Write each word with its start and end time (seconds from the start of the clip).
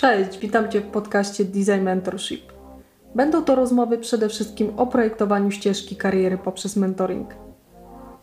Cześć, 0.00 0.38
witam 0.38 0.70
Cię 0.70 0.80
w 0.80 0.90
podcaście 0.90 1.44
Design 1.44 1.82
Mentorship. 1.82 2.52
Będą 3.14 3.44
to 3.44 3.54
rozmowy 3.54 3.98
przede 3.98 4.28
wszystkim 4.28 4.72
o 4.76 4.86
projektowaniu 4.86 5.50
ścieżki 5.50 5.96
kariery 5.96 6.38
poprzez 6.38 6.76
mentoring. 6.76 7.34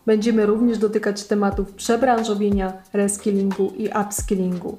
Będziemy 0.05 0.45
również 0.45 0.77
dotykać 0.77 1.23
tematów 1.23 1.73
przebranżowienia, 1.73 2.73
reskillingu 2.93 3.73
i 3.77 3.89
upskillingu. 4.01 4.77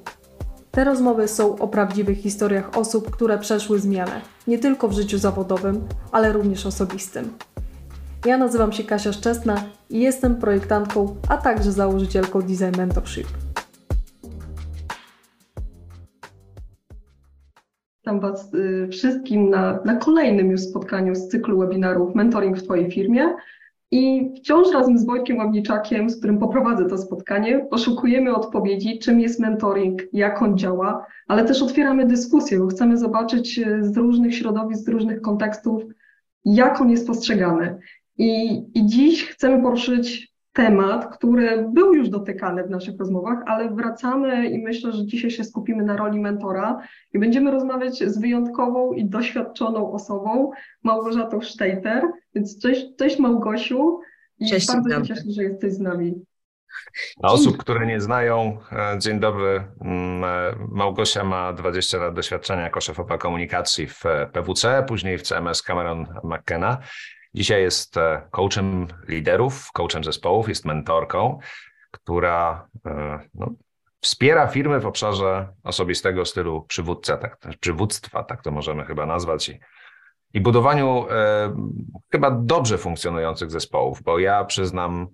Te 0.71 0.83
rozmowy 0.83 1.27
są 1.27 1.57
o 1.57 1.67
prawdziwych 1.67 2.17
historiach 2.17 2.77
osób, 2.77 3.11
które 3.11 3.37
przeszły 3.37 3.79
zmianę, 3.79 4.21
nie 4.47 4.59
tylko 4.59 4.87
w 4.87 4.93
życiu 4.93 5.17
zawodowym, 5.17 5.87
ale 6.11 6.33
również 6.33 6.65
osobistym. 6.65 7.33
Ja 8.25 8.37
nazywam 8.37 8.71
się 8.71 8.83
Kasia 8.83 9.13
Szczesna 9.13 9.63
i 9.89 9.99
jestem 9.99 10.35
projektantką, 10.35 11.15
a 11.29 11.37
także 11.37 11.71
założycielką 11.71 12.41
Design 12.41 12.77
Mentorship. 12.77 13.27
Witam 17.99 18.19
Was 18.19 18.53
y, 18.53 18.87
wszystkim 18.91 19.49
na, 19.49 19.79
na 19.85 19.95
kolejnym 19.95 20.51
już 20.51 20.61
spotkaniu 20.61 21.15
z 21.15 21.27
cyklu 21.27 21.59
webinarów 21.59 22.15
Mentoring 22.15 22.57
w 22.57 22.63
Twojej 22.63 22.91
firmie. 22.91 23.33
I 23.91 24.31
wciąż 24.37 24.71
razem 24.73 24.97
z 24.97 25.05
Wojtkiem 25.05 25.37
Ławniczakiem, 25.37 26.09
z 26.09 26.17
którym 26.17 26.37
poprowadzę 26.37 26.85
to 26.85 26.97
spotkanie, 26.97 27.59
poszukujemy 27.59 28.35
odpowiedzi, 28.35 28.99
czym 28.99 29.19
jest 29.19 29.39
mentoring, 29.39 30.01
jak 30.13 30.41
on 30.41 30.57
działa, 30.57 31.05
ale 31.27 31.45
też 31.45 31.61
otwieramy 31.61 32.05
dyskusję, 32.05 32.59
bo 32.59 32.67
chcemy 32.67 32.97
zobaczyć 32.97 33.59
y, 33.59 33.83
z 33.83 33.97
różnych 33.97 34.35
środowisk, 34.35 34.85
z 34.85 34.89
różnych 34.89 35.21
kontekstów, 35.21 35.83
jak 36.45 36.81
on 36.81 36.89
jest 36.89 37.07
postrzegany. 37.07 37.79
I, 38.17 38.63
i 38.73 38.85
dziś 38.85 39.25
chcemy 39.25 39.61
poruszyć 39.63 40.28
temat, 40.53 41.17
który 41.17 41.65
był 41.73 41.93
już 41.93 42.09
dotykany 42.09 42.63
w 42.63 42.69
naszych 42.69 42.99
rozmowach, 42.99 43.39
ale 43.45 43.69
wracamy 43.69 44.49
i 44.49 44.63
myślę, 44.63 44.91
że 44.91 45.05
dzisiaj 45.05 45.31
się 45.31 45.43
skupimy 45.43 45.83
na 45.83 45.97
roli 45.97 46.19
mentora 46.19 46.81
i 47.13 47.19
będziemy 47.19 47.51
rozmawiać 47.51 48.03
z 48.03 48.21
wyjątkową 48.21 48.93
i 48.93 49.05
doświadczoną 49.05 49.91
osobą, 49.91 50.51
Małgorzatą 50.83 51.41
Sztejter. 51.41 52.03
Więc 52.35 52.61
cześć, 52.61 52.85
cześć 52.97 53.19
Małgosiu 53.19 53.99
i 54.39 54.49
cześć, 54.49 54.67
bardzo 54.67 54.89
się 54.89 55.03
cieszę, 55.03 55.21
że 55.27 55.43
jesteś 55.43 55.73
z 55.73 55.79
nami. 55.79 56.13
Dla 57.17 57.29
osób, 57.29 57.57
które 57.57 57.85
nie 57.85 58.01
znają, 58.01 58.57
e, 58.71 58.99
dzień 58.99 59.19
dobry. 59.19 59.63
Mm, 59.81 60.23
e, 60.23 60.55
Małgosia 60.71 61.23
ma 61.23 61.53
20 61.53 61.97
lat 61.97 62.13
doświadczenia 62.13 62.61
jako 62.61 62.81
szefowa 62.81 63.17
komunikacji 63.17 63.87
w 63.87 64.03
PWC, 64.33 64.83
później 64.87 65.17
w 65.17 65.21
CMS 65.21 65.63
Cameron 65.63 66.05
McKenna. 66.23 66.77
Dzisiaj 67.33 67.61
jest 67.61 67.97
e, 67.97 68.21
coachem 68.31 68.87
liderów, 69.07 69.71
coachem 69.71 70.03
zespołów, 70.03 70.49
jest 70.49 70.65
mentorką, 70.65 71.39
która 71.91 72.67
e, 72.85 73.19
no, 73.33 73.51
wspiera 74.01 74.47
firmy 74.47 74.79
w 74.79 74.85
obszarze 74.85 75.47
osobistego 75.63 76.25
stylu 76.25 76.61
przywódca, 76.61 77.17
tak, 77.17 77.37
przywództwa, 77.59 78.23
tak 78.23 78.41
to 78.41 78.51
możemy 78.51 78.85
chyba 78.85 79.05
nazwać, 79.05 79.49
i, 79.49 79.59
i 80.33 80.41
budowaniu 80.41 81.05
e, 81.09 81.55
chyba 82.11 82.31
dobrze 82.31 82.77
funkcjonujących 82.77 83.51
zespołów, 83.51 84.03
bo 84.03 84.19
ja 84.19 84.45
przyznam, 84.45 85.07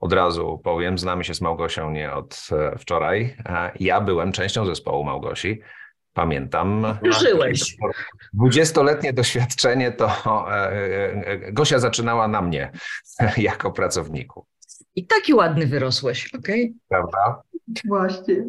od 0.00 0.12
razu 0.12 0.60
powiem, 0.64 0.98
znamy 0.98 1.24
się 1.24 1.34
z 1.34 1.40
Małgosią 1.40 1.90
nie 1.90 2.12
od 2.12 2.48
e, 2.52 2.78
wczoraj. 2.78 3.36
Ja 3.80 4.00
byłem 4.00 4.32
częścią 4.32 4.66
zespołu 4.66 5.04
Małgosi 5.04 5.60
pamiętam. 6.12 6.98
Żyłeś. 7.20 7.76
Dwudziestoletnie 8.32 9.12
doświadczenie 9.12 9.92
to 9.92 10.06
e, 10.50 10.72
e, 11.26 11.52
Gosia 11.52 11.78
zaczynała 11.78 12.28
na 12.28 12.42
mnie 12.42 12.72
jako 13.36 13.72
pracowniku. 13.72 14.46
I 14.96 15.06
taki 15.06 15.34
ładny 15.34 15.66
wyrosłeś, 15.66 16.34
okej? 16.34 16.62
Okay? 16.62 16.74
Prawda? 16.88 17.42
Właśnie. 17.84 18.44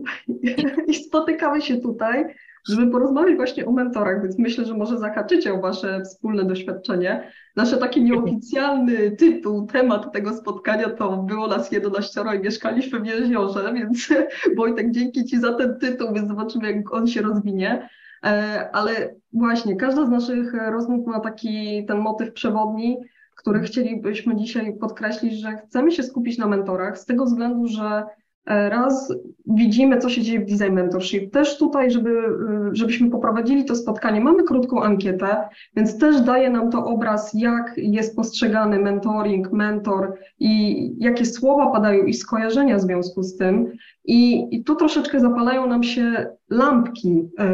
I 0.88 0.95
spotykamy 0.95 1.61
się 1.61 1.78
tutaj 1.78 2.25
żeby 2.69 2.92
porozmawiać 2.92 3.36
właśnie 3.36 3.66
o 3.66 3.72
mentorach, 3.72 4.22
więc 4.22 4.39
myślę, 4.39 4.66
że 4.66 4.73
może 4.73 4.97
zahaczycie 4.97 5.53
o 5.53 5.61
Wasze 5.61 6.02
wspólne 6.02 6.45
doświadczenie. 6.45 7.31
Nasze 7.55 7.78
taki 7.78 8.03
nieoficjalny 8.03 9.11
tytuł, 9.11 9.67
temat 9.67 10.14
tego 10.14 10.33
spotkania 10.33 10.89
to 10.89 11.17
było 11.17 11.48
nas 11.48 11.71
11 11.71 12.21
i 12.37 12.39
mieszkaliśmy 12.39 12.99
w 12.99 13.05
jeziorze, 13.05 13.73
więc 13.73 14.10
Wojtek, 14.58 14.92
dzięki 14.92 15.26
Ci 15.26 15.39
za 15.39 15.54
ten 15.54 15.80
tytuł, 15.80 16.14
więc 16.14 16.27
zobaczymy, 16.27 16.71
jak 16.71 16.93
on 16.93 17.08
się 17.08 17.21
rozwinie. 17.21 17.89
E, 18.23 18.70
ale 18.73 19.16
właśnie, 19.33 19.76
każda 19.76 20.05
z 20.05 20.10
naszych 20.10 20.54
rozmów 20.54 21.08
ma 21.08 21.20
taki 21.20 21.86
ten 21.86 21.98
motyw 21.98 22.33
przewodni, 22.33 22.98
który 23.36 23.60
chcielibyśmy 23.60 24.36
dzisiaj 24.36 24.77
podkreślić, 24.77 25.33
że 25.33 25.58
chcemy 25.58 25.92
się 25.92 26.04
skupić 26.04 26.37
na 26.37 26.48
mentorach 26.48 26.99
z 26.99 27.05
tego 27.05 27.26
względu, 27.26 27.67
że 27.67 28.04
raz 28.45 29.14
widzimy, 29.45 29.98
co 29.98 30.09
się 30.09 30.21
dzieje 30.21 30.39
w 30.39 30.45
Design 30.45 30.73
Mentorship. 30.73 31.33
Też 31.33 31.58
tutaj, 31.58 31.92
żeby, 31.92 32.09
e, 32.09 32.70
żebyśmy 32.71 33.09
poprowadzili 33.09 33.65
to 33.65 33.76
spotkanie, 33.76 34.21
mamy 34.21 34.43
krótką 34.43 34.83
ankietę, 34.83 35.49
więc 35.76 35.99
też 35.99 36.21
daje 36.21 36.49
nam 36.49 36.71
to 36.71 36.86
obraz, 36.86 37.31
jak 37.33 37.73
jest 37.77 38.15
postrzegany 38.15 38.80
mentoring, 38.80 39.52
mentor 39.52 40.17
i 40.39 40.92
jakie 40.99 41.26
słowa 41.26 41.71
padają 41.71 42.05
i 42.05 42.14
skojarzenia 42.14 42.77
w 42.77 42.81
związku 42.81 43.23
z 43.23 43.37
tym. 43.37 43.71
I, 44.05 44.48
i 44.55 44.64
tu 44.64 44.75
troszeczkę 44.75 45.20
zapalają 45.20 45.67
nam 45.67 45.83
się 45.83 46.27
lampki, 46.49 47.30
e, 47.39 47.45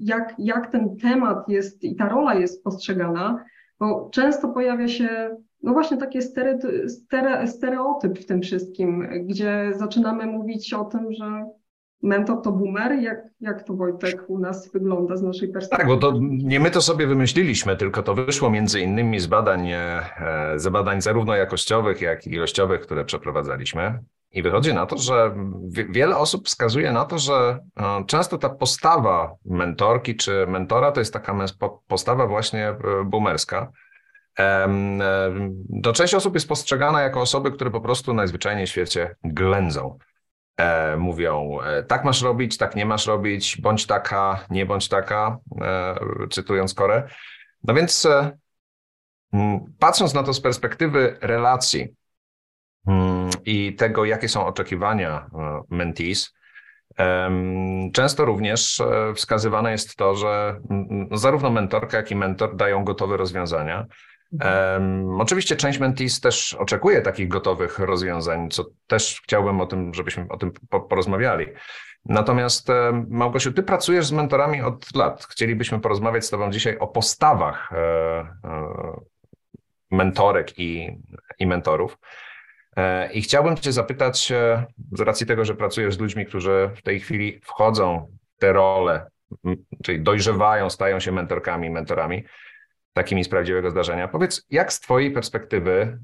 jak, 0.00 0.34
jak 0.38 0.70
ten 0.72 0.96
temat 0.96 1.48
jest 1.48 1.84
i 1.84 1.96
ta 1.96 2.08
rola 2.08 2.34
jest 2.34 2.64
postrzegana, 2.64 3.44
bo 3.80 4.08
często 4.12 4.48
pojawia 4.48 4.88
się 4.88 5.36
no 5.66 5.72
właśnie 5.72 5.96
taki 5.96 6.22
stere, 6.22 6.58
stere, 6.88 7.46
stereotyp 7.46 8.18
w 8.18 8.26
tym 8.26 8.42
wszystkim, 8.42 9.08
gdzie 9.24 9.72
zaczynamy 9.74 10.26
mówić 10.26 10.72
o 10.72 10.84
tym, 10.84 11.12
że 11.12 11.46
mentor 12.02 12.42
to 12.42 12.52
boomer. 12.52 12.92
Jak, 13.02 13.18
jak 13.40 13.62
to 13.62 13.74
Wojtek 13.74 14.24
u 14.28 14.38
nas 14.38 14.72
wygląda 14.72 15.16
z 15.16 15.22
naszej 15.22 15.48
perspektywy? 15.48 15.90
Tak, 15.90 16.00
bo 16.00 16.12
to 16.12 16.18
nie 16.20 16.60
my 16.60 16.70
to 16.70 16.82
sobie 16.82 17.06
wymyśliliśmy, 17.06 17.76
tylko 17.76 18.02
to 18.02 18.14
wyszło 18.14 18.50
między 18.50 18.80
innymi 18.80 19.20
z 19.20 19.26
badań, 19.26 19.70
e, 19.70 20.02
z 20.56 20.68
badań 20.68 21.00
zarówno 21.00 21.36
jakościowych, 21.36 22.00
jak 22.00 22.26
i 22.26 22.30
ilościowych, 22.30 22.80
które 22.80 23.04
przeprowadzaliśmy. 23.04 23.98
I 24.32 24.42
wychodzi 24.42 24.74
na 24.74 24.86
to, 24.86 24.98
że 24.98 25.34
wiele 25.90 26.16
osób 26.16 26.46
wskazuje 26.46 26.92
na 26.92 27.04
to, 27.04 27.18
że 27.18 27.58
e, 27.76 28.04
często 28.06 28.38
ta 28.38 28.48
postawa 28.48 29.34
mentorki 29.44 30.16
czy 30.16 30.46
mentora 30.46 30.92
to 30.92 31.00
jest 31.00 31.12
taka 31.12 31.36
postawa 31.88 32.26
właśnie 32.26 32.68
e, 32.68 32.76
boomerska 33.04 33.72
to 35.82 35.92
część 35.92 36.14
osób 36.14 36.34
jest 36.34 36.48
postrzegana 36.48 37.02
jako 37.02 37.20
osoby, 37.20 37.52
które 37.52 37.70
po 37.70 37.80
prostu 37.80 38.14
najzwyczajniej 38.14 38.66
w 38.66 38.70
świecie 38.70 39.16
ględzą. 39.24 39.98
E, 40.56 40.96
mówią, 40.96 41.58
e, 41.64 41.82
tak 41.82 42.04
masz 42.04 42.22
robić, 42.22 42.56
tak 42.56 42.76
nie 42.76 42.86
masz 42.86 43.06
robić, 43.06 43.60
bądź 43.60 43.86
taka, 43.86 44.46
nie 44.50 44.66
bądź 44.66 44.88
taka, 44.88 45.38
e, 45.60 45.96
cytując 46.30 46.74
Korę. 46.74 47.08
No 47.64 47.74
więc 47.74 48.08
patrząc 49.78 50.14
na 50.14 50.22
to 50.22 50.34
z 50.34 50.40
perspektywy 50.40 51.16
relacji 51.20 51.94
i 53.44 53.74
tego, 53.74 54.04
jakie 54.04 54.28
są 54.28 54.46
oczekiwania 54.46 55.30
mentees, 55.70 56.36
Często 57.92 58.24
również 58.24 58.82
wskazywane 59.14 59.72
jest 59.72 59.96
to, 59.96 60.14
że 60.14 60.60
zarówno 61.12 61.50
mentorka, 61.50 61.96
jak 61.96 62.10
i 62.10 62.16
mentor 62.16 62.56
dają 62.56 62.84
gotowe 62.84 63.16
rozwiązania, 63.16 63.86
Um, 64.32 65.20
oczywiście 65.20 65.56
część 65.56 65.78
mentees 65.78 66.20
też 66.20 66.54
oczekuje 66.54 67.02
takich 67.02 67.28
gotowych 67.28 67.78
rozwiązań, 67.78 68.50
co 68.50 68.64
też 68.86 69.20
chciałbym 69.24 69.60
o 69.60 69.66
tym, 69.66 69.94
żebyśmy 69.94 70.26
o 70.28 70.36
tym 70.36 70.52
porozmawiali. 70.88 71.46
Natomiast 72.08 72.68
Małgosiu, 73.08 73.52
ty 73.52 73.62
pracujesz 73.62 74.06
z 74.06 74.12
mentorami 74.12 74.62
od 74.62 74.94
lat. 74.94 75.26
Chcielibyśmy 75.30 75.80
porozmawiać 75.80 76.24
z 76.24 76.30
tobą 76.30 76.50
dzisiaj 76.50 76.78
o 76.78 76.86
postawach 76.86 77.72
e, 77.72 77.76
e, 77.76 79.00
mentorek 79.90 80.58
i, 80.58 80.98
i 81.38 81.46
mentorów. 81.46 81.98
E, 82.76 83.12
I 83.12 83.22
chciałbym 83.22 83.56
cię 83.56 83.72
zapytać, 83.72 84.32
z 84.92 85.00
racji 85.00 85.26
tego, 85.26 85.44
że 85.44 85.54
pracujesz 85.54 85.94
z 85.94 85.98
ludźmi, 85.98 86.26
którzy 86.26 86.70
w 86.76 86.82
tej 86.82 87.00
chwili 87.00 87.40
wchodzą 87.44 88.08
w 88.36 88.40
te 88.40 88.52
role, 88.52 89.10
czyli 89.84 90.00
dojrzewają, 90.00 90.70
stają 90.70 91.00
się 91.00 91.12
mentorkami, 91.12 91.70
mentorami, 91.70 92.24
takimi 92.96 93.24
z 93.24 93.28
prawdziwego 93.28 93.70
zdarzenia. 93.70 94.08
Powiedz, 94.08 94.46
jak 94.50 94.72
z 94.72 94.80
Twojej 94.80 95.10
perspektywy 95.10 95.98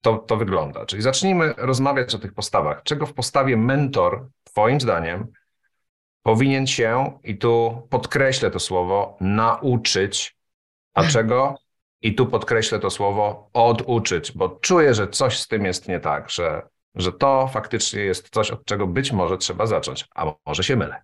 to, 0.00 0.18
to 0.18 0.36
wygląda? 0.36 0.86
Czyli 0.86 1.02
zacznijmy 1.02 1.54
rozmawiać 1.56 2.14
o 2.14 2.18
tych 2.18 2.34
postawach. 2.34 2.82
Czego 2.82 3.06
w 3.06 3.14
postawie 3.14 3.56
mentor, 3.56 4.28
Twoim 4.44 4.80
zdaniem, 4.80 5.26
powinien 6.22 6.66
się, 6.66 7.18
i 7.24 7.38
tu 7.38 7.82
podkreślę 7.90 8.50
to 8.50 8.60
słowo, 8.60 9.16
nauczyć, 9.20 10.36
a 10.94 11.04
czego, 11.14 11.54
i 12.02 12.14
tu 12.14 12.26
podkreślę 12.26 12.78
to 12.78 12.90
słowo, 12.90 13.50
oduczyć, 13.52 14.32
bo 14.32 14.48
czuję, 14.48 14.94
że 14.94 15.08
coś 15.08 15.38
z 15.38 15.48
tym 15.48 15.64
jest 15.64 15.88
nie 15.88 16.00
tak, 16.00 16.30
że, 16.30 16.62
że 16.94 17.12
to 17.12 17.48
faktycznie 17.52 18.00
jest 18.00 18.30
coś, 18.30 18.50
od 18.50 18.64
czego 18.64 18.86
być 18.86 19.12
może 19.12 19.38
trzeba 19.38 19.66
zacząć, 19.66 20.08
a 20.14 20.32
może 20.46 20.64
się 20.64 20.76
mylę. 20.76 21.02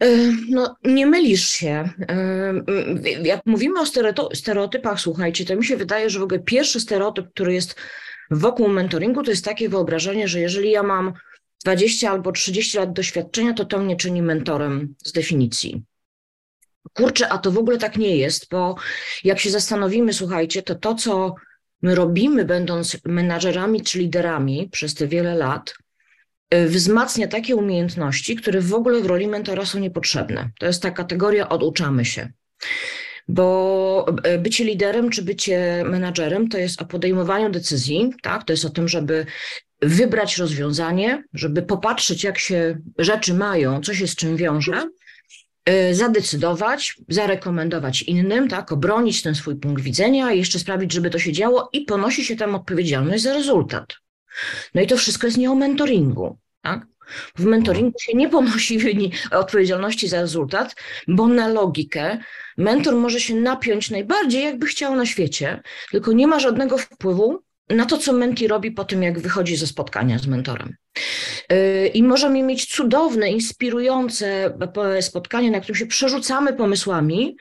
E, 0.00 0.32
no, 0.50 0.76
nie 0.84 1.06
mylisz 1.06 1.48
się. 1.48 1.90
E, 2.08 2.54
jak 3.22 3.46
mówimy 3.46 3.80
o 3.80 3.86
stereotypach, 4.34 5.00
słuchajcie, 5.00 5.44
to 5.44 5.56
mi 5.56 5.64
się 5.64 5.76
wydaje, 5.76 6.10
że 6.10 6.18
w 6.18 6.22
ogóle 6.22 6.40
pierwszy 6.40 6.80
stereotyp, 6.80 7.26
który 7.30 7.54
jest 7.54 7.76
wokół 8.30 8.68
mentoringu, 8.68 9.22
to 9.22 9.30
jest 9.30 9.44
takie 9.44 9.68
wyobrażenie, 9.68 10.28
że 10.28 10.40
jeżeli 10.40 10.70
ja 10.70 10.82
mam 10.82 11.12
20 11.64 12.10
albo 12.10 12.32
30 12.32 12.78
lat 12.78 12.92
doświadczenia, 12.92 13.54
to 13.54 13.64
to 13.64 13.78
mnie 13.78 13.96
czyni 13.96 14.22
mentorem 14.22 14.94
z 15.04 15.12
definicji. 15.12 15.82
Kurczę, 16.92 17.28
a 17.28 17.38
to 17.38 17.52
w 17.52 17.58
ogóle 17.58 17.78
tak 17.78 17.96
nie 17.96 18.16
jest, 18.16 18.48
bo 18.50 18.74
jak 19.24 19.38
się 19.40 19.50
zastanowimy, 19.50 20.12
słuchajcie, 20.12 20.62
to 20.62 20.74
to, 20.74 20.94
co 20.94 21.34
my 21.82 21.94
robimy, 21.94 22.44
będąc 22.44 22.96
menadżerami 23.04 23.82
czy 23.82 23.98
liderami 23.98 24.68
przez 24.72 24.94
te 24.94 25.06
wiele 25.06 25.34
lat, 25.34 25.74
wzmacnia 26.66 27.28
takie 27.28 27.56
umiejętności, 27.56 28.36
które 28.36 28.60
w 28.60 28.74
ogóle 28.74 29.00
w 29.00 29.06
roli 29.06 29.26
mentora 29.26 29.66
są 29.66 29.78
niepotrzebne. 29.78 30.50
To 30.58 30.66
jest 30.66 30.82
ta 30.82 30.90
kategoria 30.90 31.48
oduczamy 31.48 32.04
się. 32.04 32.28
Bo 33.28 34.06
y, 34.34 34.38
bycie 34.38 34.64
liderem 34.64 35.10
czy 35.10 35.22
bycie 35.22 35.84
menadżerem 35.86 36.48
to 36.48 36.58
jest 36.58 36.82
o 36.82 36.84
podejmowaniu 36.84 37.50
decyzji, 37.50 38.12
tak? 38.22 38.44
To 38.44 38.52
jest 38.52 38.64
o 38.64 38.70
tym, 38.70 38.88
żeby 38.88 39.26
wybrać 39.82 40.38
rozwiązanie, 40.38 41.24
żeby 41.34 41.62
popatrzeć, 41.62 42.24
jak 42.24 42.38
się 42.38 42.78
rzeczy 42.98 43.34
mają, 43.34 43.80
co 43.80 43.94
się 43.94 44.06
z 44.06 44.14
czym 44.14 44.36
wiąże, 44.36 44.88
y, 45.68 45.94
zadecydować, 45.94 46.96
zarekomendować 47.08 48.02
innym, 48.02 48.48
tak, 48.48 48.72
obronić 48.72 49.22
ten 49.22 49.34
swój 49.34 49.56
punkt 49.56 49.82
widzenia, 49.82 50.32
jeszcze 50.32 50.58
sprawić, 50.58 50.92
żeby 50.92 51.10
to 51.10 51.18
się 51.18 51.32
działo 51.32 51.68
i 51.72 51.80
ponosi 51.80 52.24
się 52.24 52.36
tam 52.36 52.54
odpowiedzialność 52.54 53.22
za 53.22 53.32
rezultat. 53.32 53.86
No 54.74 54.82
i 54.82 54.86
to 54.86 54.96
wszystko 54.96 55.26
jest 55.26 55.38
nie 55.38 55.50
o 55.50 55.54
mentoringu, 55.54 56.38
tak? 56.64 56.86
W 57.36 57.44
mentoringu 57.44 57.98
się 57.98 58.16
nie 58.16 58.28
ponosi 58.28 58.78
odpowiedzialności 59.30 60.08
za 60.08 60.20
rezultat, 60.20 60.74
bo 61.08 61.28
na 61.28 61.48
logikę 61.48 62.18
mentor 62.58 62.94
może 62.94 63.20
się 63.20 63.34
napiąć 63.34 63.90
najbardziej, 63.90 64.44
jakby 64.44 64.66
chciał 64.66 64.96
na 64.96 65.06
świecie, 65.06 65.62
tylko 65.90 66.12
nie 66.12 66.26
ma 66.26 66.40
żadnego 66.40 66.78
wpływu 66.78 67.42
na 67.68 67.86
to, 67.86 67.98
co 67.98 68.12
menti 68.12 68.48
robi 68.48 68.70
po 68.70 68.84
tym, 68.84 69.02
jak 69.02 69.18
wychodzi 69.18 69.56
ze 69.56 69.66
spotkania 69.66 70.18
z 70.18 70.26
mentorem. 70.26 70.76
Yy, 71.50 71.86
I 71.86 72.02
możemy 72.02 72.42
mieć 72.42 72.66
cudowne, 72.66 73.30
inspirujące 73.30 74.58
spotkanie, 75.00 75.50
na 75.50 75.60
którym 75.60 75.76
się 75.76 75.86
przerzucamy 75.86 76.52
pomysłami, 76.52 77.36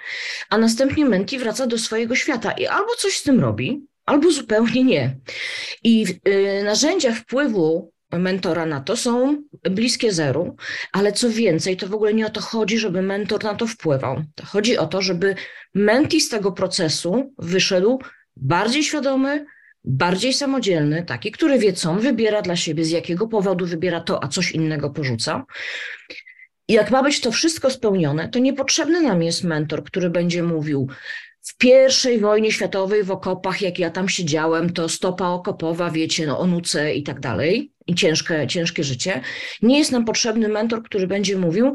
a 0.50 0.58
następnie 0.58 1.06
menti 1.06 1.40
wraca 1.40 1.68
do 1.68 1.78
swojego 1.78 2.16
świata 2.16 2.52
i 2.52 2.68
albo 2.68 2.96
coś 2.98 3.18
z 3.18 3.24
tym 3.24 3.40
robi, 3.40 3.86
albo 4.06 4.32
zupełnie 4.32 4.84
nie. 4.84 5.16
I 5.84 6.06
yy, 6.26 6.64
narzędzia 6.64 7.14
wpływu 7.14 7.93
mentora 8.20 8.66
na 8.66 8.82
to 8.82 8.98
są 8.98 9.44
bliskie 9.72 10.12
zeru, 10.12 10.56
ale 10.92 11.12
co 11.12 11.30
więcej, 11.30 11.78
to 11.78 11.88
w 11.88 11.94
ogóle 11.94 12.14
nie 12.14 12.26
o 12.26 12.30
to 12.30 12.42
chodzi, 12.42 12.78
żeby 12.78 13.02
mentor 13.02 13.44
na 13.44 13.56
to 13.56 13.68
wpływał. 13.68 14.24
Chodzi 14.46 14.78
o 14.78 14.88
to, 14.88 15.02
żeby 15.02 15.36
menti 15.74 16.22
z 16.22 16.30
tego 16.30 16.52
procesu 16.52 17.34
wyszedł 17.38 18.00
bardziej 18.36 18.84
świadomy, 18.84 19.46
bardziej 19.84 20.34
samodzielny, 20.34 21.04
taki, 21.04 21.32
który 21.32 21.60
wie, 21.60 21.74
co 21.74 21.92
on 21.92 22.00
wybiera 22.00 22.42
dla 22.42 22.56
siebie, 22.56 22.86
z 22.86 22.90
jakiego 22.90 23.28
powodu 23.28 23.66
wybiera 23.66 24.02
to, 24.02 24.24
a 24.24 24.28
coś 24.28 24.52
innego 24.52 24.90
porzuca. 24.90 25.46
I 26.68 26.74
jak 26.74 26.92
ma 26.92 27.04
być 27.04 27.22
to 27.22 27.32
wszystko 27.32 27.70
spełnione, 27.70 28.30
to 28.30 28.40
niepotrzebny 28.40 29.02
nam 29.02 29.24
jest 29.24 29.44
mentor, 29.44 29.84
który 29.84 30.10
będzie 30.10 30.44
mówił, 30.44 30.88
w 31.44 31.58
pierwszej 31.58 32.20
wojnie 32.20 32.52
światowej 32.52 33.04
w 33.04 33.12
okopach, 33.12 33.62
jak 33.62 33.80
ja 33.80 33.90
tam 33.90 34.10
siedziałem, 34.10 34.74
to 34.74 34.90
stopa 34.90 35.28
okopowa, 35.28 35.92
wiecie, 35.92 36.28
no, 36.28 36.40
o 36.40 36.48
nuce 36.48 36.94
i 36.94 37.04
tak 37.04 37.20
dalej, 37.20 37.73
i 37.88 37.96
ciężkie, 37.96 38.48
ciężkie 38.48 38.84
życie. 38.84 39.22
Nie 39.62 39.78
jest 39.80 39.92
nam 39.92 40.06
potrzebny 40.06 40.48
mentor, 40.48 40.84
który 40.84 41.08
będzie 41.08 41.38
mówił, 41.38 41.74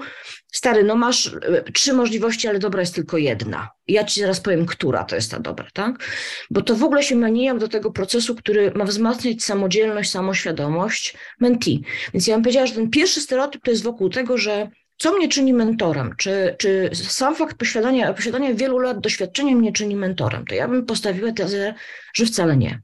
stary, 0.53 0.85
no 0.85 0.97
masz 0.97 1.27
e, 1.27 1.73
trzy 1.73 1.93
możliwości, 1.93 2.49
ale 2.49 2.59
dobra 2.59 2.81
jest 2.81 2.95
tylko 2.95 3.19
jedna. 3.19 3.69
Ja 3.89 4.05
ci 4.05 4.21
zaraz 4.21 4.41
powiem, 4.41 4.67
która 4.67 5.05
to 5.05 5.17
jest 5.17 5.31
ta 5.31 5.41
dobra, 5.41 5.67
tak? 5.73 6.05
Bo 6.51 6.63
to 6.63 6.77
w 6.77 6.85
ogóle 6.85 7.03
się 7.03 7.17
ma 7.17 7.29
nijak 7.29 7.59
do 7.59 7.69
tego 7.69 7.91
procesu, 7.91 8.35
który 8.35 8.73
ma 8.75 8.85
wzmacniać 8.85 9.43
samodzielność, 9.43 10.11
samoświadomość 10.11 11.15
mentee. 11.41 11.83
Więc 12.15 12.27
ja 12.27 12.35
bym 12.35 12.43
powiedziała, 12.43 12.67
że 12.67 12.75
ten 12.75 12.91
pierwszy 12.91 13.21
stereotyp 13.21 13.63
to 13.63 13.71
jest 13.71 13.83
wokół 13.83 14.09
tego, 14.09 14.39
że 14.39 14.71
co 14.99 15.17
mnie 15.17 15.29
czyni 15.29 15.53
mentorem? 15.53 16.15
Czy, 16.17 16.57
czy 16.59 16.91
sam 16.93 17.35
fakt 17.35 17.59
posiadania, 17.59 18.15
posiadania 18.15 18.55
wielu 18.55 18.79
lat 18.79 19.01
doświadczenia 19.01 19.57
mnie 19.57 19.73
czyni 19.73 19.97
mentorem? 19.97 20.45
To 20.47 20.55
ja 20.55 20.69
bym 20.69 20.87
postawiła 20.87 21.33
tezę, 21.33 21.75
że 22.15 22.27
wcale 22.27 22.57
nie. 22.57 22.83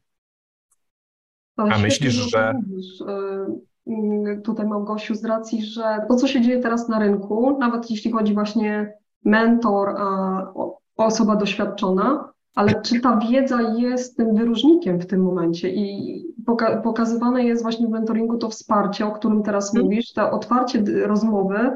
A 1.56 1.78
myślisz, 1.78 2.12
że. 2.14 2.54
Mówisz, 2.54 3.00
y, 3.00 4.40
tutaj 4.44 4.66
Małgosiu, 4.66 5.14
z 5.14 5.24
racji, 5.24 5.64
że 5.64 5.84
to, 6.08 6.14
co 6.14 6.26
się 6.26 6.40
dzieje 6.40 6.60
teraz 6.60 6.88
na 6.88 6.98
rynku, 6.98 7.58
nawet 7.58 7.90
jeśli 7.90 8.12
chodzi 8.12 8.34
właśnie 8.34 8.94
mentor, 9.24 9.96
osoba 10.96 11.36
doświadczona, 11.36 12.32
ale 12.54 12.82
czy 12.82 13.00
ta 13.00 13.16
wiedza 13.16 13.62
jest 13.62 14.16
tym 14.16 14.34
wyróżnikiem 14.34 15.00
w 15.00 15.06
tym 15.06 15.22
momencie 15.22 15.68
i 15.70 16.16
poka 16.46 16.80
pokazywane 16.80 17.44
jest 17.44 17.62
właśnie 17.62 17.86
w 17.86 17.90
mentoringu 17.90 18.38
to 18.38 18.50
wsparcie, 18.50 19.06
o 19.06 19.12
którym 19.12 19.42
teraz 19.42 19.72
hmm. 19.72 19.84
mówisz, 19.84 20.12
to 20.12 20.30
otwarcie 20.30 20.82
rozmowy, 21.06 21.70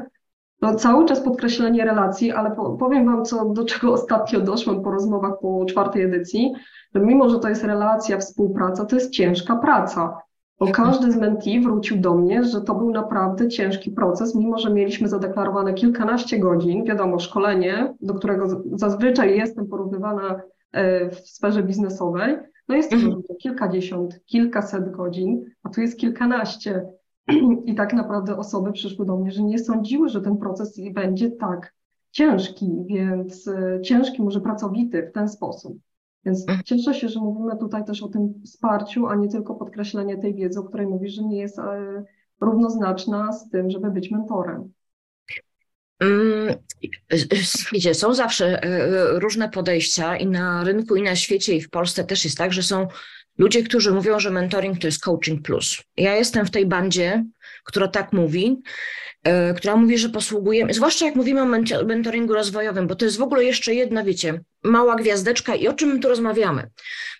no, 0.61 0.75
cały 0.75 1.05
czas 1.05 1.21
podkreślenie 1.21 1.85
relacji, 1.85 2.31
ale 2.31 2.51
po, 2.51 2.69
powiem 2.69 3.05
Wam, 3.05 3.25
co, 3.25 3.45
do 3.45 3.65
czego 3.65 3.93
ostatnio 3.99 4.39
doszłam 4.39 4.83
po 4.83 4.91
rozmowach 4.91 5.33
po 5.41 5.65
czwartej 5.65 6.03
edycji, 6.03 6.53
że 6.95 7.01
mimo, 7.01 7.29
że 7.29 7.39
to 7.39 7.49
jest 7.49 7.63
relacja, 7.63 8.17
współpraca, 8.17 8.85
to 8.85 8.95
jest 8.95 9.11
ciężka 9.11 9.55
praca. 9.55 10.17
Bo 10.59 10.67
każdy 10.67 11.11
z 11.11 11.15
mentee 11.15 11.59
wrócił 11.59 11.97
do 11.97 12.15
mnie, 12.15 12.43
że 12.43 12.61
to 12.61 12.75
był 12.75 12.91
naprawdę 12.91 13.47
ciężki 13.47 13.91
proces, 13.91 14.35
mimo 14.35 14.57
że 14.57 14.73
mieliśmy 14.73 15.07
zadeklarowane 15.07 15.73
kilkanaście 15.73 16.39
godzin. 16.39 16.83
Wiadomo, 16.83 17.19
szkolenie, 17.19 17.93
do 18.01 18.13
którego 18.13 18.63
zazwyczaj 18.73 19.37
jestem 19.37 19.67
porównywana 19.67 20.41
e, 20.71 21.09
w 21.09 21.15
sferze 21.15 21.63
biznesowej, 21.63 22.37
no 22.67 22.75
jest 22.75 22.89
to 22.89 22.95
mhm. 22.95 23.21
kilkadziesiąt, 23.41 24.19
kilkaset 24.25 24.91
godzin, 24.91 25.45
a 25.63 25.69
tu 25.69 25.81
jest 25.81 25.99
kilkanaście. 25.99 26.85
I 27.65 27.75
tak 27.75 27.93
naprawdę 27.93 28.37
osoby 28.37 28.71
przyszły 28.71 29.05
do 29.05 29.17
mnie, 29.17 29.31
że 29.31 29.43
nie 29.43 29.59
sądziły, 29.59 30.09
że 30.09 30.21
ten 30.21 30.37
proces 30.37 30.79
będzie 30.93 31.31
tak 31.31 31.73
ciężki, 32.11 32.71
więc 32.85 33.47
e, 33.47 33.81
ciężki, 33.81 34.21
może 34.21 34.41
pracowity 34.41 35.07
w 35.09 35.13
ten 35.13 35.29
sposób. 35.29 35.77
Więc 36.25 36.41
mhm. 36.41 36.63
cieszę 36.63 36.93
się, 36.93 37.09
że 37.09 37.19
mówimy 37.19 37.57
tutaj 37.57 37.85
też 37.85 38.03
o 38.03 38.07
tym 38.07 38.33
wsparciu, 38.45 39.07
a 39.07 39.15
nie 39.15 39.29
tylko 39.29 39.55
podkreślenie 39.55 40.17
tej 40.17 40.35
wiedzy, 40.35 40.59
o 40.59 40.63
której 40.63 40.87
mówisz, 40.87 41.13
że 41.13 41.23
nie 41.23 41.37
jest 41.37 41.59
e, 41.59 42.03
równoznaczna 42.41 43.31
z 43.31 43.49
tym, 43.49 43.69
żeby 43.69 43.91
być 43.91 44.11
mentorem. 44.11 44.71
Mm, 45.99 46.55
wiecie, 47.73 47.93
są 47.93 48.13
zawsze 48.13 48.63
e, 48.63 49.19
różne 49.19 49.49
podejścia 49.49 50.17
i 50.17 50.27
na 50.27 50.63
rynku, 50.63 50.95
i 50.95 51.01
na 51.01 51.15
świecie, 51.15 51.55
i 51.55 51.61
w 51.61 51.69
Polsce 51.69 52.03
też 52.03 52.25
jest 52.25 52.37
tak, 52.37 52.53
że 52.53 52.63
są 52.63 52.87
ludzie, 53.39 53.63
którzy 53.63 53.91
mówią, 53.91 54.19
że 54.19 54.31
mentoring 54.31 54.79
to 54.79 54.87
jest 54.87 55.01
coaching 55.01 55.41
plus. 55.41 55.81
Ja 55.97 56.15
jestem 56.15 56.45
w 56.45 56.51
tej 56.51 56.65
bandzie, 56.65 57.23
która 57.63 57.87
tak 57.87 58.13
mówi, 58.13 58.61
e, 59.23 59.53
która 59.53 59.75
mówi, 59.75 59.97
że 59.97 60.09
posługujemy, 60.09 60.73
zwłaszcza 60.73 61.05
jak 61.05 61.15
mówimy 61.15 61.41
o 61.41 61.45
mentoringu 61.85 62.33
rozwojowym, 62.33 62.87
bo 62.87 62.95
to 62.95 63.05
jest 63.05 63.17
w 63.17 63.21
ogóle 63.21 63.43
jeszcze 63.43 63.73
jedna, 63.73 64.03
wiecie, 64.03 64.41
mała 64.63 64.95
gwiazdeczka 64.95 65.55
i 65.55 65.67
o 65.67 65.73
czym 65.73 65.89
my 65.89 65.99
tu 65.99 66.09
rozmawiamy. 66.09 66.69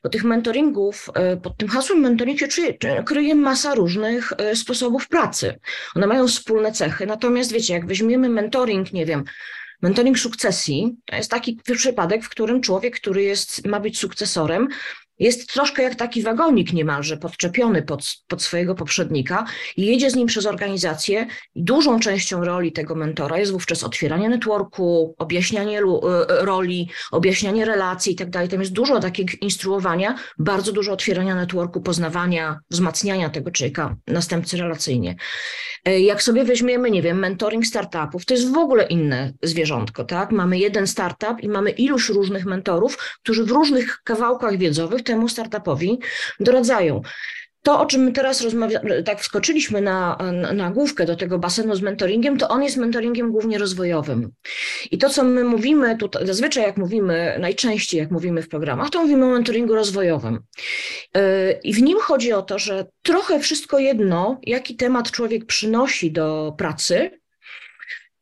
Bo 0.03 0.09
tych 0.09 0.23
mentoringów, 0.23 1.09
e, 1.13 1.37
pod 1.37 1.57
tym 1.57 1.67
hasłem 1.67 1.99
mentoring 1.99 2.39
się 2.39 2.73
kryje 3.05 3.35
masa 3.35 3.75
różnych 3.75 4.33
e, 4.37 4.55
sposobów 4.55 5.07
pracy. 5.07 5.59
One 5.95 6.07
mają 6.07 6.27
wspólne 6.27 6.71
cechy, 6.71 7.05
natomiast 7.05 7.51
wiecie, 7.51 7.73
jak 7.73 7.87
weźmiemy 7.87 8.29
mentoring, 8.29 8.93
nie 8.93 9.05
wiem, 9.05 9.23
Mentoring 9.81 10.19
sukcesji 10.19 10.95
to 11.05 11.15
jest 11.15 11.31
taki 11.31 11.59
przypadek, 11.73 12.23
w 12.23 12.29
którym 12.29 12.61
człowiek, 12.61 12.95
który 12.95 13.23
jest, 13.23 13.67
ma 13.67 13.79
być 13.79 13.99
sukcesorem, 13.99 14.67
jest 15.19 15.53
troszkę 15.53 15.83
jak 15.83 15.95
taki 15.95 16.21
wagonik 16.21 16.73
niemalże 16.73 17.17
podczepiony 17.17 17.81
pod, 17.81 18.01
pod 18.27 18.41
swojego 18.41 18.75
poprzednika 18.75 19.45
i 19.77 19.85
jedzie 19.85 20.11
z 20.11 20.15
nim 20.15 20.27
przez 20.27 20.45
organizację. 20.45 21.27
I 21.55 21.63
dużą 21.63 21.99
częścią 21.99 22.45
roli 22.45 22.71
tego 22.71 22.95
mentora 22.95 23.37
jest 23.37 23.51
wówczas 23.51 23.83
otwieranie 23.83 24.29
networku, 24.29 25.15
objaśnianie 25.17 25.79
e, 25.79 25.83
roli, 26.45 26.89
objaśnianie 27.11 27.65
relacji 27.65 28.13
i 28.13 28.15
tak. 28.15 28.29
Tam 28.49 28.59
jest 28.59 28.73
dużo 28.73 28.99
takiego 28.99 29.33
instruowania, 29.41 30.15
bardzo 30.37 30.71
dużo 30.71 30.91
otwierania 30.91 31.35
networku, 31.35 31.81
poznawania, 31.81 32.59
wzmacniania 32.69 33.29
tego 33.29 33.51
człowieka, 33.51 33.95
następcy 34.07 34.57
relacyjnie. 34.57 35.15
E, 35.85 35.99
jak 35.99 36.23
sobie 36.23 36.43
weźmiemy, 36.43 36.91
nie 36.91 37.01
wiem, 37.01 37.19
mentoring 37.19 37.65
startupów, 37.65 38.25
to 38.25 38.33
jest 38.33 38.53
w 38.53 38.57
ogóle 38.57 38.83
inne 38.87 39.33
zwierzątko, 39.43 40.03
tak? 40.03 40.31
Mamy 40.31 40.59
jeden 40.59 40.87
startup 40.87 41.39
i 41.41 41.49
mamy 41.49 41.69
iluś 41.69 42.09
różnych 42.09 42.45
mentorów, 42.45 42.97
którzy 43.23 43.43
w 43.43 43.51
różnych 43.51 44.01
kawałkach 44.03 44.57
wiedzowych 44.57 45.03
temu 45.09 45.29
startupowi 45.29 45.99
doradzają. 46.39 47.01
To, 47.63 47.79
o 47.79 47.85
czym 47.85 48.01
my 48.01 48.11
teraz 48.11 48.41
rozmawiamy, 48.41 49.03
tak 49.03 49.21
wskoczyliśmy 49.21 49.81
na, 49.81 50.17
na, 50.33 50.53
na, 50.53 50.71
główkę 50.71 51.05
do 51.05 51.15
tego 51.15 51.39
basenu 51.39 51.75
z 51.75 51.81
mentoringiem, 51.81 52.37
to 52.37 52.49
on 52.49 52.63
jest 52.63 52.77
mentoringiem 52.77 53.31
głównie 53.31 53.57
rozwojowym. 53.57 54.31
I 54.91 54.97
to, 54.97 55.09
co 55.09 55.23
my 55.23 55.43
mówimy 55.43 55.97
tutaj, 55.97 56.27
zazwyczaj 56.27 56.63
jak 56.63 56.77
mówimy, 56.77 57.37
najczęściej 57.39 57.99
jak 57.99 58.11
mówimy 58.11 58.41
w 58.41 58.49
programach, 58.49 58.89
to 58.89 59.01
mówimy 59.01 59.25
o 59.25 59.29
mentoringu 59.29 59.75
rozwojowym. 59.75 60.39
Yy, 61.15 61.21
I 61.63 61.73
w 61.73 61.81
nim 61.81 61.97
chodzi 61.99 62.33
o 62.33 62.41
to, 62.41 62.59
że 62.59 62.85
trochę 63.01 63.39
wszystko 63.39 63.79
jedno, 63.79 64.39
jaki 64.43 64.75
temat 64.75 65.11
człowiek 65.11 65.45
przynosi 65.45 66.11
do 66.11 66.53
pracy, 66.57 67.19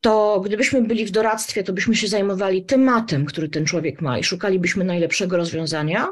to 0.00 0.40
gdybyśmy 0.44 0.82
byli 0.82 1.06
w 1.06 1.10
doradztwie, 1.10 1.64
to 1.64 1.72
byśmy 1.72 1.94
się 1.94 2.08
zajmowali 2.08 2.64
tematem, 2.64 3.24
który 3.24 3.48
ten 3.48 3.64
człowiek 3.64 4.02
ma 4.02 4.18
i 4.18 4.24
szukalibyśmy 4.24 4.84
najlepszego 4.84 5.36
rozwiązania. 5.36 6.08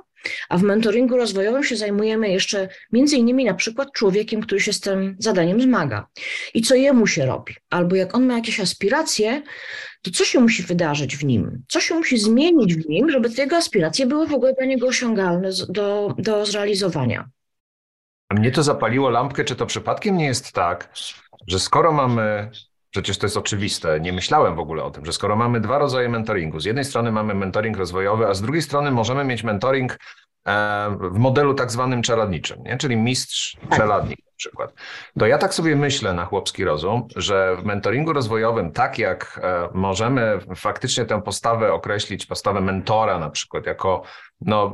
A 0.49 0.59
w 0.59 0.62
mentoringu 0.62 1.16
rozwojowym 1.16 1.64
się 1.64 1.76
zajmujemy 1.76 2.28
jeszcze 2.28 2.68
między 2.92 3.16
innymi 3.16 3.45
na 3.45 3.54
przykład 3.54 3.92
człowiekiem, 3.92 4.40
który 4.40 4.61
się 4.61 4.73
z 4.73 4.80
tym 4.80 5.16
zadaniem 5.18 5.61
zmaga 5.61 6.06
i 6.54 6.62
co 6.62 6.75
jemu 6.75 7.06
się 7.06 7.26
robi. 7.26 7.54
Albo 7.71 7.97
jak 7.97 8.14
on 8.14 8.26
ma 8.26 8.35
jakieś 8.35 8.61
aspiracje, 8.61 9.42
to 10.02 10.11
co 10.11 10.25
się 10.25 10.40
musi 10.40 10.62
wydarzyć 10.62 11.16
w 11.16 11.25
nim? 11.25 11.62
Co 11.68 11.80
się 11.80 11.95
musi 11.95 12.18
zmienić 12.18 12.75
w 12.75 12.88
nim, 12.88 13.11
żeby 13.11 13.30
te 13.30 13.42
jego 13.42 13.56
aspiracje 13.56 14.06
były 14.06 14.26
w 14.26 14.35
ogóle 14.35 14.54
dla 14.54 14.66
niego 14.66 14.87
osiągalne 14.87 15.50
do, 15.68 16.14
do 16.18 16.47
zrealizowania? 16.47 17.28
A 18.28 18.35
mnie 18.35 18.50
to 18.50 18.62
zapaliło 18.62 19.11
lampkę, 19.11 19.45
czy 19.45 19.56
to 19.56 19.66
przypadkiem 19.66 20.16
nie 20.16 20.26
jest 20.26 20.52
tak, 20.52 20.92
że 21.47 21.59
skoro 21.59 21.92
mamy, 21.92 22.50
przecież 22.97 23.19
to 23.19 23.26
jest 23.26 23.37
oczywiste, 23.37 24.00
nie 24.00 24.12
myślałem 24.12 24.57
w 24.57 24.59
ogóle 24.59 24.85
o 24.85 24.91
tym, 24.91 25.05
że 25.05 25.12
skoro 25.12 25.37
mamy 25.37 25.61
dwa 25.61 25.79
rodzaje 25.79 26.09
mentoringu, 26.09 26.61
z 26.61 26.65
jednej 26.65 26.85
strony 26.85 27.12
mamy 27.12 27.35
mentoring 27.35 27.76
rozwojowy, 27.76 28.26
a 28.26 28.35
z 28.35 28.43
drugiej 28.43 28.62
strony 28.62 28.91
możemy 28.91 29.25
mieć 29.25 29.43
mentoring 29.43 29.99
e, 30.49 30.97
w 31.00 31.19
modelu 31.19 31.55
tak 31.55 31.71
zwanym 31.71 32.03
czeladniczym, 32.03 32.62
nie? 32.62 32.76
czyli 32.76 32.97
mistrz, 32.97 33.57
czeladnik 33.76 34.19
na 34.19 34.33
przykład. 34.37 34.75
To 35.19 35.26
ja 35.26 35.38
tak 35.38 35.55
sobie 35.55 35.76
myślę 35.76 36.15
na 36.15 36.25
chłopski 36.25 36.65
rozum, 36.65 37.09
że 37.17 37.57
w 37.57 37.65
mentoringu 37.65 38.12
rozwojowym, 38.12 38.73
tak 38.73 38.99
jak 38.99 39.41
e, 39.43 39.69
możemy 39.75 40.38
faktycznie 40.55 41.05
tę 41.05 41.23
postawę 41.23 41.73
określić, 41.73 42.26
postawę 42.26 42.61
mentora 42.61 43.19
na 43.19 43.31
przykład, 43.31 43.67
jako 43.67 44.03
no, 44.41 44.73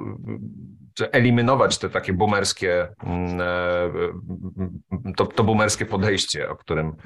eliminować 1.12 1.78
te 1.78 1.90
takie 1.90 2.12
boomerskie, 2.12 2.88
mm, 3.04 3.40
e, 3.40 5.14
to, 5.16 5.26
to 5.26 5.44
boomerskie 5.44 5.87
podejście, 5.87 6.49
o 6.50 6.56
którym, 6.56 6.96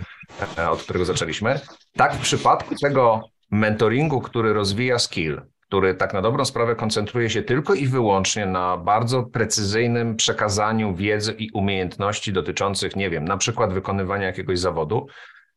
e, 0.59 0.71
od 0.71 0.83
którego 0.83 1.05
zaczęliśmy. 1.05 1.61
Tak 1.93 2.15
w 2.15 2.21
przypadku 2.21 2.75
tego 2.83 3.23
mentoringu, 3.51 4.21
który 4.21 4.53
rozwija 4.53 4.99
skill, 4.99 5.43
który 5.61 5.95
tak 5.95 6.15
na 6.15 6.23
dobrą 6.23 6.45
sprawę 6.45 6.77
koncentruje 6.77 7.31
się 7.31 7.43
tylko 7.43 7.75
i 7.75 7.87
wyłącznie 7.87 8.47
na 8.47 8.77
bardzo 8.77 9.23
precyzyjnym 9.23 10.17
przekazaniu 10.17 10.95
wiedzy 10.95 11.33
i 11.33 11.51
umiejętności 11.51 12.33
dotyczących, 12.33 12.97
nie 12.97 13.11
wiem, 13.11 13.25
na 13.25 13.37
przykład 13.37 13.73
wykonywania 13.73 14.27
jakiegoś 14.27 14.59
zawodu, 14.59 15.07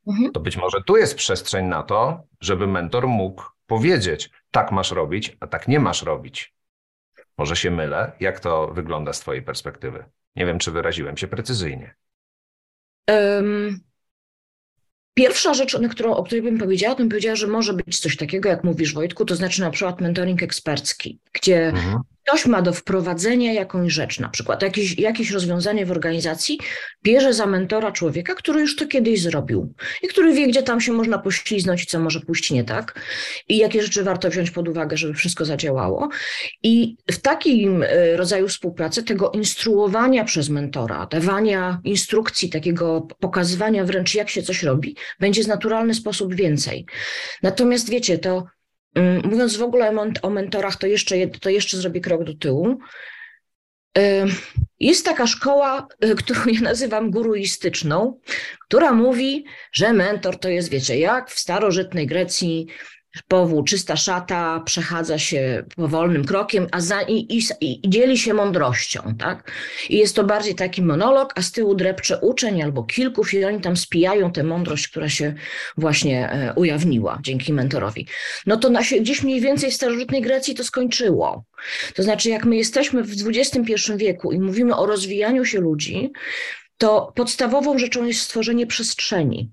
mhm. 0.07 0.31
to 0.31 0.39
być 0.39 0.57
może 0.57 0.81
tu 0.85 0.97
jest 0.97 1.15
przestrzeń 1.15 1.65
na 1.65 1.83
to, 1.83 2.21
żeby 2.41 2.67
mentor 2.67 3.07
mógł 3.07 3.43
powiedzieć, 3.67 4.29
tak 4.51 4.71
masz 4.71 4.91
robić, 4.91 5.37
a 5.39 5.47
tak 5.47 5.67
nie 5.67 5.79
masz 5.79 6.03
robić. 6.03 6.53
Może 7.39 7.55
się 7.55 7.71
mylę? 7.71 8.11
Jak 8.19 8.39
to 8.39 8.67
wygląda 8.67 9.13
z 9.13 9.19
Twojej 9.19 9.41
perspektywy? 9.41 10.05
Nie 10.35 10.45
wiem, 10.45 10.59
czy 10.59 10.71
wyraziłem 10.71 11.17
się 11.17 11.27
precyzyjnie. 11.27 11.95
Um, 13.09 13.79
pierwsza 15.13 15.53
rzecz, 15.53 15.79
na 15.79 15.89
którą, 15.89 16.15
o 16.15 16.23
której 16.23 16.41
bym 16.41 16.57
powiedziała, 16.57 16.95
to 16.95 16.99
bym 16.99 17.09
powiedziała, 17.09 17.35
że 17.35 17.47
może 17.47 17.73
być 17.73 17.99
coś 17.99 18.17
takiego, 18.17 18.49
jak 18.49 18.63
mówisz 18.63 18.93
Wojtku, 18.93 19.25
to 19.25 19.35
znaczy 19.35 19.61
na 19.61 19.71
przykład 19.71 20.01
mentoring 20.01 20.43
ekspercki, 20.43 21.19
gdzie 21.33 21.67
mhm 21.67 21.99
ktoś 22.29 22.45
ma 22.45 22.61
do 22.61 22.73
wprowadzenia 22.73 23.53
jakąś 23.53 23.93
rzecz, 23.93 24.19
na 24.19 24.29
przykład 24.29 24.61
jakieś, 24.61 24.99
jakieś 24.99 25.31
rozwiązanie 25.31 25.85
w 25.85 25.91
organizacji, 25.91 26.59
bierze 27.03 27.33
za 27.33 27.45
mentora 27.45 27.91
człowieka, 27.91 28.35
który 28.35 28.59
już 28.61 28.75
to 28.75 28.87
kiedyś 28.87 29.21
zrobił 29.21 29.73
i 30.03 30.07
który 30.07 30.33
wie, 30.33 30.47
gdzie 30.47 30.63
tam 30.63 30.81
się 30.81 30.91
można 30.91 31.17
pośliznąć 31.19 31.83
i 31.83 31.85
co 31.85 31.99
może 31.99 32.19
pójść 32.19 32.51
nie 32.51 32.63
tak 32.63 33.01
i 33.47 33.57
jakie 33.57 33.83
rzeczy 33.83 34.03
warto 34.03 34.29
wziąć 34.29 34.51
pod 34.51 34.67
uwagę, 34.67 34.97
żeby 34.97 35.13
wszystko 35.13 35.45
zadziałało. 35.45 36.09
I 36.63 36.95
w 37.11 37.17
takim 37.17 37.83
e, 37.83 38.17
rodzaju 38.17 38.47
współpracy, 38.47 39.03
tego 39.03 39.31
instruowania 39.31 40.23
przez 40.23 40.49
mentora, 40.49 41.07
dawania 41.11 41.81
instrukcji, 41.83 42.49
takiego 42.49 43.07
pokazywania 43.19 43.85
wręcz, 43.85 44.15
jak 44.15 44.29
się 44.29 44.41
coś 44.41 44.63
robi, 44.63 44.95
będzie 45.19 45.43
w 45.43 45.47
naturalny 45.47 45.93
sposób 45.93 46.35
więcej. 46.35 46.85
Natomiast 47.43 47.89
wiecie, 47.89 48.17
to 48.17 48.43
mówiąc 49.23 49.57
w 49.57 49.63
ogóle 49.63 50.07
o 50.21 50.29
mentorach, 50.29 50.75
to 50.75 50.87
jeszcze, 50.87 51.27
to 51.27 51.49
jeszcze 51.49 51.77
zrobię 51.77 52.01
krok 52.01 52.23
do 52.23 52.33
tyłu. 52.33 52.79
Jest 54.79 55.05
taka 55.05 55.27
szkoła, 55.27 55.87
y, 56.05 56.15
którą 56.23 56.39
ja 56.45 56.61
nazywam 56.61 57.11
guruistyczną, 57.11 58.19
która 58.67 58.91
mówi, 58.91 59.45
że 59.71 59.93
mentor 59.93 60.39
to 60.39 60.49
jest, 60.49 60.69
wiecie, 60.69 60.99
jak 60.99 61.29
w 61.29 61.39
starożytnej 61.39 62.07
Grecji 62.07 62.67
powłóczysta 63.27 63.95
szata 63.95 64.61
przechadza 64.65 65.19
się 65.19 65.63
powolnym 65.75 66.25
krokiem 66.25 66.67
a 66.71 66.81
za, 66.81 67.01
i, 67.01 67.37
i, 67.37 67.41
i, 67.61 67.89
dzieli 67.89 68.17
się 68.17 68.33
mądrością. 68.33 69.15
Tak? 69.19 69.51
I 69.89 69.97
jest 69.97 70.15
to 70.15 70.23
bardziej 70.23 70.55
taki 70.55 70.81
monolog, 70.81 71.33
a 71.35 71.41
z 71.41 71.51
tyłu 71.51 71.75
drepcze 71.75 72.17
uczeń 72.17 72.61
albo 72.61 72.83
kilków 72.83 73.33
i 73.33 73.45
oni 73.45 73.61
tam 73.61 73.77
spijają 73.77 74.31
tę 74.31 74.43
mądrość, 74.43 74.87
która 74.87 75.09
się 75.09 75.33
właśnie 75.77 76.31
e, 76.31 76.53
ujawniła 76.53 77.19
dzięki 77.21 77.53
mentorowi. 77.53 78.07
No 78.45 78.57
to 78.57 78.69
na, 78.69 78.81
gdzieś 79.01 79.23
mniej 79.23 79.41
więcej 79.41 79.71
w 79.71 79.75
starożytnej 79.75 80.21
Grecji 80.21 80.55
to 80.55 80.63
skończyło. 80.63 81.43
To 81.95 82.03
znaczy, 82.03 82.29
jak 82.29 82.45
my 82.45 82.55
jesteśmy 82.55 83.03
w 83.03 83.27
XXI 83.27 83.73
wieku 83.95 84.31
i 84.31 84.39
mówimy 84.39 84.75
o 84.75 84.85
rozwijaniu 84.85 85.45
się 85.45 85.59
ludzi, 85.59 86.11
to 86.77 87.11
podstawową 87.15 87.77
rzeczą 87.77 88.05
jest 88.05 88.21
stworzenie 88.21 88.67
przestrzeni. 88.67 89.51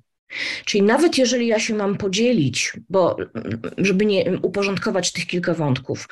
Czyli 0.64 0.82
nawet 0.82 1.18
jeżeli 1.18 1.46
ja 1.46 1.58
się 1.58 1.74
mam 1.74 1.96
podzielić, 1.96 2.72
bo 2.88 3.16
żeby 3.78 4.06
nie 4.06 4.38
uporządkować 4.42 5.12
tych 5.12 5.26
kilka 5.26 5.54
wątków, 5.54 6.08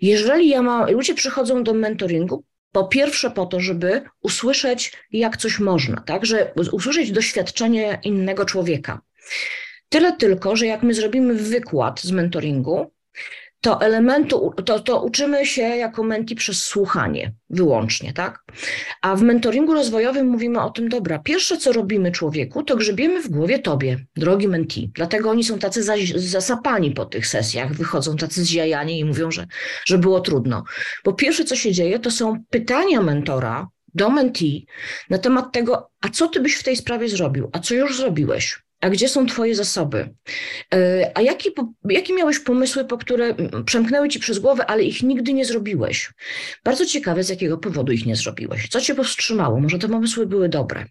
jeżeli 0.00 0.48
ja 0.48 0.62
mam, 0.62 0.90
ludzie 0.90 1.14
przychodzą 1.14 1.62
do 1.62 1.74
mentoringu, 1.74 2.44
po 2.72 2.88
pierwsze 2.88 3.30
po 3.30 3.46
to, 3.46 3.60
żeby 3.60 4.02
usłyszeć, 4.22 4.92
jak 5.12 5.36
coś 5.36 5.58
można, 5.58 6.00
tak, 6.06 6.26
że 6.26 6.52
usłyszeć 6.72 7.12
doświadczenie 7.12 8.00
innego 8.02 8.44
człowieka. 8.44 9.00
Tyle 9.88 10.16
tylko, 10.16 10.56
że 10.56 10.66
jak 10.66 10.82
my 10.82 10.94
zrobimy 10.94 11.34
wykład 11.34 12.00
z 12.00 12.10
mentoringu, 12.10 12.92
to 13.60 13.80
elementu, 13.80 14.52
to, 14.64 14.80
to 14.80 15.02
uczymy 15.02 15.46
się 15.46 15.62
jako 15.62 16.02
menti 16.02 16.34
przez 16.34 16.64
słuchanie 16.64 17.34
wyłącznie, 17.50 18.12
tak? 18.12 18.44
A 19.02 19.16
w 19.16 19.22
mentoringu 19.22 19.74
rozwojowym 19.74 20.28
mówimy 20.28 20.60
o 20.62 20.70
tym, 20.70 20.88
dobra, 20.88 21.18
pierwsze 21.18 21.56
co 21.56 21.72
robimy 21.72 22.12
człowieku, 22.12 22.62
to 22.62 22.76
grzebiemy 22.76 23.22
w 23.22 23.28
głowie 23.28 23.58
tobie, 23.58 24.06
drogi 24.16 24.48
menti. 24.48 24.90
Dlatego 24.94 25.30
oni 25.30 25.44
są 25.44 25.58
tacy 25.58 25.82
zasapani 26.14 26.90
po 26.90 27.04
tych 27.04 27.26
sesjach, 27.26 27.72
wychodzą 27.72 28.16
tacy 28.16 28.44
zjajani 28.44 28.98
i 28.98 29.04
mówią, 29.04 29.30
że, 29.30 29.46
że 29.86 29.98
było 29.98 30.20
trudno. 30.20 30.64
Bo 31.04 31.12
pierwsze 31.12 31.44
co 31.44 31.56
się 31.56 31.72
dzieje, 31.72 31.98
to 31.98 32.10
są 32.10 32.44
pytania 32.50 33.00
mentora 33.00 33.68
do 33.94 34.10
menti 34.10 34.66
na 35.10 35.18
temat 35.18 35.52
tego, 35.52 35.90
a 36.00 36.08
co 36.08 36.28
ty 36.28 36.40
byś 36.40 36.54
w 36.54 36.62
tej 36.62 36.76
sprawie 36.76 37.08
zrobił, 37.08 37.50
a 37.52 37.58
co 37.58 37.74
już 37.74 37.96
zrobiłeś? 37.96 38.67
A 38.80 38.90
gdzie 38.90 39.08
są 39.08 39.26
Twoje 39.26 39.54
zasoby? 39.54 40.14
E, 40.74 41.10
a 41.14 41.22
jakie, 41.22 41.50
jakie 41.84 42.14
miałeś 42.14 42.38
pomysły, 42.38 42.84
po 42.84 42.98
które 42.98 43.34
przemknęły 43.64 44.08
Ci 44.08 44.18
przez 44.18 44.38
głowę, 44.38 44.66
ale 44.66 44.82
ich 44.82 45.02
nigdy 45.02 45.32
nie 45.32 45.44
zrobiłeś? 45.44 46.12
Bardzo 46.64 46.86
ciekawe, 46.86 47.24
z 47.24 47.28
jakiego 47.28 47.58
powodu 47.58 47.92
ich 47.92 48.06
nie 48.06 48.16
zrobiłeś. 48.16 48.68
Co 48.68 48.80
Cię 48.80 48.94
powstrzymało? 48.94 49.60
Może 49.60 49.78
te 49.78 49.88
pomysły 49.88 50.26
były 50.26 50.48
dobre? 50.48 50.84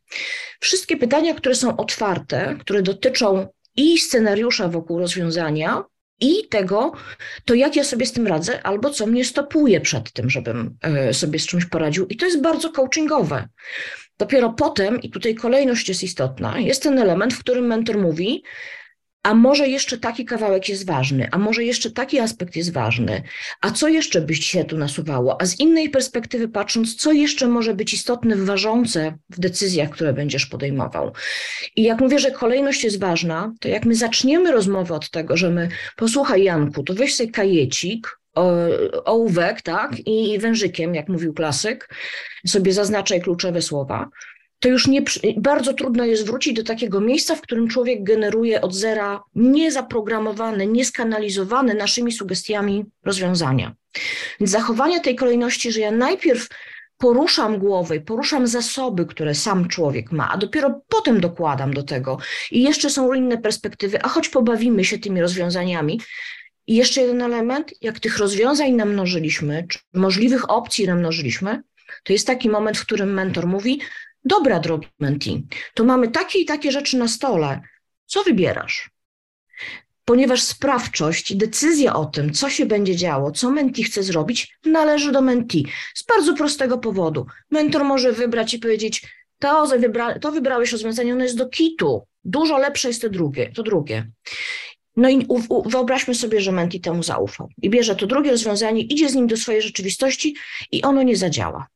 Wszystkie 0.60 0.98
pytania, 0.98 1.34
które 1.34 1.56
są 1.56 1.78
otwarte, 1.78 2.58
które 2.60 2.82
dotyczą 2.82 3.48
i 3.76 3.98
scenariusza 3.98 4.68
wokół 4.68 5.00
rozwiązania, 5.00 5.84
i 6.20 6.48
tego, 6.50 6.92
to 7.46 7.54
jak 7.54 7.76
ja 7.76 7.84
sobie 7.84 8.06
z 8.06 8.12
tym 8.12 8.28
radzę, 8.28 8.64
albo 8.64 8.90
co 8.90 9.06
mnie 9.06 9.26
stopuje 9.26 9.82
przed 9.82 10.12
tym, 10.12 10.30
żebym 10.30 10.78
e, 10.82 11.14
sobie 11.14 11.40
z 11.40 11.48
czymś 11.48 11.66
poradził. 11.66 12.08
I 12.08 12.18
to 12.18 12.26
jest 12.26 12.42
bardzo 12.42 12.70
coachingowe. 12.70 13.48
Dopiero 14.18 14.50
potem, 14.50 15.02
i 15.02 15.10
tutaj 15.10 15.36
kolejność 15.36 15.90
jest 15.90 16.04
istotna, 16.04 16.60
jest 16.60 16.84
ten 16.84 17.00
element, 17.00 17.34
w 17.34 17.40
którym 17.40 17.68
mentor 17.68 17.98
mówi, 17.98 18.44
a 19.24 19.34
może 19.34 19.68
jeszcze 19.68 19.98
taki 19.98 20.26
kawałek 20.26 20.70
jest 20.70 20.86
ważny, 20.86 21.30
a 21.32 21.38
może 21.38 21.64
jeszcze 21.64 21.92
taki 21.92 22.20
aspekt 22.20 22.56
jest 22.56 22.74
ważny, 22.74 23.24
a 23.62 23.72
co 23.72 23.88
jeszcze 23.88 24.22
byś 24.22 24.46
się 24.46 24.64
tu 24.64 24.78
nasuwało, 24.78 25.42
a 25.42 25.46
z 25.46 25.60
innej 25.60 25.90
perspektywy 25.90 26.48
patrząc, 26.48 26.96
co 26.96 27.12
jeszcze 27.12 27.48
może 27.48 27.74
być 27.74 27.94
istotne, 27.94 28.36
ważące 28.36 29.18
w 29.30 29.40
decyzjach, 29.40 29.90
które 29.90 30.14
będziesz 30.14 30.46
podejmował. 30.46 31.12
I 31.76 31.84
jak 31.84 32.02
mówię, 32.02 32.20
że 32.20 32.32
kolejność 32.32 32.84
jest 32.84 33.00
ważna, 33.00 33.54
to 33.60 33.68
jak 33.68 33.86
my 33.86 33.96
zaczniemy 33.96 34.52
rozmowę 34.52 34.96
od 34.96 35.10
tego, 35.10 35.38
że 35.38 35.50
my, 35.50 35.70
posłuchaj 35.96 36.44
Janku, 36.44 36.84
to 36.84 36.94
weź 36.94 37.16
sobie 37.16 37.32
kajecik, 37.32 38.20
ołówek, 39.06 39.62
tak, 39.62 39.92
i 40.06 40.40
wężykiem, 40.40 40.96
jak 40.96 41.10
mówił 41.10 41.34
klasyk, 41.34 41.90
sobie 42.48 42.74
zaznaczaj 42.74 43.22
kluczowe 43.22 43.62
słowa, 43.62 44.10
to 44.60 44.70
już 44.70 44.88
nie, 44.88 45.02
bardzo 45.38 45.74
trudno 45.74 46.06
jest 46.06 46.26
wrócić 46.26 46.54
do 46.54 46.64
takiego 46.64 47.02
miejsca, 47.02 47.36
w 47.36 47.42
którym 47.42 47.68
człowiek 47.68 48.04
generuje 48.04 48.62
od 48.62 48.76
zera 48.76 49.24
niezaprogramowane, 49.36 50.68
nieskanalizowane 50.68 51.74
naszymi 51.74 52.12
sugestiami 52.12 52.86
rozwiązania. 53.06 53.76
Więc 54.40 54.52
zachowanie 54.52 55.02
tej 55.02 55.16
kolejności, 55.16 55.72
że 55.72 55.80
ja 55.80 55.92
najpierw 55.92 56.48
poruszam 56.98 57.60
głowę, 57.60 58.00
poruszam 58.00 58.48
zasoby, 58.48 59.06
które 59.06 59.36
sam 59.36 59.68
człowiek 59.68 60.12
ma, 60.12 60.32
a 60.32 60.38
dopiero 60.38 60.82
potem 60.88 61.20
dokładam 61.20 61.74
do 61.74 61.84
tego. 61.84 62.18
I 62.52 62.64
jeszcze 62.64 62.90
są 62.90 63.14
inne 63.14 63.38
perspektywy, 63.38 64.02
a 64.02 64.08
choć 64.08 64.30
pobawimy 64.30 64.84
się 64.84 65.00
tymi 65.00 65.22
rozwiązaniami, 65.22 66.00
i 66.68 66.76
jeszcze 66.76 67.02
jeden 67.02 67.22
element, 67.22 67.74
jak 67.82 68.00
tych 68.00 68.18
rozwiązań 68.18 68.72
namnożyliśmy, 68.72 69.66
czy 69.70 69.80
możliwych 69.94 70.50
opcji 70.50 70.88
namnożyliśmy, 70.88 71.62
to 72.04 72.14
jest 72.14 72.28
taki 72.28 72.50
moment, 72.50 72.78
w 72.78 72.86
którym 72.86 73.14
mentor 73.14 73.48
mówi: 73.48 73.80
Dobra, 74.28 74.60
drogi 74.60 74.88
mentee, 75.00 75.44
to 75.74 75.84
mamy 75.84 76.08
takie 76.08 76.40
i 76.40 76.46
takie 76.46 76.72
rzeczy 76.72 76.98
na 76.98 77.08
stole. 77.08 77.62
Co 78.06 78.24
wybierasz? 78.24 78.90
ponieważ 80.08 80.42
sprawczość 80.42 81.36
decyzja 81.36 81.96
o 81.96 82.06
tym, 82.06 82.34
co 82.34 82.50
się 82.50 82.66
będzie 82.66 82.96
działo, 82.96 83.32
co 83.32 83.52
menti 83.52 83.84
chce 83.84 84.04
zrobić, 84.04 84.58
należy 84.66 85.12
do 85.12 85.22
menti. 85.22 85.66
Z 85.96 86.06
bardzo 86.06 86.34
prostego 86.34 86.78
powodu. 86.78 87.26
Mentor 87.52 87.84
może 87.84 88.12
wybrać 88.12 88.54
i 88.54 88.60
powiedzieć, 88.60 89.08
to, 89.40 89.68
wybra 89.68 90.20
to 90.20 90.32
wybrałeś 90.32 90.72
rozwiązanie, 90.72 91.14
ono 91.14 91.24
jest 91.24 91.38
do 91.38 91.50
kitu. 91.50 92.08
Dużo 92.24 92.58
lepsze 92.58 92.88
jest 92.88 93.02
to 93.02 93.10
drugie. 93.10 93.52
To 93.56 93.64
drugie. 93.64 94.12
No 94.96 95.10
i 95.10 95.28
wyobraźmy 95.66 96.16
sobie, 96.16 96.42
że 96.42 96.52
menti 96.52 96.82
temu 96.82 97.04
zaufał 97.04 97.50
i 97.62 97.70
bierze 97.70 97.96
to 97.96 98.08
drugie 98.08 98.32
rozwiązanie, 98.32 98.82
idzie 98.82 99.10
z 99.10 99.16
nim 99.16 99.28
do 99.28 99.38
swojej 99.38 99.62
rzeczywistości 99.62 100.36
i 100.72 100.84
ono 100.84 101.04
nie 101.04 101.16
zadziała. 101.16 101.68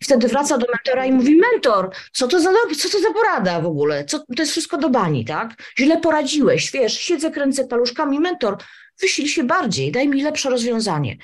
I 0.00 0.04
wtedy 0.04 0.28
wraca 0.28 0.58
do 0.58 0.66
mentora 0.72 1.06
i 1.06 1.12
mówi: 1.12 1.36
Mentor, 1.36 1.90
co 2.12 2.28
to 2.28 2.40
za, 2.40 2.50
co 2.78 2.88
to 2.88 3.00
za 3.00 3.12
porada 3.12 3.60
w 3.60 3.66
ogóle? 3.66 4.04
Co, 4.04 4.18
to 4.18 4.42
jest 4.42 4.52
wszystko 4.52 4.78
do 4.78 4.90
bani, 4.90 5.24
tak? 5.24 5.54
Źle 5.78 6.00
poradziłeś, 6.00 6.70
wiesz, 6.70 6.98
siedzę, 6.98 7.30
kręcę 7.30 7.64
paluszkami, 7.64 8.20
mentor, 8.20 8.56
wysil 9.00 9.28
się 9.28 9.44
bardziej, 9.44 9.92
daj 9.92 10.08
mi 10.08 10.22
lepsze 10.22 10.50
rozwiązanie. 10.50 11.16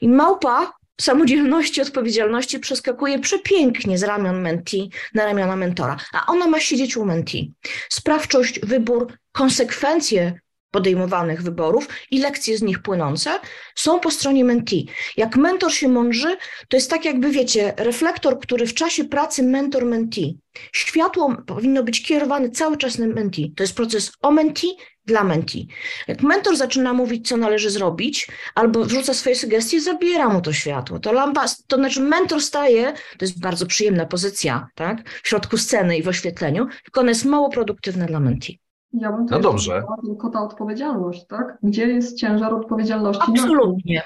I 0.00 0.08
małpa 0.08 0.72
samodzielności, 1.00 1.82
odpowiedzialności 1.82 2.58
przeskakuje 2.58 3.18
przepięknie 3.18 3.98
z 3.98 4.02
ramion 4.02 4.40
menti 4.40 4.90
na 5.14 5.24
ramiona 5.24 5.56
mentora, 5.56 5.96
a 6.12 6.26
ona 6.26 6.46
ma 6.46 6.60
siedzieć 6.60 6.96
u 6.96 7.04
menti. 7.04 7.52
Sprawczość, 7.88 8.60
wybór, 8.60 9.12
konsekwencje 9.32 10.40
podejmowanych 10.74 11.42
wyborów 11.42 11.88
i 12.10 12.18
lekcje 12.18 12.58
z 12.58 12.62
nich 12.62 12.82
płynące 12.82 13.30
są 13.74 14.00
po 14.00 14.10
stronie 14.10 14.44
mentee. 14.44 14.86
Jak 15.16 15.36
mentor 15.36 15.72
się 15.72 15.88
mądrzy, 15.88 16.36
to 16.68 16.76
jest 16.76 16.90
tak 16.90 17.04
jakby, 17.04 17.30
wiecie, 17.30 17.74
reflektor, 17.76 18.40
który 18.40 18.66
w 18.66 18.74
czasie 18.74 19.04
pracy 19.04 19.42
mentor-mentee. 19.42 20.34
Światło 20.72 21.36
powinno 21.46 21.82
być 21.82 22.02
kierowane 22.02 22.50
cały 22.50 22.76
czas 22.76 22.98
na 22.98 23.06
mentee. 23.06 23.52
To 23.56 23.62
jest 23.62 23.76
proces 23.76 24.12
o 24.22 24.30
mentee 24.30 24.76
dla 25.06 25.24
mentee. 25.24 25.66
Jak 26.08 26.22
mentor 26.22 26.56
zaczyna 26.56 26.92
mówić, 26.92 27.28
co 27.28 27.36
należy 27.36 27.70
zrobić, 27.70 28.28
albo 28.54 28.84
wrzuca 28.84 29.14
swoje 29.14 29.36
sugestie, 29.36 29.80
zabiera 29.80 30.28
mu 30.28 30.40
to 30.40 30.52
światło. 30.52 30.98
To 30.98 31.12
lampa, 31.12 31.44
to 31.66 31.76
znaczy 31.76 32.00
mentor 32.00 32.42
staje, 32.42 32.92
to 33.18 33.24
jest 33.24 33.40
bardzo 33.40 33.66
przyjemna 33.66 34.06
pozycja, 34.06 34.68
tak, 34.74 35.10
w 35.22 35.28
środku 35.28 35.56
sceny 35.56 35.98
i 35.98 36.02
w 36.02 36.08
oświetleniu, 36.08 36.66
tylko 36.84 37.00
ona 37.00 37.10
jest 37.10 37.24
mało 37.24 37.48
produktywna 37.48 38.06
dla 38.06 38.20
mentee. 38.20 38.63
Ja 39.00 39.12
bym 39.12 39.26
no 39.30 39.40
dobrze. 39.40 39.84
tylko 40.04 40.30
ta 40.30 40.42
odpowiedzialność, 40.42 41.26
tak? 41.26 41.58
Gdzie 41.62 41.86
jest 41.86 42.18
ciężar 42.18 42.54
odpowiedzialności? 42.54 43.22
Absolutnie. 43.28 44.02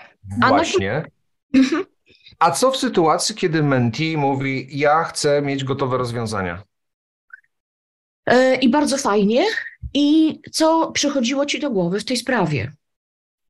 Właśnie. 0.48 1.04
Mhm. 1.54 1.84
A 2.38 2.50
co 2.50 2.70
w 2.70 2.76
sytuacji, 2.76 3.34
kiedy 3.34 3.62
mentee 3.62 4.16
mówi, 4.16 4.68
ja 4.78 5.04
chcę 5.04 5.42
mieć 5.42 5.64
gotowe 5.64 5.98
rozwiązania? 5.98 6.62
E, 8.26 8.54
I 8.54 8.68
bardzo 8.68 8.98
fajnie. 8.98 9.44
I 9.94 10.40
co 10.52 10.92
przychodziło 10.92 11.46
ci 11.46 11.60
do 11.60 11.70
głowy 11.70 12.00
w 12.00 12.04
tej 12.04 12.16
sprawie? 12.16 12.72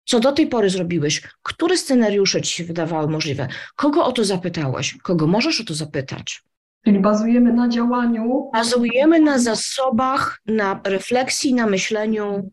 Co 0.04 0.20
do 0.20 0.32
tej 0.32 0.46
pory 0.46 0.70
zrobiłeś? 0.70 1.22
Które 1.42 1.76
scenariusze 1.76 2.42
ci 2.42 2.54
się 2.54 2.64
wydawały 2.64 3.08
możliwe? 3.08 3.48
Kogo 3.76 4.04
o 4.04 4.12
to 4.12 4.24
zapytałeś? 4.24 4.96
Kogo 5.02 5.26
możesz 5.26 5.60
o 5.60 5.64
to 5.64 5.74
zapytać? 5.74 6.42
Czyli 6.88 7.00
bazujemy 7.00 7.52
na 7.52 7.68
działaniu. 7.68 8.50
Bazujemy 8.52 9.20
na 9.20 9.38
zasobach, 9.38 10.40
na 10.46 10.80
refleksji, 10.84 11.54
na 11.54 11.66
myśleniu 11.66 12.50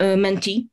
y, 0.00 0.04
y, 0.04 0.16
menti. 0.16 0.68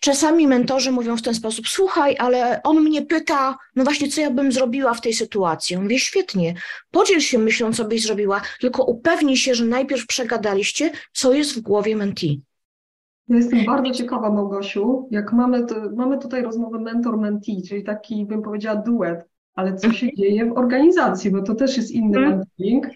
Czasami 0.00 0.46
mentorzy 0.46 0.92
mówią 0.92 1.16
w 1.16 1.22
ten 1.22 1.34
sposób: 1.34 1.68
Słuchaj, 1.68 2.16
ale 2.18 2.62
on 2.62 2.80
mnie 2.80 3.02
pyta, 3.02 3.58
no 3.76 3.84
właśnie, 3.84 4.08
co 4.08 4.20
ja 4.20 4.30
bym 4.30 4.52
zrobiła 4.52 4.94
w 4.94 5.00
tej 5.00 5.12
sytuacji. 5.12 5.76
On 5.76 5.82
mówi: 5.82 5.98
Świetnie, 5.98 6.54
podziel 6.90 7.20
się 7.20 7.38
myślą, 7.38 7.72
co 7.72 7.84
byś 7.84 8.02
zrobiła, 8.02 8.40
tylko 8.60 8.84
upewnij 8.84 9.36
się, 9.36 9.54
że 9.54 9.64
najpierw 9.64 10.06
przegadaliście, 10.06 10.90
co 11.12 11.32
jest 11.32 11.58
w 11.58 11.60
głowie 11.60 11.96
menti. 11.96 12.42
Ja 13.28 13.36
jestem 13.36 13.64
bardzo 13.64 13.90
ciekawa, 13.90 14.30
Małgosiu, 14.30 15.08
jak 15.10 15.32
mamy, 15.32 15.66
mamy 15.96 16.18
tutaj 16.18 16.42
rozmowę 16.42 16.78
mentor-mentee, 16.78 17.62
czyli 17.68 17.84
taki, 17.84 18.26
bym 18.26 18.42
powiedziała, 18.42 18.76
duet 18.76 19.29
ale 19.54 19.76
co 19.76 19.92
się 19.92 20.16
dzieje 20.16 20.46
w 20.46 20.58
organizacji, 20.58 21.30
bo 21.30 21.42
to 21.42 21.54
też 21.54 21.76
jest 21.76 21.90
inny 21.90 22.20
mentoring. 22.20 22.86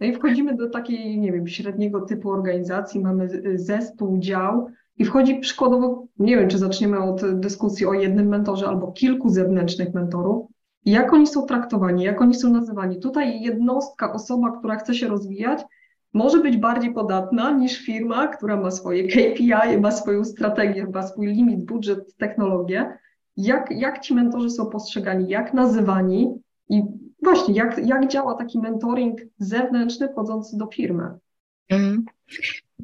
No 0.00 0.06
i 0.06 0.14
wchodzimy 0.14 0.56
do 0.56 0.70
takiej, 0.70 1.18
nie 1.18 1.32
wiem, 1.32 1.48
średniego 1.48 2.00
typu 2.00 2.30
organizacji, 2.30 3.00
mamy 3.00 3.28
zespół, 3.54 4.18
dział 4.18 4.68
i 4.98 5.04
wchodzi 5.04 5.40
przykładowo, 5.40 6.06
nie 6.18 6.36
wiem, 6.36 6.48
czy 6.48 6.58
zaczniemy 6.58 6.98
od 6.98 7.40
dyskusji 7.40 7.86
o 7.86 7.92
jednym 7.92 8.28
mentorze 8.28 8.68
albo 8.68 8.92
kilku 8.92 9.28
zewnętrznych 9.28 9.94
mentorów, 9.94 10.46
jak 10.84 11.12
oni 11.12 11.26
są 11.26 11.46
traktowani, 11.46 12.04
jak 12.04 12.20
oni 12.20 12.34
są 12.34 12.52
nazywani. 12.52 13.00
Tutaj 13.00 13.40
jednostka, 13.40 14.12
osoba, 14.12 14.58
która 14.58 14.76
chce 14.76 14.94
się 14.94 15.08
rozwijać, 15.08 15.60
może 16.12 16.38
być 16.40 16.56
bardziej 16.56 16.94
podatna 16.94 17.50
niż 17.50 17.78
firma, 17.78 18.28
która 18.28 18.56
ma 18.56 18.70
swoje 18.70 19.08
KPI, 19.08 19.80
ma 19.80 19.90
swoją 19.90 20.24
strategię, 20.24 20.86
ma 20.94 21.02
swój 21.02 21.26
limit, 21.26 21.64
budżet, 21.64 22.16
technologię 22.16 22.98
jak, 23.36 23.70
jak 23.70 24.00
ci 24.00 24.14
mentorzy 24.14 24.50
są 24.50 24.66
postrzegani, 24.66 25.28
jak 25.28 25.54
nazywani 25.54 26.34
i 26.68 26.82
właśnie 27.22 27.54
jak, 27.54 27.86
jak 27.86 28.08
działa 28.08 28.34
taki 28.34 28.58
mentoring 28.58 29.20
zewnętrzny 29.38 30.08
wchodzący 30.08 30.58
do 30.58 30.66
firmy. 30.66 31.18
Mm. 31.72 32.04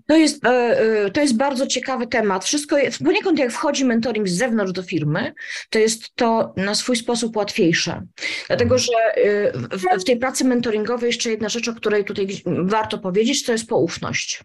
To 0.07 0.16
jest, 0.16 0.44
e, 0.44 0.48
e, 0.48 1.11
to 1.11 1.20
jest 1.20 1.37
bardzo 1.37 1.66
ciekawy 1.66 2.07
temat. 2.07 2.44
Wszystko, 2.44 2.77
poniekąd 3.05 3.38
jak 3.38 3.53
wchodzi 3.53 3.85
mentoring 3.85 4.29
z 4.29 4.37
zewnątrz 4.37 4.72
do 4.72 4.83
firmy, 4.83 5.35
to 5.70 5.79
jest 5.79 6.14
to 6.14 6.55
na 6.57 6.74
swój 6.74 6.96
sposób 6.96 7.37
łatwiejsze. 7.37 8.03
Dlatego, 8.46 8.74
mhm. 8.74 8.81
że 8.81 9.22
e, 9.22 9.53
w, 9.79 10.03
w 10.03 10.05
tej 10.05 10.16
pracy 10.16 10.44
mentoringowej 10.44 11.07
jeszcze 11.07 11.31
jedna 11.31 11.48
rzecz, 11.48 11.68
o 11.68 11.74
której 11.74 12.05
tutaj 12.05 12.27
warto 12.46 12.98
powiedzieć, 12.98 13.44
to 13.44 13.53
jest 13.53 13.68
poufność. 13.68 14.42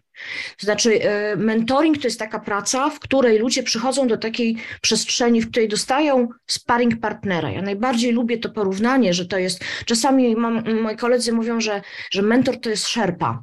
To 0.58 0.66
znaczy, 0.66 1.00
mentoring 1.36 1.98
to 1.98 2.06
jest 2.06 2.18
taka 2.18 2.38
praca, 2.38 2.90
w 2.90 3.00
której 3.00 3.38
ludzie 3.38 3.62
przychodzą 3.62 4.06
do 4.06 4.16
takiej 4.16 4.56
przestrzeni, 4.80 5.40
w 5.40 5.50
której 5.50 5.68
dostają 5.68 6.28
sparring 6.46 7.00
partnera. 7.00 7.50
Ja 7.50 7.62
najbardziej 7.62 8.12
lubię 8.12 8.38
to 8.38 8.50
porównanie, 8.50 9.14
że 9.14 9.26
to 9.26 9.38
jest, 9.38 9.64
czasami 9.86 10.36
mam, 10.36 10.80
moi 10.82 10.96
koledzy 10.96 11.32
mówią, 11.32 11.60
że, 11.60 11.82
że 12.10 12.22
mentor 12.22 12.60
to 12.60 12.70
jest 12.70 12.88
szerpa 12.88 13.42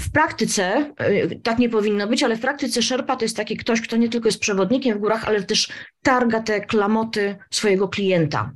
w 0.00 0.12
praktyce 0.12 0.92
y, 1.00 1.40
tak 1.42 1.58
nie 1.58 1.68
powinno 1.68 2.06
być, 2.06 2.22
ale 2.22 2.36
w 2.36 2.40
praktyce 2.40 2.82
szerpa 2.82 3.16
to 3.16 3.24
jest 3.24 3.36
taki 3.36 3.56
ktoś, 3.56 3.80
kto 3.80 3.96
nie 3.96 4.08
tylko 4.08 4.28
jest 4.28 4.40
przewodnikiem 4.40 4.98
w 4.98 5.00
górach, 5.00 5.24
ale 5.24 5.42
też 5.42 5.68
targa 6.02 6.40
te 6.40 6.60
klamoty 6.60 7.36
swojego 7.50 7.88
klienta. 7.88 8.52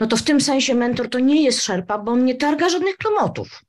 No 0.00 0.06
to 0.06 0.16
w 0.16 0.22
tym 0.22 0.40
sensie 0.40 0.74
mentor 0.74 1.08
to 1.08 1.18
nie 1.18 1.42
jest 1.42 1.62
szerpa, 1.62 1.98
bo 1.98 2.12
on 2.12 2.24
nie 2.24 2.34
targa 2.34 2.68
żadnych 2.68 2.96
klamotów. 2.96 3.62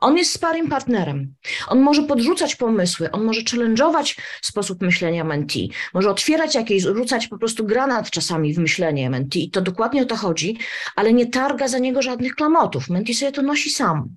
On 0.00 0.16
jest 0.16 0.32
sparym 0.32 0.68
partnerem. 0.68 1.34
On 1.68 1.80
może 1.80 2.02
podrzucać 2.02 2.56
pomysły, 2.56 3.10
on 3.10 3.24
może 3.24 3.40
challenge'ować 3.40 4.18
sposób 4.42 4.82
myślenia 4.82 5.24
mentee, 5.24 5.68
może 5.94 6.10
otwierać 6.10 6.54
jakieś, 6.54 6.82
rzucać 6.82 7.28
po 7.28 7.38
prostu 7.38 7.64
granat 7.64 8.10
czasami 8.10 8.54
w 8.54 8.58
myślenie 8.58 9.10
mentee 9.10 9.44
i 9.44 9.50
to 9.50 9.60
dokładnie 9.60 10.02
o 10.02 10.04
to 10.04 10.16
chodzi, 10.16 10.58
ale 10.96 11.12
nie 11.12 11.26
targa 11.26 11.68
za 11.68 11.78
niego 11.78 12.02
żadnych 12.02 12.34
klamotów. 12.34 12.90
Mentee 12.90 13.14
sobie 13.14 13.32
to 13.32 13.42
nosi 13.42 13.70
sam. 13.70 14.16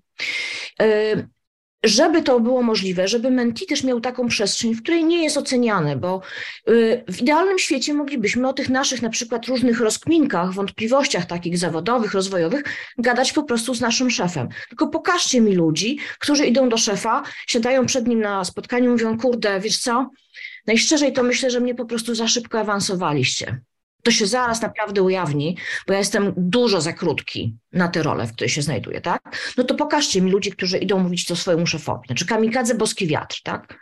Żeby 1.83 2.21
to 2.21 2.39
było 2.39 2.63
możliwe, 2.63 3.07
żeby 3.07 3.31
Menti 3.31 3.65
też 3.65 3.83
miał 3.83 4.01
taką 4.01 4.27
przestrzeń, 4.27 4.73
w 4.73 4.83
której 4.83 5.05
nie 5.05 5.23
jest 5.23 5.37
oceniany, 5.37 5.95
bo 5.95 6.21
y, 6.69 7.03
w 7.07 7.21
idealnym 7.21 7.59
świecie 7.59 7.93
moglibyśmy 7.93 8.47
o 8.47 8.53
tych 8.53 8.69
naszych 8.69 9.01
na 9.01 9.09
przykład 9.09 9.45
różnych 9.45 9.79
rozkminkach, 9.79 10.53
wątpliwościach 10.53 11.25
takich 11.25 11.57
zawodowych, 11.57 12.13
rozwojowych, 12.13 12.63
gadać 12.97 13.33
po 13.33 13.43
prostu 13.43 13.73
z 13.73 13.81
naszym 13.81 14.09
szefem. 14.09 14.49
Tylko 14.69 14.87
pokażcie 14.87 15.41
mi 15.41 15.55
ludzi, 15.55 15.99
którzy 16.19 16.45
idą 16.45 16.69
do 16.69 16.77
szefa, 16.77 17.23
siadają 17.47 17.85
przed 17.85 18.07
nim 18.07 18.19
na 18.19 18.43
spotkaniu, 18.43 18.91
mówią, 18.91 19.17
kurde, 19.17 19.59
wiesz 19.59 19.77
co, 19.77 20.09
najszczerzej 20.67 21.13
to 21.13 21.23
myślę, 21.23 21.49
że 21.51 21.59
mnie 21.59 21.75
po 21.75 21.85
prostu 21.85 22.15
za 22.15 22.27
szybko 22.27 22.59
awansowaliście 22.59 23.61
to 24.03 24.11
się 24.11 24.25
zaraz 24.25 24.61
naprawdę 24.61 25.01
ujawni, 25.03 25.57
bo 25.87 25.93
ja 25.93 25.99
jestem 25.99 26.33
dużo 26.37 26.81
za 26.81 26.93
krótki 26.93 27.57
na 27.73 27.87
tę 27.87 28.03
rolę, 28.03 28.27
w 28.27 28.33
której 28.33 28.49
się 28.49 28.61
znajduję, 28.61 29.01
tak? 29.01 29.21
No 29.57 29.63
to 29.63 29.75
pokażcie 29.75 30.21
mi 30.21 30.31
ludzi, 30.31 30.51
którzy 30.51 30.77
idą 30.77 30.99
mówić 30.99 31.25
to 31.25 31.35
swojemu 31.35 31.67
szefowi. 31.67 32.07
Znaczy 32.07 32.25
kamikadze, 32.25 32.75
boski 32.75 33.07
wiatr, 33.07 33.41
tak? 33.43 33.79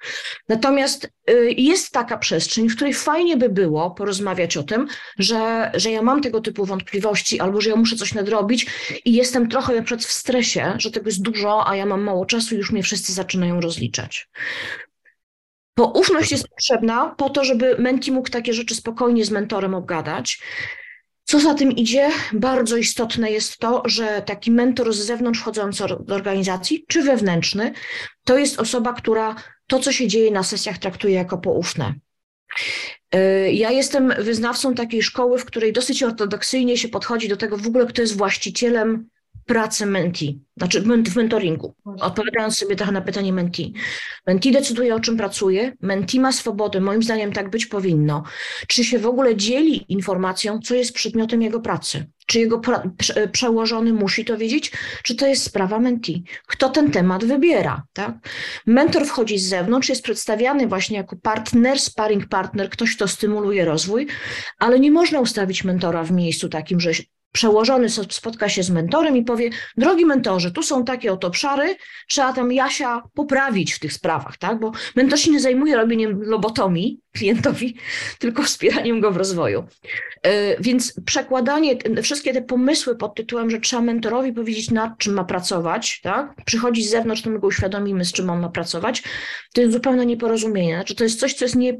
Natomiast 0.49 1.11
y, 1.29 1.53
jest 1.57 1.91
taka 1.91 2.17
przestrzeń, 2.17 2.69
w 2.69 2.75
której 2.75 2.93
fajnie 2.93 3.37
by 3.37 3.49
było 3.49 3.91
porozmawiać 3.91 4.57
o 4.57 4.63
tym, 4.63 4.87
że, 5.19 5.71
że 5.73 5.91
ja 5.91 6.01
mam 6.01 6.21
tego 6.21 6.41
typu 6.41 6.65
wątpliwości 6.65 7.39
albo 7.39 7.61
że 7.61 7.69
ja 7.69 7.75
muszę 7.75 7.95
coś 7.95 8.13
nadrobić 8.13 8.67
i 9.05 9.13
jestem 9.13 9.49
trochę 9.49 9.75
na 9.75 9.81
przykład 9.81 10.05
w 10.05 10.11
stresie, 10.11 10.73
że 10.77 10.91
tego 10.91 11.05
jest 11.05 11.21
dużo, 11.21 11.67
a 11.67 11.75
ja 11.75 11.85
mam 11.85 12.01
mało 12.01 12.25
czasu 12.25 12.55
i 12.55 12.57
już 12.57 12.71
mnie 12.71 12.83
wszyscy 12.83 13.13
zaczynają 13.13 13.61
rozliczać. 13.61 14.29
Poufność 15.79 16.31
jest 16.31 16.47
potrzebna 16.47 17.15
po 17.17 17.29
to, 17.29 17.43
żeby 17.43 17.75
menti 17.77 18.11
mógł 18.11 18.29
takie 18.29 18.53
rzeczy 18.53 18.75
spokojnie 18.75 19.25
z 19.25 19.31
mentorem 19.31 19.75
obgadać. 19.75 20.41
Co 21.23 21.39
za 21.39 21.53
tym 21.53 21.71
idzie, 21.71 22.09
bardzo 22.33 22.77
istotne 22.77 23.31
jest 23.31 23.57
to, 23.57 23.83
że 23.85 24.21
taki 24.21 24.51
mentor 24.51 24.93
z 24.93 24.97
zewnątrz 24.97 25.39
wchodzący 25.39 25.83
do 25.99 26.15
organizacji, 26.15 26.85
czy 26.87 27.03
wewnętrzny, 27.03 27.73
to 28.23 28.37
jest 28.37 28.59
osoba, 28.59 28.93
która 28.93 29.35
to, 29.67 29.79
co 29.79 29.91
się 29.91 30.07
dzieje 30.07 30.31
na 30.31 30.43
sesjach, 30.43 30.77
traktuje 30.77 31.13
jako 31.13 31.37
poufne. 31.37 31.93
Y, 33.15 33.51
ja 33.51 33.71
jestem 33.71 34.13
wyznawcą 34.19 34.75
takiej 34.75 35.03
szkoły, 35.03 35.39
w 35.39 35.45
której 35.45 35.73
dosyć 35.73 36.03
ortodoksyjnie 36.03 36.77
się 36.77 36.89
podchodzi 36.89 37.27
do 37.27 37.37
tego 37.37 37.57
w 37.57 37.67
ogóle, 37.67 37.85
kto 37.85 38.01
jest 38.01 38.17
właścicielem 38.17 39.09
pracę 39.49 39.85
menti, 39.85 40.39
znaczy 40.57 40.81
w 40.81 41.15
mentoringu, 41.15 41.75
odpowiadając 41.99 42.57
sobie 42.57 42.75
trochę 42.75 42.91
na 42.91 43.01
pytanie 43.01 43.33
menti. 43.33 43.73
Menti 44.27 44.51
decyduje, 44.51 44.95
o 44.95 44.99
czym 44.99 45.17
pracuje, 45.17 45.73
menti 45.81 46.19
ma 46.19 46.31
swobodę, 46.31 46.81
moim 46.81 47.03
zdaniem 47.03 47.33
tak 47.33 47.49
być 47.49 47.65
powinno. 47.65 48.23
Czy 48.67 48.83
się 48.83 48.99
w 48.99 49.05
ogóle 49.05 49.35
dzieli 49.35 49.85
informacją, 49.93 50.59
co 50.59 50.75
jest 50.75 50.93
przedmiotem 50.93 51.41
jego 51.41 51.59
pracy? 51.59 52.05
Czy 52.25 52.39
jego 52.39 52.61
prze 52.97 53.27
przełożony 53.27 53.93
musi 53.93 54.25
to 54.25 54.37
wiedzieć, 54.37 54.71
czy 55.03 55.15
to 55.15 55.27
jest 55.27 55.43
sprawa 55.43 55.79
menti? 55.79 56.23
Kto 56.47 56.69
ten 56.69 56.91
temat 56.91 57.25
wybiera? 57.25 57.83
Tak? 57.93 58.11
Mentor 58.65 59.05
wchodzi 59.05 59.39
z 59.39 59.49
zewnątrz, 59.49 59.89
jest 59.89 60.03
przedstawiany 60.03 60.67
właśnie 60.67 60.97
jako 60.97 61.15
partner, 61.15 61.79
sparring 61.79 62.25
partner, 62.25 62.69
ktoś, 62.69 62.95
kto 62.95 63.07
stymuluje 63.07 63.65
rozwój, 63.65 64.07
ale 64.59 64.79
nie 64.79 64.91
można 64.91 65.19
ustawić 65.19 65.63
mentora 65.63 66.03
w 66.03 66.11
miejscu 66.11 66.49
takim, 66.49 66.79
że 66.79 66.91
przełożony 67.31 67.89
spotka 67.89 68.49
się 68.49 68.63
z 68.63 68.69
mentorem 68.69 69.17
i 69.17 69.23
powie, 69.23 69.49
drogi 69.77 70.05
mentorze, 70.05 70.51
tu 70.51 70.63
są 70.63 70.85
takie 70.85 71.13
oto 71.13 71.27
obszary, 71.27 71.75
trzeba 72.07 72.33
tam 72.33 72.51
Jasia 72.51 73.03
poprawić 73.13 73.73
w 73.73 73.79
tych 73.79 73.93
sprawach, 73.93 74.37
tak? 74.37 74.59
Bo 74.59 74.71
mentor 74.95 75.19
się 75.19 75.31
nie 75.31 75.39
zajmuje 75.39 75.75
robieniem 75.75 76.21
lobotomii 76.23 76.99
klientowi, 77.13 77.75
tylko 78.19 78.43
wspieraniem 78.43 78.99
go 78.99 79.11
w 79.11 79.17
rozwoju. 79.17 79.63
E, 80.23 80.61
więc 80.61 81.01
przekładanie, 81.05 81.77
wszystkie 82.01 82.33
te 82.33 82.41
pomysły 82.41 82.95
pod 82.95 83.15
tytułem, 83.15 83.49
że 83.49 83.59
trzeba 83.59 83.81
mentorowi 83.81 84.33
powiedzieć, 84.33 84.71
nad 84.71 84.97
czym 84.97 85.13
ma 85.13 85.23
pracować, 85.23 85.99
tak? 86.03 86.35
Przychodzi 86.45 86.83
z 86.83 86.89
zewnątrz, 86.89 87.21
to 87.21 87.29
my 87.29 87.39
go 87.39 87.47
uświadomimy, 87.47 88.05
z 88.05 88.11
czym 88.11 88.29
on 88.29 88.39
ma 88.39 88.49
pracować, 88.49 89.03
to 89.53 89.61
jest 89.61 89.73
zupełne 89.73 90.05
nieporozumienie. 90.05 90.75
Znaczy, 90.75 90.95
to 90.95 91.03
jest 91.03 91.19
coś, 91.19 91.33
co 91.33 91.45
jest 91.45 91.55
nie, 91.55 91.79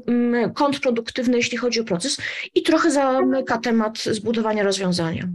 kontrproduktywne, 0.54 1.36
jeśli 1.36 1.58
chodzi 1.58 1.80
o 1.80 1.84
proces 1.84 2.16
i 2.54 2.62
trochę 2.62 2.90
zamyka 2.90 3.58
temat 3.58 3.98
zbudowania 3.98 4.62
rozwiązania. 4.62 5.28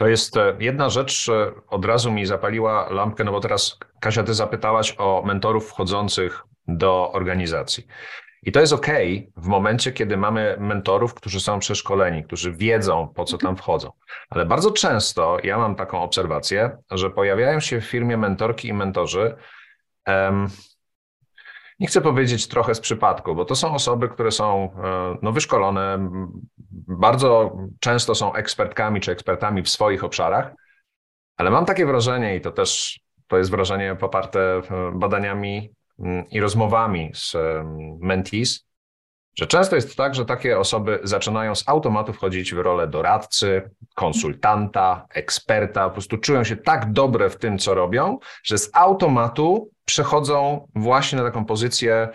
To 0.00 0.08
jest 0.08 0.36
e, 0.36 0.56
jedna 0.60 0.90
rzecz, 0.90 1.28
e, 1.28 1.52
od 1.68 1.84
razu 1.84 2.12
mi 2.12 2.26
zapaliła 2.26 2.88
lampkę, 2.90 3.24
no 3.24 3.32
bo 3.32 3.40
teraz 3.40 3.78
Kasia, 4.00 4.22
ty 4.22 4.34
zapytałaś 4.34 4.94
o 4.98 5.22
mentorów 5.26 5.68
wchodzących 5.68 6.42
do 6.68 7.12
organizacji. 7.12 7.86
I 8.42 8.52
to 8.52 8.60
jest 8.60 8.72
ok 8.72 8.86
w 9.36 9.46
momencie, 9.46 9.92
kiedy 9.92 10.16
mamy 10.16 10.56
mentorów, 10.60 11.14
którzy 11.14 11.40
są 11.40 11.58
przeszkoleni, 11.58 12.24
którzy 12.24 12.52
wiedzą, 12.52 13.12
po 13.14 13.24
co 13.24 13.38
tam 13.38 13.56
wchodzą. 13.56 13.92
Ale 14.30 14.46
bardzo 14.46 14.70
często 14.70 15.38
ja 15.42 15.58
mam 15.58 15.76
taką 15.76 16.02
obserwację, 16.02 16.76
że 16.90 17.10
pojawiają 17.10 17.60
się 17.60 17.80
w 17.80 17.84
firmie 17.84 18.16
mentorki 18.16 18.68
i 18.68 18.72
mentorzy. 18.72 19.36
Nie 21.80 21.86
chcę 21.86 22.00
powiedzieć 22.00 22.48
trochę 22.48 22.74
z 22.74 22.80
przypadku, 22.80 23.34
bo 23.34 23.44
to 23.44 23.56
są 23.56 23.74
osoby, 23.74 24.08
które 24.08 24.30
są 24.30 24.70
e, 24.84 25.18
no, 25.22 25.32
wyszkolone, 25.32 26.10
bardzo 26.88 27.56
często 27.80 28.14
są 28.14 28.34
ekspertkami 28.34 29.00
czy 29.00 29.12
ekspertami 29.12 29.62
w 29.62 29.68
swoich 29.68 30.04
obszarach, 30.04 30.52
ale 31.36 31.50
mam 31.50 31.64
takie 31.64 31.86
wrażenie, 31.86 32.36
i 32.36 32.40
to 32.40 32.50
też 32.50 33.00
to 33.26 33.38
jest 33.38 33.50
wrażenie 33.50 33.96
poparte 34.00 34.40
e, 34.40 34.62
badaniami 34.94 35.70
i 36.30 36.40
rozmowami 36.40 37.10
z 37.14 37.36
mentees, 38.00 38.70
że 39.38 39.46
często 39.46 39.76
jest 39.76 39.96
tak, 39.96 40.14
że 40.14 40.24
takie 40.24 40.58
osoby 40.58 41.00
zaczynają 41.02 41.54
z 41.54 41.68
automatu 41.68 42.12
wchodzić 42.12 42.54
w 42.54 42.58
rolę 42.58 42.88
doradcy, 42.88 43.70
konsultanta, 43.94 45.06
eksperta, 45.14 45.84
po 45.84 45.90
prostu 45.90 46.18
czują 46.18 46.44
się 46.44 46.56
tak 46.56 46.92
dobre 46.92 47.30
w 47.30 47.36
tym, 47.36 47.58
co 47.58 47.74
robią, 47.74 48.18
że 48.44 48.58
z 48.58 48.70
automatu 48.72 49.70
przechodzą 49.90 50.68
właśnie 50.74 51.18
na 51.18 51.24
taką 51.24 51.44
pozycję 51.44 52.08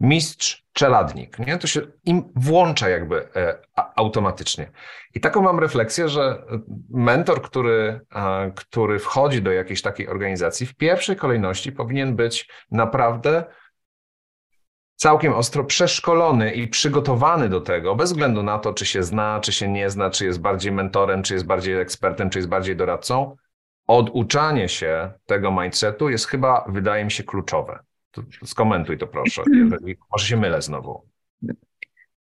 mistrz, 0.00 0.64
czeladnik. 0.72 1.38
Nie? 1.38 1.58
To 1.58 1.66
się 1.66 1.80
im 2.04 2.32
włącza 2.36 2.88
jakby 2.88 3.28
e, 3.36 3.58
automatycznie. 3.96 4.70
I 5.14 5.20
taką 5.20 5.42
mam 5.42 5.58
refleksję, 5.58 6.08
że 6.08 6.42
mentor, 6.90 7.42
który, 7.42 8.00
który 8.54 8.98
wchodzi 8.98 9.42
do 9.42 9.52
jakiejś 9.52 9.82
takiej 9.82 10.08
organizacji, 10.08 10.66
w 10.66 10.74
pierwszej 10.74 11.16
kolejności 11.16 11.72
powinien 11.72 12.16
być 12.16 12.48
naprawdę 12.70 13.44
całkiem 14.96 15.32
ostro 15.32 15.64
przeszkolony 15.64 16.52
i 16.52 16.68
przygotowany 16.68 17.48
do 17.48 17.60
tego, 17.60 17.94
bez 17.94 18.12
względu 18.12 18.42
na 18.42 18.58
to, 18.58 18.74
czy 18.74 18.86
się 18.86 19.02
zna, 19.02 19.40
czy 19.42 19.52
się 19.52 19.68
nie 19.68 19.90
zna, 19.90 20.10
czy 20.10 20.24
jest 20.24 20.40
bardziej 20.40 20.72
mentorem, 20.72 21.22
czy 21.22 21.34
jest 21.34 21.46
bardziej 21.46 21.80
ekspertem, 21.80 22.30
czy 22.30 22.38
jest 22.38 22.48
bardziej 22.48 22.76
doradcą. 22.76 23.36
Oduczanie 23.86 24.68
się 24.68 25.10
tego 25.26 25.62
mindsetu 25.62 26.10
jest 26.10 26.26
chyba, 26.26 26.64
wydaje 26.68 27.04
mi 27.04 27.10
się, 27.10 27.24
kluczowe. 27.24 27.78
Skomentuj 28.44 28.98
to 28.98 29.06
proszę, 29.06 29.42
jeżeli 29.70 29.96
może 30.12 30.26
się 30.26 30.36
mylę 30.36 30.62
znowu. 30.62 31.02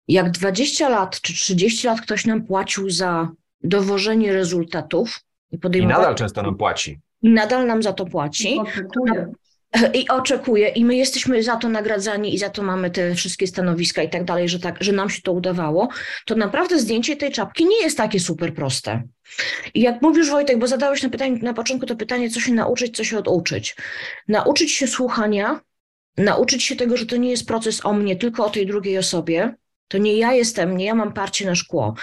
Jak 0.07 0.31
20 0.31 0.89
lat 0.89 1.21
czy 1.21 1.33
30 1.33 1.87
lat 1.87 2.01
ktoś 2.01 2.25
nam 2.25 2.43
płacił 2.43 2.89
za 2.89 3.29
dowożenie 3.63 4.33
rezultatów 4.33 5.19
i 5.51 5.57
podejmowanie. 5.57 5.97
I 5.97 6.01
nadal 6.01 6.15
często 6.15 6.43
nam 6.43 6.55
płaci. 6.55 6.99
I 7.21 7.29
nadal 7.29 7.67
nam 7.67 7.83
za 7.83 7.93
to 7.93 8.05
płaci. 8.05 8.59
I 9.93 10.07
oczekuje, 10.07 10.69
i 10.69 10.85
my 10.85 10.95
jesteśmy 10.95 11.43
za 11.43 11.55
to 11.55 11.69
nagradzani, 11.69 12.35
i 12.35 12.37
za 12.37 12.49
to 12.49 12.63
mamy 12.63 12.91
te 12.91 13.15
wszystkie 13.15 13.47
stanowiska 13.47 14.03
i 14.03 14.09
tak 14.09 14.23
dalej, 14.23 14.49
że, 14.49 14.59
tak, 14.59 14.83
że 14.83 14.91
nam 14.91 15.09
się 15.09 15.21
to 15.21 15.31
udawało, 15.31 15.89
to 16.25 16.35
naprawdę 16.35 16.79
zdjęcie 16.79 17.15
tej 17.15 17.31
czapki 17.31 17.65
nie 17.65 17.81
jest 17.81 17.97
takie 17.97 18.19
super 18.19 18.53
proste. 18.53 19.03
I 19.73 19.81
jak 19.81 20.01
mówisz, 20.01 20.29
Wojtek, 20.29 20.59
bo 20.59 20.67
zadałeś 20.67 21.03
na, 21.03 21.09
pytanie, 21.09 21.39
na 21.41 21.53
początku 21.53 21.85
to 21.85 21.95
pytanie, 21.95 22.29
co 22.29 22.39
się 22.39 22.53
nauczyć, 22.53 22.97
co 22.97 23.03
się 23.03 23.17
oduczyć. 23.17 23.75
Nauczyć 24.27 24.71
się 24.71 24.87
słuchania, 24.87 25.61
nauczyć 26.17 26.63
się 26.63 26.75
tego, 26.75 26.97
że 26.97 27.05
to 27.05 27.17
nie 27.17 27.29
jest 27.29 27.47
proces 27.47 27.85
o 27.85 27.93
mnie, 27.93 28.15
tylko 28.15 28.45
o 28.45 28.49
tej 28.49 28.65
drugiej 28.65 28.97
osobie, 28.97 29.55
to 29.87 29.97
nie 29.97 30.17
ja 30.17 30.33
jestem, 30.33 30.77
nie 30.77 30.85
ja 30.85 30.95
mam 30.95 31.13
parcie 31.13 31.45
na 31.45 31.55
szkło. 31.55 31.95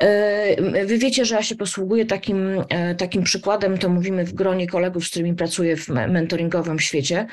E, 0.00 0.84
wy 0.86 0.98
wiecie, 0.98 1.24
że 1.24 1.34
ja 1.34 1.42
się 1.42 1.56
posługuję 1.56 2.06
takim, 2.06 2.64
e, 2.68 2.94
takim 2.94 3.22
przykładem, 3.22 3.78
to 3.78 3.88
mówimy 3.88 4.24
w 4.24 4.32
gronie 4.32 4.66
kolegów, 4.66 5.04
z 5.04 5.10
którymi 5.10 5.34
pracuję 5.34 5.76
w 5.76 5.88
mentoringowym 5.88 6.78
świecie, 6.78 7.26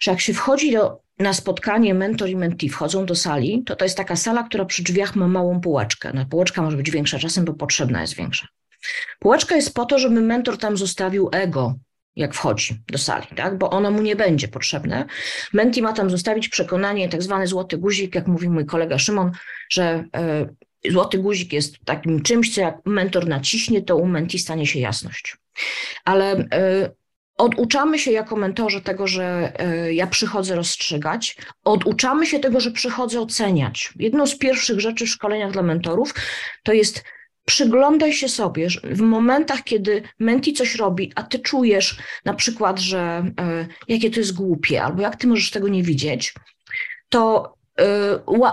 że 0.00 0.10
jak 0.10 0.20
się 0.20 0.34
wchodzi 0.34 0.72
do, 0.72 1.00
na 1.18 1.32
spotkanie 1.32 1.94
mentor 1.94 2.28
i 2.28 2.36
mentee, 2.36 2.68
wchodzą 2.68 3.06
do 3.06 3.14
sali, 3.14 3.62
to 3.66 3.76
to 3.76 3.84
jest 3.84 3.96
taka 3.96 4.16
sala, 4.16 4.42
która 4.42 4.64
przy 4.64 4.82
drzwiach 4.82 5.16
ma 5.16 5.28
małą 5.28 5.60
półeczkę. 5.60 6.10
No, 6.14 6.26
półeczka 6.26 6.62
może 6.62 6.76
być 6.76 6.90
większa 6.90 7.18
czasem, 7.18 7.44
bo 7.44 7.54
potrzebna 7.54 8.00
jest 8.00 8.14
większa. 8.14 8.46
Półeczka 9.18 9.56
jest 9.56 9.74
po 9.74 9.84
to, 9.84 9.98
żeby 9.98 10.20
mentor 10.20 10.58
tam 10.58 10.76
zostawił 10.76 11.28
ego, 11.32 11.74
jak 12.16 12.34
wchodzi 12.34 12.82
do 12.88 12.98
sali, 12.98 13.26
tak? 13.36 13.58
bo 13.58 13.70
ono 13.70 13.90
mu 13.90 14.02
nie 14.02 14.16
będzie 14.16 14.48
potrzebne. 14.48 15.04
Menti 15.52 15.82
ma 15.82 15.92
tam 15.92 16.10
zostawić 16.10 16.48
przekonanie, 16.48 17.08
tak 17.08 17.22
zwany 17.22 17.46
złoty 17.46 17.78
guzik, 17.78 18.14
jak 18.14 18.26
mówi 18.26 18.48
mój 18.48 18.66
kolega 18.66 18.98
Szymon, 18.98 19.32
że 19.70 20.04
y, 20.86 20.90
złoty 20.92 21.18
guzik 21.18 21.52
jest 21.52 21.84
takim 21.84 22.22
czymś, 22.22 22.54
co 22.54 22.60
jak 22.60 22.76
mentor 22.86 23.28
naciśnie, 23.28 23.82
to 23.82 23.96
u 23.96 24.06
menti 24.06 24.38
stanie 24.38 24.66
się 24.66 24.80
jasność. 24.80 25.36
Ale 26.04 26.38
y, 26.38 26.46
Oduczamy 27.38 27.98
się 27.98 28.12
jako 28.12 28.36
mentorzy 28.36 28.80
tego, 28.80 29.06
że 29.06 29.52
y, 29.86 29.94
ja 29.94 30.06
przychodzę 30.06 30.54
rozstrzygać, 30.54 31.36
oduczamy 31.64 32.26
się 32.26 32.38
tego, 32.38 32.60
że 32.60 32.70
przychodzę 32.70 33.20
oceniać. 33.20 33.92
Jedną 33.96 34.26
z 34.26 34.38
pierwszych 34.38 34.80
rzeczy 34.80 35.06
w 35.06 35.08
szkoleniach 35.08 35.52
dla 35.52 35.62
mentorów 35.62 36.14
to 36.62 36.72
jest 36.72 37.04
przyglądaj 37.46 38.12
się 38.12 38.28
sobie 38.28 38.68
w 38.84 39.00
momentach, 39.00 39.64
kiedy 39.64 40.02
menti 40.18 40.52
coś 40.52 40.74
robi, 40.74 41.12
a 41.14 41.22
ty 41.22 41.38
czujesz 41.38 41.98
na 42.24 42.34
przykład, 42.34 42.78
że 42.78 43.24
y, 43.60 43.66
jakie 43.88 44.10
to 44.10 44.20
jest 44.20 44.34
głupie, 44.34 44.82
albo 44.82 45.02
jak 45.02 45.16
ty 45.16 45.26
możesz 45.26 45.50
tego 45.50 45.68
nie 45.68 45.82
widzieć, 45.82 46.34
to 47.08 47.54
y, 47.80 47.84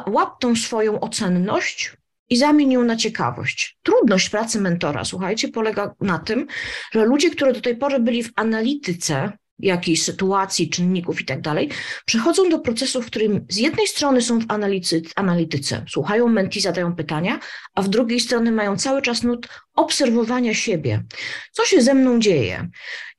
łap 0.07 0.39
tą 0.39 0.55
swoją 0.55 0.99
ocenność 0.99 1.93
i 2.29 2.37
zamień 2.37 2.71
ją 2.71 2.83
na 2.83 2.95
ciekawość. 2.95 3.77
Trudność 3.83 4.29
pracy 4.29 4.61
mentora, 4.61 5.05
słuchajcie, 5.05 5.47
polega 5.47 5.95
na 6.01 6.19
tym, 6.19 6.47
że 6.91 7.05
ludzie, 7.05 7.29
którzy 7.29 7.53
do 7.53 7.61
tej 7.61 7.77
pory 7.77 7.99
byli 7.99 8.23
w 8.23 8.31
analityce, 8.35 9.31
jakiejś 9.59 10.03
sytuacji, 10.03 10.69
czynników 10.69 11.21
i 11.21 11.25
tak 11.25 11.41
dalej, 11.41 11.69
przechodzą 12.05 12.49
do 12.49 12.59
procesu, 12.59 13.01
w 13.01 13.05
którym 13.05 13.45
z 13.49 13.57
jednej 13.57 13.87
strony 13.87 14.21
są 14.21 14.39
w 14.39 14.45
analityce, 14.47 15.09
analityce 15.15 15.85
słuchają 15.89 16.27
menti, 16.27 16.61
zadają 16.61 16.95
pytania, 16.95 17.39
a 17.75 17.81
w 17.81 17.89
drugiej 17.89 18.19
strony 18.19 18.51
mają 18.51 18.77
cały 18.77 19.01
czas 19.01 19.23
nut 19.23 19.47
obserwowania 19.75 20.53
siebie. 20.53 21.03
Co 21.51 21.65
się 21.65 21.81
ze 21.81 21.93
mną 21.93 22.19
dzieje? 22.19 22.69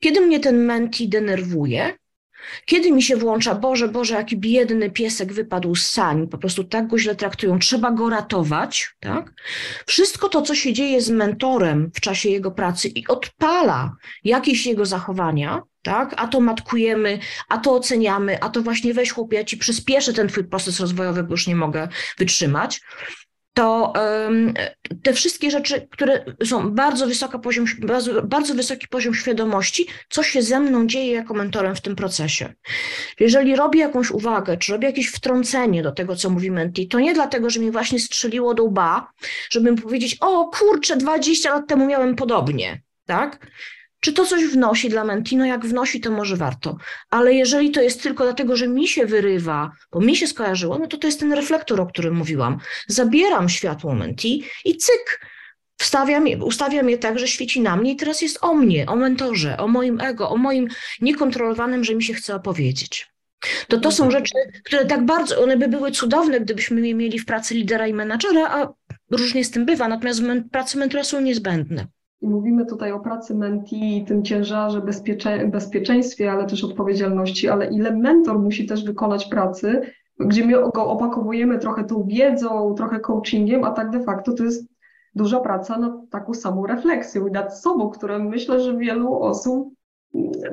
Kiedy 0.01 0.21
mnie 0.21 0.41
ten 0.41 0.65
menti 0.65 1.09
denerwuje, 1.09 1.97
kiedy 2.67 2.93
mi 2.93 3.03
się 3.03 3.17
włącza, 3.17 3.55
Boże, 3.55 3.89
Boże, 3.89 4.15
jaki 4.15 4.37
biedny 4.37 4.91
piesek 4.91 5.33
wypadł 5.33 5.75
z 5.75 5.87
sani, 5.87 6.29
po 6.29 6.39
prostu 6.39 6.65
tak 6.65 6.87
go 6.87 6.99
źle 6.99 7.15
traktują, 7.15 7.59
trzeba 7.59 7.91
go 7.91 8.11
ratować, 8.11 8.95
tak? 9.01 9.33
Wszystko 9.87 10.29
to, 10.29 10.43
co 10.43 10.55
się 10.55 10.73
dzieje 10.73 11.01
z 11.01 11.11
mentorem 11.11 11.91
w 11.95 12.01
czasie 12.01 12.29
jego 12.29 12.51
pracy 12.51 12.89
i 12.89 13.07
odpala 13.07 13.97
jakieś 14.25 14.67
jego 14.67 14.87
zachowania, 14.87 15.63
tak? 15.83 16.15
A 16.17 16.29
to 16.29 16.41
matkujemy, 16.41 17.19
a 17.49 17.59
to 17.59 17.75
oceniamy, 17.75 18.41
a 18.41 18.49
to 18.49 18.63
właśnie 18.63 18.95
weź 18.95 19.11
chłopie, 19.11 19.37
ja 19.37 19.45
ci 19.45 19.57
przyspieszę 19.57 20.13
ten 20.13 20.29
twój 20.29 20.45
proces 20.45 20.81
rozwojowy, 20.81 21.23
bo 21.23 21.31
już 21.31 21.47
nie 21.47 21.57
mogę 21.57 21.89
wytrzymać 22.19 22.81
to 23.55 23.93
te 25.03 25.13
wszystkie 25.13 25.51
rzeczy, 25.51 25.89
które 25.91 26.25
są 26.45 26.71
bardzo, 26.71 27.07
wysoka 27.07 27.39
poziom, 27.39 27.65
bardzo, 27.79 28.23
bardzo 28.23 28.55
wysoki 28.55 28.89
poziom 28.89 29.15
świadomości, 29.15 29.87
co 30.09 30.23
się 30.23 30.43
ze 30.43 30.61
mną 30.61 30.87
dzieje 30.87 31.13
jako 31.13 31.35
mentorem 31.35 31.77
w 31.77 31.81
tym 31.81 31.97
procesie. 31.97 32.55
Jeżeli 33.21 33.57
robię 33.57 33.81
jakąś 33.81 34.11
uwagę, 34.11 34.57
czy 34.57 34.73
robię 34.73 34.87
jakieś 34.87 35.09
wtrącenie 35.09 35.83
do 35.83 35.93
tego, 35.93 36.17
co 36.17 36.31
mówi 36.31 36.51
menti, 36.51 36.89
to 36.89 37.01
nie 37.01 37.15
dlatego, 37.15 37.51
że 37.51 37.61
mi 37.61 37.71
właśnie 37.71 38.01
strzeliło 38.01 38.55
do 38.55 38.65
łba, 38.65 39.11
żebym 39.51 39.77
powiedzieć, 39.77 40.17
o 40.21 40.49
kurczę, 40.49 40.97
20 40.97 41.55
lat 41.55 41.69
temu 41.69 41.87
miałem 41.87 42.17
podobnie, 42.17 42.83
tak? 43.07 43.47
Czy 44.05 44.13
to 44.13 44.27
coś 44.27 44.45
wnosi 44.45 44.89
dla 44.89 45.05
menti? 45.05 45.37
No 45.37 45.45
jak 45.45 45.67
wnosi, 45.67 46.01
to 46.01 46.11
może 46.11 46.37
warto. 46.37 46.77
Ale 47.11 47.35
jeżeli 47.35 47.71
to 47.71 47.83
jest 47.83 48.03
tylko 48.03 48.25
dlatego, 48.25 48.57
że 48.57 48.69
mi 48.69 48.89
się 48.89 49.07
wyrywa, 49.07 49.71
bo 49.93 50.01
mi 50.01 50.17
się 50.17 50.27
skojarzyło, 50.27 50.79
no 50.79 50.87
to 50.87 50.97
to 50.97 51.07
jest 51.07 51.21
ten 51.21 51.33
reflektor, 51.33 51.81
o 51.81 51.87
którym 51.87 52.15
mówiłam. 52.15 52.59
Zabieram 52.89 53.49
światło 53.49 53.95
menti 53.95 54.45
i 54.65 54.77
cyk, 54.77 55.21
wstawiam, 55.77 56.25
ustawiam 56.43 56.91
je 56.91 56.99
tak, 56.99 57.19
że 57.19 57.29
świeci 57.29 57.61
na 57.61 57.77
mnie 57.77 57.93
i 57.93 57.97
teraz 57.97 58.23
jest 58.23 58.39
o 58.41 58.55
mnie, 58.55 58.87
o 58.87 58.97
mentorze, 58.97 59.57
o 59.57 59.69
moim 59.69 60.01
ego, 60.01 60.31
o 60.31 60.37
moim 60.37 60.69
niekontrolowanym, 61.01 61.85
że 61.85 61.95
mi 61.95 62.03
się 62.03 62.15
chce 62.15 62.35
opowiedzieć. 62.35 63.11
To 63.69 63.79
to 63.81 63.93
są 63.93 64.11
rzeczy, 64.11 64.35
które 64.65 64.87
tak 64.87 65.05
bardzo, 65.05 65.43
one 65.43 65.57
by 65.57 65.69
były 65.69 65.91
cudowne, 65.93 66.41
gdybyśmy 66.41 66.89
je 66.89 66.95
mieli 66.95 67.19
w 67.19 67.27
pracy 67.27 67.55
lidera 67.55 67.87
i 67.87 67.95
menadżera, 67.95 68.49
a 68.49 68.69
różnie 69.11 69.45
z 69.45 69.51
tym 69.51 69.67
bywa, 69.67 69.89
natomiast 69.89 70.21
men, 70.21 70.49
pracy 70.49 70.79
mentora 70.79 71.05
są 71.05 71.21
niezbędne. 71.21 71.87
I 72.25 72.29
mówimy 72.29 72.67
tutaj 72.67 72.93
o 72.93 73.01
pracy 73.01 73.35
menti, 73.35 74.05
tym 74.09 74.23
ciężarze, 74.23 74.81
bezpiecze, 74.81 75.47
bezpieczeństwie, 75.47 76.33
ale 76.33 76.47
też 76.47 76.65
odpowiedzialności, 76.65 77.49
ale 77.49 77.67
ile 77.67 77.97
mentor 77.97 78.39
musi 78.39 78.67
też 78.67 78.85
wykonać 78.85 79.27
pracy, 79.27 79.81
gdzie 80.21 80.47
my 80.47 80.53
go 80.53 80.87
opakowujemy 80.87 81.59
trochę 81.59 81.85
tą 81.85 82.05
wiedzą, 82.07 82.75
trochę 82.77 83.01
coachingiem, 83.01 83.65
a 83.65 83.71
tak 83.71 83.91
de 83.91 84.01
facto 84.01 84.33
to 84.33 84.45
jest 84.45 84.69
duża 85.15 85.41
praca 85.41 85.79
nad 85.79 85.93
taką 86.11 86.35
samą 86.35 86.67
refleksją 86.67 87.27
i 87.27 87.31
nad 87.31 87.59
sobą, 87.59 87.91
które 87.91 88.19
myślę, 88.19 88.61
że 88.61 88.77
wielu 88.77 89.19
osób 89.19 89.75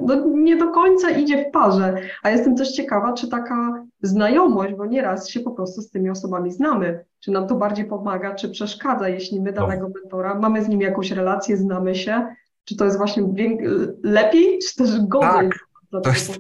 no, 0.02 0.16
nie 0.26 0.58
do 0.58 0.72
końca 0.72 1.10
idzie 1.10 1.46
w 1.46 1.52
parze. 1.52 1.96
A 2.24 2.30
jestem 2.30 2.56
też 2.56 2.72
ciekawa, 2.72 3.14
czy 3.14 3.28
taka 3.28 3.81
znajomość, 4.02 4.74
bo 4.74 4.86
nieraz 4.86 5.30
się 5.30 5.40
po 5.40 5.52
prostu 5.52 5.82
z 5.82 5.90
tymi 5.90 6.10
osobami 6.10 6.52
znamy, 6.52 7.06
czy 7.20 7.32
nam 7.32 7.48
to 7.48 7.56
bardziej 7.56 7.86
pomaga, 7.86 8.36
czy 8.36 8.50
przeszkadza, 8.50 9.10
jeśli 9.10 9.42
my 9.42 9.54
danego 9.54 9.90
mentora 9.96 10.36
mamy 10.36 10.64
z 10.64 10.68
nim 10.68 10.82
jakąś 10.82 11.12
relację, 11.12 11.58
znamy 11.58 11.96
się, 11.96 12.28
czy 12.66 12.76
to 12.76 12.86
jest 12.86 12.98
właśnie 12.98 13.24
lepiej, 14.04 14.60
czy 14.60 14.76
też 14.76 15.06
gorzej? 15.06 15.50
Tak. 15.50 15.71
To 15.92 16.10
jest, 16.10 16.40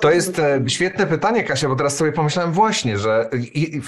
to 0.00 0.10
jest 0.10 0.38
e, 0.38 0.60
świetne 0.66 1.06
pytanie, 1.06 1.44
Kasia, 1.44 1.68
bo 1.68 1.76
teraz 1.76 1.96
sobie 1.96 2.12
pomyślałem 2.12 2.52
właśnie, 2.52 2.98
że 2.98 3.30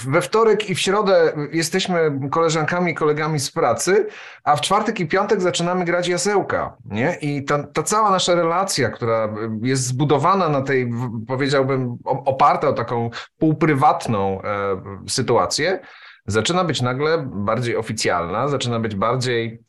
we 0.07 0.23
wtorek 0.23 0.71
i 0.71 0.75
w 0.75 0.81
środę 0.81 1.33
jesteśmy 1.53 2.21
koleżankami 2.31 2.93
i 2.93 2.95
kolegami 2.95 3.41
z 3.41 3.51
pracy, 3.51 4.07
a 4.45 4.57
w 4.57 4.61
czwartek 4.61 5.01
i 5.01 5.07
piątek 5.07 5.41
zaczynamy 5.41 5.85
grać 5.85 6.09
jasełka. 6.09 6.77
Nie? 6.85 7.17
I 7.21 7.45
ta, 7.45 7.63
ta 7.63 7.83
cała 7.83 8.11
nasza 8.11 8.35
relacja, 8.35 8.91
która 8.91 9.35
jest 9.63 9.87
zbudowana 9.87 10.49
na 10.49 10.63
tej, 10.63 10.91
powiedziałbym, 11.29 11.97
oparta 12.05 12.69
o 12.69 12.73
taką 12.73 13.11
półprywatną 13.39 14.43
e, 14.43 14.83
sytuację, 15.09 15.81
zaczyna 16.27 16.65
być 16.65 16.83
nagle 16.83 17.19
bardziej 17.27 17.77
oficjalna, 17.77 18.49
zaczyna 18.49 18.81
być 18.81 18.95
bardziej 18.95 19.63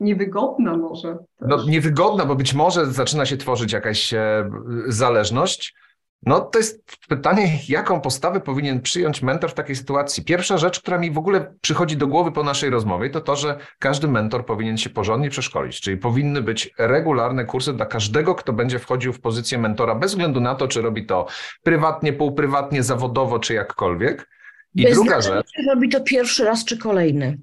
Niewygodna 0.00 0.76
może. 0.76 1.18
No, 1.40 1.64
niewygodna, 1.64 2.26
bo 2.26 2.36
być 2.36 2.54
może 2.54 2.86
zaczyna 2.86 3.26
się 3.26 3.36
tworzyć 3.36 3.72
jakaś 3.72 4.14
e, 4.14 4.50
zależność. 4.86 5.74
No 6.26 6.40
to 6.40 6.58
jest 6.58 6.96
pytanie, 7.08 7.58
jaką 7.68 8.00
postawę 8.00 8.40
powinien 8.40 8.80
przyjąć 8.80 9.22
mentor 9.22 9.50
w 9.50 9.54
takiej 9.54 9.76
sytuacji. 9.76 10.24
Pierwsza 10.24 10.58
rzecz, 10.58 10.80
która 10.80 10.98
mi 10.98 11.10
w 11.10 11.18
ogóle 11.18 11.54
przychodzi 11.60 11.96
do 11.96 12.06
głowy 12.06 12.32
po 12.32 12.42
naszej 12.42 12.70
rozmowie, 12.70 13.10
to 13.10 13.20
to, 13.20 13.36
że 13.36 13.58
każdy 13.78 14.08
mentor 14.08 14.46
powinien 14.46 14.76
się 14.76 14.90
porządnie 14.90 15.30
przeszkolić, 15.30 15.80
czyli 15.80 15.96
powinny 15.96 16.42
być 16.42 16.74
regularne 16.78 17.44
kursy 17.44 17.72
dla 17.72 17.86
każdego, 17.86 18.34
kto 18.34 18.52
będzie 18.52 18.78
wchodził 18.78 19.12
w 19.12 19.20
pozycję 19.20 19.58
mentora, 19.58 19.94
bez 19.94 20.10
względu 20.10 20.40
na 20.40 20.54
to, 20.54 20.68
czy 20.68 20.82
robi 20.82 21.06
to 21.06 21.26
prywatnie, 21.62 22.12
półprywatnie, 22.12 22.82
zawodowo, 22.82 23.38
czy 23.38 23.54
jakkolwiek. 23.54 24.28
I 24.74 24.82
bez 24.82 24.94
druga 24.94 25.20
rzecz. 25.20 25.46
Czy 25.56 25.62
robi 25.74 25.88
to 25.88 26.00
pierwszy 26.00 26.44
raz, 26.44 26.64
czy 26.64 26.78
kolejny. 26.78 27.38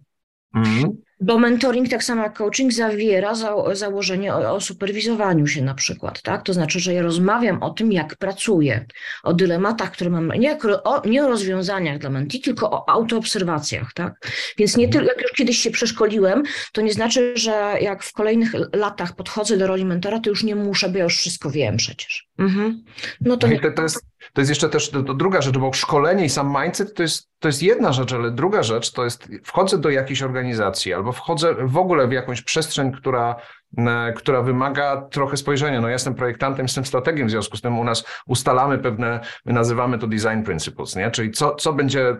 Mm. 0.55 0.97
Bo 1.19 1.39
mentoring, 1.39 1.89
tak 1.89 2.03
samo 2.03 2.23
jak 2.23 2.37
coaching, 2.37 2.73
zawiera 2.73 3.35
za, 3.35 3.75
założenie 3.75 4.33
o, 4.33 4.51
o, 4.51 4.61
superwizowaniu 4.61 5.47
się 5.47 5.61
na 5.61 5.73
przykład, 5.73 6.21
tak? 6.21 6.43
To 6.43 6.53
znaczy, 6.53 6.79
że 6.79 6.93
ja 6.93 7.01
rozmawiam 7.01 7.63
o 7.63 7.69
tym, 7.69 7.91
jak 7.91 8.15
pracuję, 8.15 8.85
o 9.23 9.33
dylematach, 9.33 9.91
które 9.91 10.09
mam, 10.09 10.27
nie, 10.27 10.57
o, 10.83 11.07
nie 11.07 11.25
o 11.25 11.27
rozwiązaniach 11.27 11.97
dla 11.99 12.09
menti, 12.09 12.41
tylko 12.41 12.71
o 12.71 12.89
autoobserwacjach, 12.89 13.93
tak? 13.93 14.13
Więc 14.57 14.77
nie 14.77 14.89
tylko, 14.89 15.07
jak 15.07 15.21
już 15.21 15.31
kiedyś 15.31 15.57
się 15.57 15.71
przeszkoliłem, 15.71 16.43
to 16.71 16.81
nie 16.81 16.93
znaczy, 16.93 17.33
że 17.35 17.73
jak 17.81 18.03
w 18.03 18.13
kolejnych 18.13 18.51
latach 18.73 19.15
podchodzę 19.15 19.57
do 19.57 19.67
roli 19.67 19.85
mentora, 19.85 20.19
to 20.19 20.29
już 20.29 20.43
nie 20.43 20.55
muszę, 20.55 20.89
bo 20.89 20.97
ja 20.97 21.03
już 21.03 21.17
wszystko 21.17 21.51
wiem 21.51 21.77
przecież. 21.77 22.27
Mhm. 22.37 22.83
No 23.21 23.37
to, 23.37 23.47
no 23.47 23.59
to, 23.59 23.71
to, 23.71 23.83
jest, 23.83 24.05
to 24.33 24.41
jest 24.41 24.49
jeszcze 24.49 24.69
też 24.69 24.89
druga 24.89 25.41
rzecz, 25.41 25.57
bo 25.57 25.73
szkolenie 25.73 26.25
i 26.25 26.29
sam 26.29 26.55
mindset 26.61 26.93
to 26.93 27.01
jest, 27.03 27.29
to 27.39 27.47
jest 27.47 27.63
jedna 27.63 27.93
rzecz, 27.93 28.13
ale 28.13 28.31
druga 28.31 28.63
rzecz 28.63 28.91
to 28.91 29.03
jest 29.03 29.29
wchodzę 29.43 29.77
do 29.77 29.89
jakiejś 29.89 30.21
organizacji 30.21 30.93
albo 30.93 31.11
wchodzę 31.11 31.55
w 31.59 31.77
ogóle 31.77 32.07
w 32.07 32.11
jakąś 32.11 32.41
przestrzeń, 32.41 32.91
która, 32.91 33.35
e, 33.77 34.13
która 34.13 34.41
wymaga 34.41 35.01
trochę 35.11 35.37
spojrzenia. 35.37 35.81
No 35.81 35.87
ja 35.87 35.93
jestem 35.93 36.15
projektantem, 36.15 36.65
jestem 36.65 36.85
strategiem, 36.85 37.27
w 37.27 37.31
związku 37.31 37.57
z 37.57 37.61
tym 37.61 37.79
u 37.79 37.83
nas 37.83 38.05
ustalamy 38.27 38.77
pewne, 38.77 39.19
my 39.45 39.53
nazywamy 39.53 39.99
to 39.99 40.07
design 40.07 40.43
principles, 40.45 40.95
nie? 40.95 41.11
czyli 41.11 41.31
co, 41.31 41.55
co 41.55 41.73
będzie, 41.73 42.15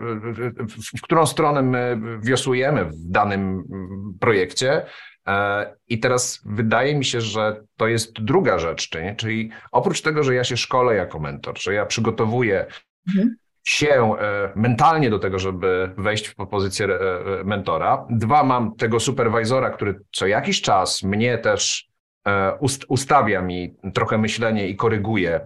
w 0.98 1.02
którą 1.02 1.26
stronę 1.26 1.62
my 1.62 2.00
wiosłujemy 2.22 2.84
w 2.84 3.10
danym 3.10 3.62
projekcie, 4.20 4.72
e, 4.82 4.86
i 5.88 5.98
teraz 5.98 6.40
wydaje 6.44 6.94
mi 6.94 7.04
się, 7.04 7.20
że 7.20 7.64
to 7.76 7.86
jest 7.86 8.12
druga 8.22 8.58
rzecz, 8.58 8.90
czyli 9.16 9.50
oprócz 9.72 10.02
tego, 10.02 10.22
że 10.22 10.34
ja 10.34 10.44
się 10.44 10.56
szkolę 10.56 10.94
jako 10.94 11.18
mentor, 11.18 11.62
że 11.62 11.74
ja 11.74 11.86
przygotowuję 11.86 12.66
mhm 13.08 13.36
się 13.68 14.16
e, 14.18 14.52
mentalnie 14.56 15.10
do 15.10 15.18
tego, 15.18 15.38
żeby 15.38 15.90
wejść 15.98 16.28
w 16.28 16.34
pozycję 16.34 16.86
e, 16.86 16.90
e, 17.40 17.44
mentora. 17.44 18.06
Dwa, 18.10 18.44
mam 18.44 18.74
tego 18.74 19.00
superwizora, 19.00 19.70
który 19.70 20.00
co 20.12 20.26
jakiś 20.26 20.62
czas 20.62 21.02
mnie 21.02 21.38
też 21.38 21.87
ustawia 22.88 23.42
mi 23.42 23.74
trochę 23.94 24.18
myślenie 24.18 24.68
i 24.68 24.76
koryguje 24.76 25.40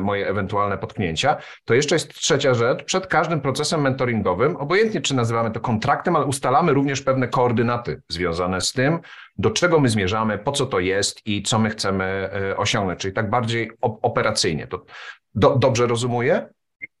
moje 0.00 0.28
ewentualne 0.28 0.78
potknięcia. 0.78 1.36
To 1.64 1.74
jeszcze 1.74 1.94
jest 1.94 2.14
trzecia 2.14 2.54
rzecz. 2.54 2.84
Przed 2.84 3.06
każdym 3.06 3.40
procesem 3.40 3.80
mentoringowym, 3.80 4.56
obojętnie 4.56 5.00
czy 5.00 5.14
nazywamy 5.14 5.50
to 5.50 5.60
kontraktem, 5.60 6.16
ale 6.16 6.26
ustalamy 6.26 6.72
również 6.72 7.02
pewne 7.02 7.28
koordynaty 7.28 8.02
związane 8.08 8.60
z 8.60 8.72
tym, 8.72 8.98
do 9.38 9.50
czego 9.50 9.80
my 9.80 9.88
zmierzamy, 9.88 10.38
po 10.38 10.52
co 10.52 10.66
to 10.66 10.80
jest 10.80 11.26
i 11.26 11.42
co 11.42 11.58
my 11.58 11.70
chcemy 11.70 12.30
osiągnąć, 12.56 13.00
czyli 13.00 13.14
tak 13.14 13.30
bardziej 13.30 13.70
operacyjnie. 13.80 14.66
To 14.66 14.84
do, 15.34 15.56
dobrze 15.56 15.86
rozumuję? 15.86 16.48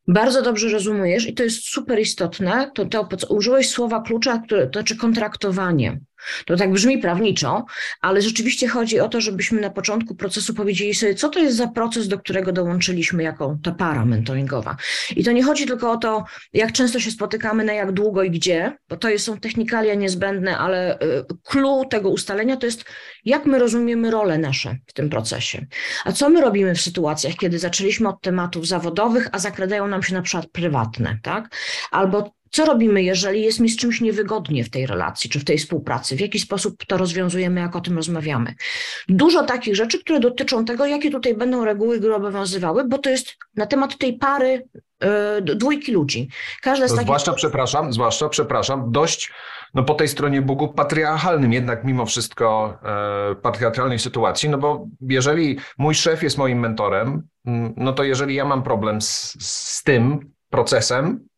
Bardzo 0.08 0.42
dobrze 0.42 0.68
rozumiesz 0.68 1.26
i 1.26 1.34
to 1.34 1.42
jest 1.42 1.64
super 1.64 2.00
istotne. 2.00 2.70
To, 2.74 2.84
to 2.84 3.06
użyłeś 3.34 3.70
słowa 3.70 4.02
klucza, 4.02 4.38
które, 4.38 4.66
to 4.66 4.78
znaczy 4.78 4.96
kontraktowanie. 4.96 6.00
To 6.46 6.56
tak 6.56 6.72
brzmi 6.72 6.98
prawniczo, 6.98 7.64
ale 8.00 8.22
rzeczywiście 8.22 8.68
chodzi 8.68 9.00
o 9.00 9.08
to, 9.08 9.20
żebyśmy 9.20 9.60
na 9.60 9.70
początku 9.70 10.14
procesu 10.14 10.54
powiedzieli 10.54 10.94
sobie, 10.94 11.14
co 11.14 11.28
to 11.28 11.38
jest 11.38 11.56
za 11.56 11.66
proces, 11.66 12.08
do 12.08 12.18
którego 12.18 12.52
dołączyliśmy 12.52 13.22
jako 13.22 13.58
ta 13.62 13.72
para 13.72 14.04
mentoringowa. 14.04 14.76
I 15.16 15.24
to 15.24 15.32
nie 15.32 15.42
chodzi 15.42 15.66
tylko 15.66 15.92
o 15.92 15.96
to, 15.96 16.24
jak 16.52 16.72
często 16.72 17.00
się 17.00 17.10
spotykamy, 17.10 17.64
na 17.64 17.72
jak 17.72 17.92
długo 17.92 18.22
i 18.22 18.30
gdzie, 18.30 18.76
bo 18.88 18.96
to 18.96 19.08
są 19.18 19.40
technikalia 19.40 19.94
niezbędne, 19.94 20.58
ale 20.58 21.00
y, 21.00 21.24
clue 21.44 21.84
tego 21.90 22.10
ustalenia 22.10 22.56
to 22.56 22.66
jest, 22.66 22.84
jak 23.24 23.46
my 23.46 23.58
rozumiemy 23.58 24.10
role 24.10 24.38
nasze 24.38 24.76
w 24.86 24.92
tym 24.92 25.10
procesie. 25.10 25.66
A 26.04 26.12
co 26.12 26.30
my 26.30 26.40
robimy 26.40 26.74
w 26.74 26.80
sytuacjach, 26.80 27.34
kiedy 27.34 27.58
zaczęliśmy 27.58 28.08
od 28.08 28.20
tematów 28.20 28.66
zawodowych, 28.66 29.28
a 29.32 29.38
zakradają 29.38 29.88
nam 29.88 30.02
się 30.02 30.14
na 30.14 30.22
przykład 30.22 30.46
prywatne, 30.52 31.18
tak? 31.22 31.56
Albo 31.90 32.37
co 32.50 32.64
robimy, 32.64 33.02
jeżeli 33.02 33.42
jest 33.42 33.60
mi 33.60 33.68
z 33.68 33.76
czymś 33.76 34.00
niewygodnie 34.00 34.64
w 34.64 34.70
tej 34.70 34.86
relacji 34.86 35.30
czy 35.30 35.40
w 35.40 35.44
tej 35.44 35.58
współpracy? 35.58 36.16
W 36.16 36.20
jaki 36.20 36.40
sposób 36.40 36.84
to 36.86 36.96
rozwiązujemy, 36.96 37.60
jak 37.60 37.76
o 37.76 37.80
tym 37.80 37.96
rozmawiamy? 37.96 38.54
Dużo 39.08 39.44
takich 39.44 39.76
rzeczy, 39.76 40.00
które 40.00 40.20
dotyczą 40.20 40.64
tego, 40.64 40.86
jakie 40.86 41.10
tutaj 41.10 41.34
będą 41.34 41.64
reguły 41.64 42.00
gry 42.00 42.14
obowiązywały, 42.14 42.84
bo 42.84 42.98
to 42.98 43.10
jest 43.10 43.36
na 43.56 43.66
temat 43.66 43.98
tej 43.98 44.18
pary 44.18 44.68
yy, 45.02 45.56
dwójki 45.56 45.92
ludzi. 45.92 46.28
Każda 46.62 46.88
z 46.88 46.90
takich... 46.90 47.04
Zwłaszcza, 47.04 47.32
przepraszam, 47.32 47.92
zwłaszcza, 47.92 48.28
przepraszam, 48.28 48.92
dość 48.92 49.30
no 49.74 49.82
po 49.82 49.94
tej 49.94 50.08
stronie 50.08 50.42
Bogu 50.42 50.68
patriarchalnym 50.68 51.52
jednak 51.52 51.84
mimo 51.84 52.06
wszystko 52.06 52.78
e, 52.82 53.34
patriarchalnej 53.34 53.98
sytuacji, 53.98 54.48
no 54.48 54.58
bo 54.58 54.86
jeżeli 55.00 55.58
mój 55.78 55.94
szef 55.94 56.22
jest 56.22 56.38
moim 56.38 56.60
mentorem, 56.60 57.22
mm, 57.46 57.74
no 57.76 57.92
to 57.92 58.04
jeżeli 58.04 58.34
ja 58.34 58.44
mam 58.44 58.62
problem 58.62 59.02
z, 59.02 59.36
z 59.40 59.82
tym 59.82 60.32
procesem, 60.50 61.28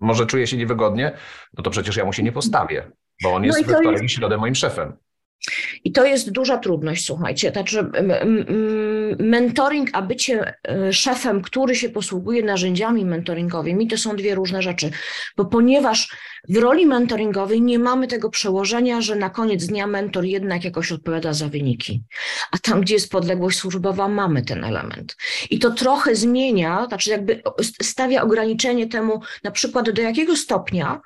może 0.00 0.26
czuje 0.26 0.46
się 0.46 0.56
niewygodnie, 0.56 1.12
no 1.58 1.62
to 1.62 1.70
przecież 1.70 1.96
ja 1.96 2.04
mu 2.04 2.12
się 2.12 2.22
nie 2.22 2.32
postawię, 2.32 2.90
bo 3.22 3.34
on 3.34 3.42
no 3.42 3.46
jest 3.46 3.66
we 3.66 3.72
wtorek 3.72 3.92
jest... 3.92 4.04
i 4.04 4.08
środę 4.08 4.36
moim 4.36 4.54
szefem. 4.54 4.96
I 5.84 5.92
to 5.92 6.04
jest 6.04 6.30
duża 6.30 6.58
trudność, 6.58 7.06
słuchajcie. 7.06 7.50
Znaczy, 7.50 7.90
mentoring, 9.18 9.90
a 9.92 10.02
bycie 10.02 10.54
e, 10.68 10.92
szefem, 10.92 11.42
który 11.42 11.74
się 11.74 11.88
posługuje 11.88 12.42
narzędziami 12.42 13.04
mentoringowymi, 13.04 13.88
to 13.88 13.98
są 13.98 14.16
dwie 14.16 14.34
różne 14.34 14.62
rzeczy. 14.62 14.90
Bo 15.36 15.44
ponieważ 15.44 16.16
w 16.48 16.56
roli 16.56 16.86
mentoringowej 16.86 17.62
nie 17.62 17.78
mamy 17.78 18.06
tego 18.06 18.30
przełożenia, 18.30 19.00
że 19.00 19.16
na 19.16 19.30
koniec 19.30 19.66
dnia 19.66 19.86
mentor 19.86 20.24
jednak 20.24 20.64
jakoś 20.64 20.92
odpowiada 20.92 21.32
za 21.32 21.48
wyniki. 21.48 22.02
A 22.50 22.58
tam, 22.58 22.80
gdzie 22.80 22.94
jest 22.94 23.10
podległość 23.10 23.58
służbowa, 23.58 24.08
mamy 24.08 24.42
ten 24.42 24.64
element. 24.64 25.16
I 25.50 25.58
to 25.58 25.70
trochę 25.70 26.14
zmienia, 26.14 26.86
znaczy 26.88 27.10
jakby 27.10 27.42
stawia 27.82 28.22
ograniczenie 28.22 28.86
temu, 28.86 29.20
na 29.44 29.50
przykład 29.50 29.90
do 29.90 30.02
jakiego 30.02 30.36
stopnia 30.36 31.00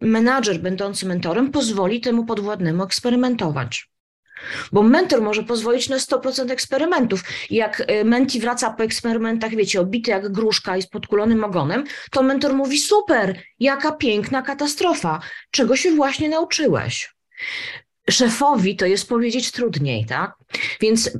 menadżer 0.00 0.58
będący 0.58 1.06
mentorem 1.06 1.50
pozwoli 1.50 2.00
temu 2.00 2.24
podwładnemu 2.24 2.84
eksperymentować. 2.84 3.90
Bo 4.72 4.82
mentor 4.82 5.22
może 5.22 5.42
pozwolić 5.42 5.88
na 5.88 5.96
100% 5.96 6.50
eksperymentów. 6.50 7.24
Jak 7.50 7.80
y, 7.80 8.04
menti 8.04 8.40
wraca 8.40 8.70
po 8.70 8.84
eksperymentach, 8.84 9.50
wiecie, 9.50 9.80
obity 9.80 10.10
jak 10.10 10.32
gruszka 10.32 10.76
i 10.76 10.82
z 10.82 10.86
podkulonym 10.86 11.44
ogonem, 11.44 11.84
to 12.10 12.22
mentor 12.22 12.54
mówi: 12.54 12.78
Super, 12.78 13.42
jaka 13.58 13.92
piękna 13.92 14.42
katastrofa, 14.42 15.20
czego 15.50 15.76
się 15.76 15.90
właśnie 15.90 16.28
nauczyłeś 16.28 17.14
szefowi 18.10 18.76
to 18.76 18.86
jest 18.86 19.08
powiedzieć 19.08 19.52
trudniej, 19.52 20.06
tak? 20.06 20.34
Więc 20.80 21.10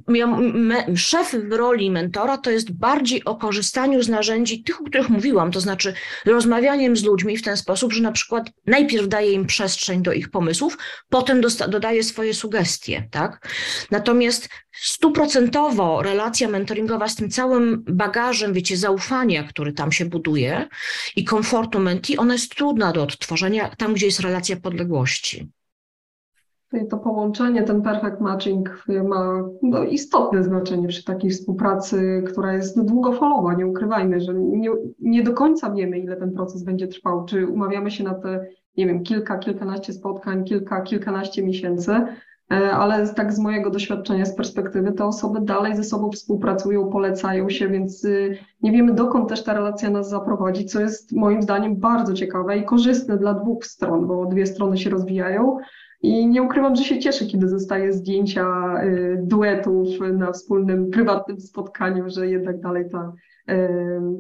szef 0.96 1.34
w 1.34 1.52
roli 1.52 1.90
mentora 1.90 2.38
to 2.38 2.50
jest 2.50 2.72
bardziej 2.72 3.24
o 3.24 3.36
korzystaniu 3.36 4.02
z 4.02 4.08
narzędzi 4.08 4.62
tych, 4.62 4.80
o 4.80 4.84
których 4.84 5.08
mówiłam, 5.08 5.52
to 5.52 5.60
znaczy 5.60 5.94
rozmawianiem 6.26 6.96
z 6.96 7.04
ludźmi 7.04 7.36
w 7.36 7.42
ten 7.42 7.56
sposób, 7.56 7.92
że 7.92 8.02
na 8.02 8.12
przykład 8.12 8.50
najpierw 8.66 9.08
daje 9.08 9.32
im 9.32 9.46
przestrzeń 9.46 10.02
do 10.02 10.12
ich 10.12 10.30
pomysłów, 10.30 10.78
potem 11.08 11.40
dodaje 11.68 12.04
swoje 12.04 12.34
sugestie, 12.34 13.08
tak? 13.10 13.48
Natomiast 13.90 14.48
stuprocentowo 14.72 16.02
relacja 16.02 16.48
mentoringowa 16.48 17.08
z 17.08 17.16
tym 17.16 17.30
całym 17.30 17.84
bagażem, 17.88 18.52
wiecie, 18.52 18.76
zaufania, 18.76 19.44
który 19.44 19.72
tam 19.72 19.92
się 19.92 20.04
buduje 20.04 20.68
i 21.16 21.24
komfortu 21.24 21.78
menti, 21.78 22.16
ona 22.16 22.32
jest 22.32 22.54
trudna 22.54 22.92
do 22.92 23.02
odtworzenia 23.02 23.70
tam, 23.76 23.94
gdzie 23.94 24.06
jest 24.06 24.20
relacja 24.20 24.56
podległości. 24.56 25.50
To 26.90 26.98
połączenie, 26.98 27.62
ten 27.62 27.82
perfect 27.82 28.20
matching 28.20 28.84
ma 29.04 29.42
no, 29.62 29.84
istotne 29.84 30.44
znaczenie 30.44 30.88
przy 30.88 31.04
takiej 31.04 31.30
współpracy, 31.30 32.22
która 32.26 32.52
jest 32.52 32.84
długofalowa, 32.84 33.54
nie 33.54 33.66
ukrywajmy, 33.66 34.20
że 34.20 34.34
nie, 34.34 34.70
nie 35.00 35.22
do 35.22 35.32
końca 35.32 35.70
wiemy, 35.70 35.98
ile 35.98 36.16
ten 36.16 36.32
proces 36.32 36.62
będzie 36.62 36.88
trwał. 36.88 37.24
Czy 37.24 37.46
umawiamy 37.46 37.90
się 37.90 38.04
na 38.04 38.14
te, 38.14 38.46
nie 38.76 38.86
wiem, 38.86 39.02
kilka, 39.02 39.38
kilkanaście 39.38 39.92
spotkań, 39.92 40.44
kilka, 40.44 40.80
kilkanaście 40.82 41.42
miesięcy, 41.42 41.92
e, 42.52 42.72
ale 42.72 43.08
tak 43.08 43.32
z 43.32 43.38
mojego 43.38 43.70
doświadczenia, 43.70 44.24
z 44.26 44.36
perspektywy, 44.36 44.92
te 44.92 45.04
osoby 45.04 45.40
dalej 45.40 45.76
ze 45.76 45.84
sobą 45.84 46.10
współpracują, 46.10 46.90
polecają 46.90 47.50
się, 47.50 47.68
więc 47.68 48.04
y, 48.04 48.38
nie 48.62 48.72
wiemy, 48.72 48.94
dokąd 48.94 49.28
też 49.28 49.44
ta 49.44 49.54
relacja 49.54 49.90
nas 49.90 50.08
zaprowadzi, 50.08 50.64
co 50.64 50.80
jest 50.80 51.12
moim 51.12 51.42
zdaniem 51.42 51.76
bardzo 51.76 52.12
ciekawe 52.12 52.58
i 52.58 52.64
korzystne 52.64 53.18
dla 53.18 53.34
dwóch 53.34 53.66
stron, 53.66 54.06
bo 54.06 54.26
dwie 54.26 54.46
strony 54.46 54.78
się 54.78 54.90
rozwijają. 54.90 55.58
I 56.02 56.26
nie 56.26 56.42
ukrywam, 56.42 56.76
że 56.76 56.84
się 56.84 56.98
cieszę, 56.98 57.26
kiedy 57.26 57.48
zostaje 57.48 57.92
zdjęcia 57.92 58.46
y, 58.84 59.16
duetów 59.22 59.88
na 60.12 60.32
wspólnym, 60.32 60.90
prywatnym 60.90 61.40
spotkaniu, 61.40 62.10
że 62.10 62.28
jednak 62.28 62.60
dalej 62.60 62.84
ta, 62.92 63.12
y, 63.50 63.56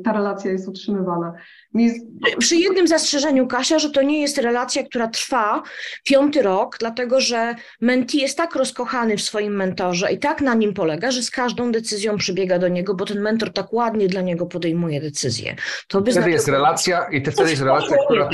ta 0.04 0.12
relacja 0.12 0.50
jest 0.50 0.68
utrzymywana. 0.68 1.32
Jest... 1.74 2.06
Przy 2.38 2.56
jednym 2.56 2.88
zastrzeżeniu, 2.88 3.46
Kasia, 3.46 3.78
że 3.78 3.90
to 3.90 4.02
nie 4.02 4.20
jest 4.20 4.38
relacja, 4.38 4.82
która 4.82 5.08
trwa 5.08 5.62
piąty 6.04 6.42
rok, 6.42 6.76
dlatego 6.80 7.20
że 7.20 7.54
menti 7.80 8.18
jest 8.18 8.36
tak 8.36 8.54
rozkochany 8.54 9.16
w 9.16 9.22
swoim 9.22 9.56
mentorze 9.56 10.12
i 10.12 10.18
tak 10.18 10.40
na 10.40 10.54
nim 10.54 10.74
polega, 10.74 11.10
że 11.10 11.22
z 11.22 11.30
każdą 11.30 11.72
decyzją 11.72 12.16
przybiega 12.16 12.58
do 12.58 12.68
niego, 12.68 12.94
bo 12.94 13.04
ten 13.04 13.20
mentor 13.20 13.52
tak 13.52 13.72
ładnie 13.72 14.08
dla 14.08 14.20
niego 14.20 14.46
podejmuje 14.46 15.00
decyzję. 15.00 15.56
To 15.88 16.00
by 16.00 16.12
wtedy 16.12 16.30
jest 16.30 16.48
relacja 16.48 17.08
i 17.08 17.20
wtedy 17.20 17.50
jest 17.50 17.62
relacja, 17.62 17.96
która... 18.04 18.28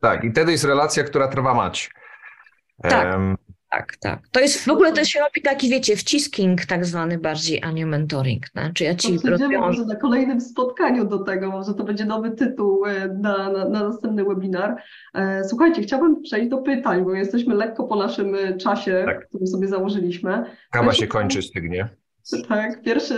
Tak, 0.00 0.24
i 0.24 0.30
wtedy 0.30 0.52
jest 0.52 0.64
relacja, 0.64 1.04
która 1.04 1.28
trwa 1.28 1.54
mać. 1.54 1.90
Tak. 2.82 3.14
Um, 3.14 3.36
tak, 3.70 3.96
tak. 3.96 4.28
To 4.32 4.40
jest 4.40 4.64
w 4.64 4.68
ogóle 4.68 4.92
to 4.92 5.04
się 5.04 5.20
robi 5.20 5.42
taki, 5.42 5.68
wiecie, 5.68 5.96
wcisking 5.96 6.66
tak 6.66 6.86
zwany 6.86 7.18
bardziej, 7.18 7.62
a 7.62 7.70
nie 7.70 7.86
mentoring. 7.86 8.48
Znaczy 8.48 8.84
ja 8.84 8.94
ci 8.94 9.18
Przejdziemy 9.18 9.58
może 9.58 9.84
na 9.84 9.96
kolejnym 9.96 10.40
spotkaniu 10.40 11.04
do 11.04 11.18
tego, 11.18 11.50
może 11.50 11.74
to 11.74 11.84
będzie 11.84 12.04
nowy 12.04 12.30
tytuł 12.30 12.86
e, 12.86 13.08
na, 13.08 13.52
na, 13.52 13.68
na 13.68 13.88
następny 13.88 14.24
webinar. 14.24 14.76
E, 15.14 15.44
słuchajcie, 15.44 15.82
chciałabym 15.82 16.22
przejść 16.22 16.48
do 16.48 16.58
pytań, 16.58 17.04
bo 17.04 17.14
jesteśmy 17.14 17.54
lekko 17.54 17.84
po 17.84 17.96
naszym 17.96 18.34
e, 18.34 18.56
czasie, 18.56 19.02
tak. 19.06 19.28
który 19.28 19.46
sobie 19.46 19.68
założyliśmy. 19.68 20.44
Kawa 20.70 20.92
się 20.92 21.06
kończy, 21.06 21.42
stygnie. 21.42 21.88
Tak, 22.48 22.82
pierwsze, 22.82 23.14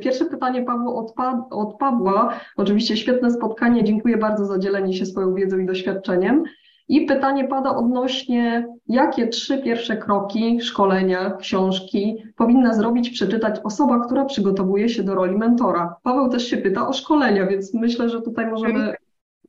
pierwsze 0.00 0.24
pytanie 0.24 0.62
Pawło 0.62 1.04
od, 1.04 1.14
pa, 1.14 1.46
od 1.50 1.78
Pawła. 1.78 2.40
Oczywiście 2.56 2.96
świetne 2.96 3.30
spotkanie. 3.30 3.84
Dziękuję 3.84 4.16
bardzo 4.16 4.46
za 4.46 4.58
dzielenie 4.58 4.94
się 4.94 5.06
swoją 5.06 5.34
wiedzą 5.34 5.58
i 5.58 5.66
doświadczeniem. 5.66 6.44
I 6.88 7.06
pytanie 7.06 7.48
pada 7.48 7.76
odnośnie, 7.76 8.66
jakie 8.88 9.28
trzy 9.28 9.58
pierwsze 9.58 9.96
kroki 9.96 10.60
szkolenia, 10.60 11.36
książki 11.40 12.16
powinna 12.36 12.74
zrobić, 12.74 13.10
przeczytać 13.10 13.60
osoba, 13.64 14.04
która 14.06 14.24
przygotowuje 14.24 14.88
się 14.88 15.02
do 15.02 15.14
roli 15.14 15.36
mentora. 15.36 15.96
Paweł 16.02 16.30
też 16.30 16.46
się 16.46 16.56
pyta 16.56 16.88
o 16.88 16.92
szkolenia, 16.92 17.46
więc 17.46 17.74
myślę, 17.74 18.08
że 18.08 18.22
tutaj 18.22 18.46
możemy 18.46 18.94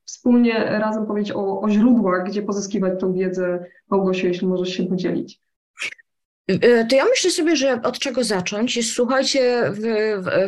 wspólnie 0.05 0.53
razem 0.53 1.05
powiedzieć 1.05 1.31
o, 1.31 1.61
o 1.61 1.69
źródłach, 1.69 2.25
gdzie 2.25 2.41
pozyskiwać 2.41 2.99
tą 2.99 3.13
wiedzę. 3.13 3.65
Małgosiu, 3.89 4.27
jeśli 4.27 4.47
możesz 4.47 4.69
się 4.69 4.83
podzielić. 4.83 5.39
E, 6.47 6.85
to 6.85 6.95
ja 6.95 7.05
myślę 7.05 7.31
sobie, 7.31 7.55
że 7.55 7.81
od 7.81 7.99
czego 7.99 8.23
zacząć 8.23 8.77
jest, 8.77 8.89
słuchajcie, 8.89 9.71
w, 9.71 9.81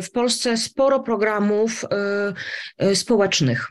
w 0.06 0.10
Polsce 0.10 0.56
sporo 0.56 1.00
programów 1.00 1.84
y, 2.80 2.84
y, 2.84 2.96
społecznych 2.96 3.68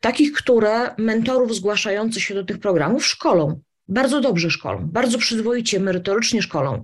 takich, 0.00 0.32
które 0.32 0.94
mentorów 0.98 1.54
zgłaszających 1.54 2.22
się 2.22 2.34
do 2.34 2.44
tych 2.44 2.58
programów 2.58 3.06
szkolą 3.06 3.60
bardzo 3.90 4.20
dobrze 4.20 4.50
szkolą, 4.50 4.88
bardzo 4.92 5.18
przyzwoicie, 5.18 5.80
merytorycznie 5.80 6.42
szkolą. 6.42 6.82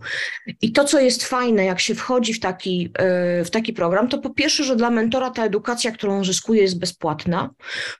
I 0.63 0.73
to, 0.73 0.85
co 0.85 1.01
jest 1.01 1.25
fajne, 1.25 1.65
jak 1.65 1.81
się 1.81 1.95
wchodzi 1.95 2.35
w 2.35 2.41
taki, 2.41 2.91
e, 2.99 3.45
w 3.45 3.51
taki 3.51 3.73
program, 3.73 4.09
to 4.09 4.19
po 4.19 4.31
pierwsze, 4.31 4.65
że 4.65 4.77
dla 4.77 4.91
mentora 4.91 5.31
ta 5.31 5.45
edukacja, 5.45 5.93
którą 5.93 6.25
zyskuje, 6.25 6.63
jest 6.63 6.79
bezpłatna. 6.79 7.51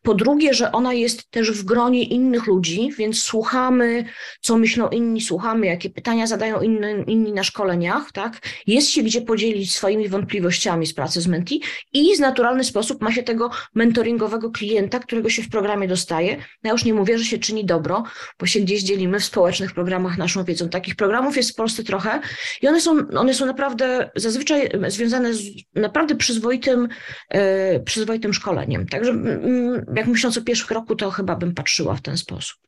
Po 0.03 0.15
drugie, 0.15 0.55
że 0.55 0.73
ona 0.73 0.93
jest 0.93 1.31
też 1.31 1.51
w 1.51 1.65
gronie 1.65 2.03
innych 2.03 2.47
ludzi, 2.47 2.91
więc 2.99 3.23
słuchamy, 3.23 4.05
co 4.41 4.57
myślą 4.57 4.89
inni, 4.89 5.21
słuchamy, 5.21 5.67
jakie 5.67 5.91
pytania 5.91 6.27
zadają 6.27 6.61
inni, 6.61 6.87
inni 7.07 7.33
na 7.33 7.45
szkoleniach, 7.45 8.13
tak? 8.13 8.41
Jest 8.67 8.89
się 8.89 9.03
gdzie 9.03 9.21
podzielić 9.21 9.75
swoimi 9.75 10.09
wątpliwościami 10.09 10.87
z 10.87 10.95
pracy 10.95 11.21
z 11.21 11.27
menti 11.27 11.63
i 11.93 12.17
w 12.17 12.21
naturalny 12.21 12.65
sposób 12.65 13.03
ma 13.03 13.13
się 13.13 13.23
tego 13.23 13.51
mentoringowego 13.75 14.51
klienta, 14.51 14.99
którego 14.99 15.31
się 15.31 15.43
w 15.43 15.49
programie 15.49 15.89
dostaje. 15.89 16.37
Ja 16.63 16.73
już 16.73 16.85
nie 16.85 16.95
mówię, 16.95 17.19
że 17.19 17.25
się 17.25 17.39
czyni 17.39 17.65
dobro, 17.65 18.05
bo 18.39 18.47
się 18.47 18.61
gdzieś 18.61 18.83
dzieje 18.83 18.96
dzielimy 18.97 19.21
w 19.21 19.25
społecznych 19.25 19.73
programach 19.75 20.19
naszą 20.19 20.45
wiedzą. 20.45 20.69
Takich 20.69 20.97
programów 20.97 21.37
jest 21.37 21.51
w 21.51 21.55
Polsce 21.55 21.85
trochę 21.85 22.21
i 22.63 22.69
one 22.69 22.81
są, 22.81 23.09
one 23.17 23.35
są 23.35 23.47
naprawdę 23.47 24.11
zazwyczaj 24.17 24.71
związane 24.89 25.35
z 25.35 25.43
naprawdę 25.75 26.15
przyzwoitym, 26.15 26.89
e, 27.29 27.81
przyzwoitym 27.81 28.35
szkoleniem. 28.35 28.87
Także 28.87 29.11
mm, 29.11 29.85
jak 29.97 30.07
myśląc 30.07 30.39
o 30.39 30.43
pierwszym 30.43 30.69
kroku, 30.69 30.97
to 30.97 31.11
chyba 31.11 31.37
bym 31.37 31.55
patrzyła 31.55 31.95
w 31.95 32.03
ten 32.03 32.17
sposób. 32.17 32.59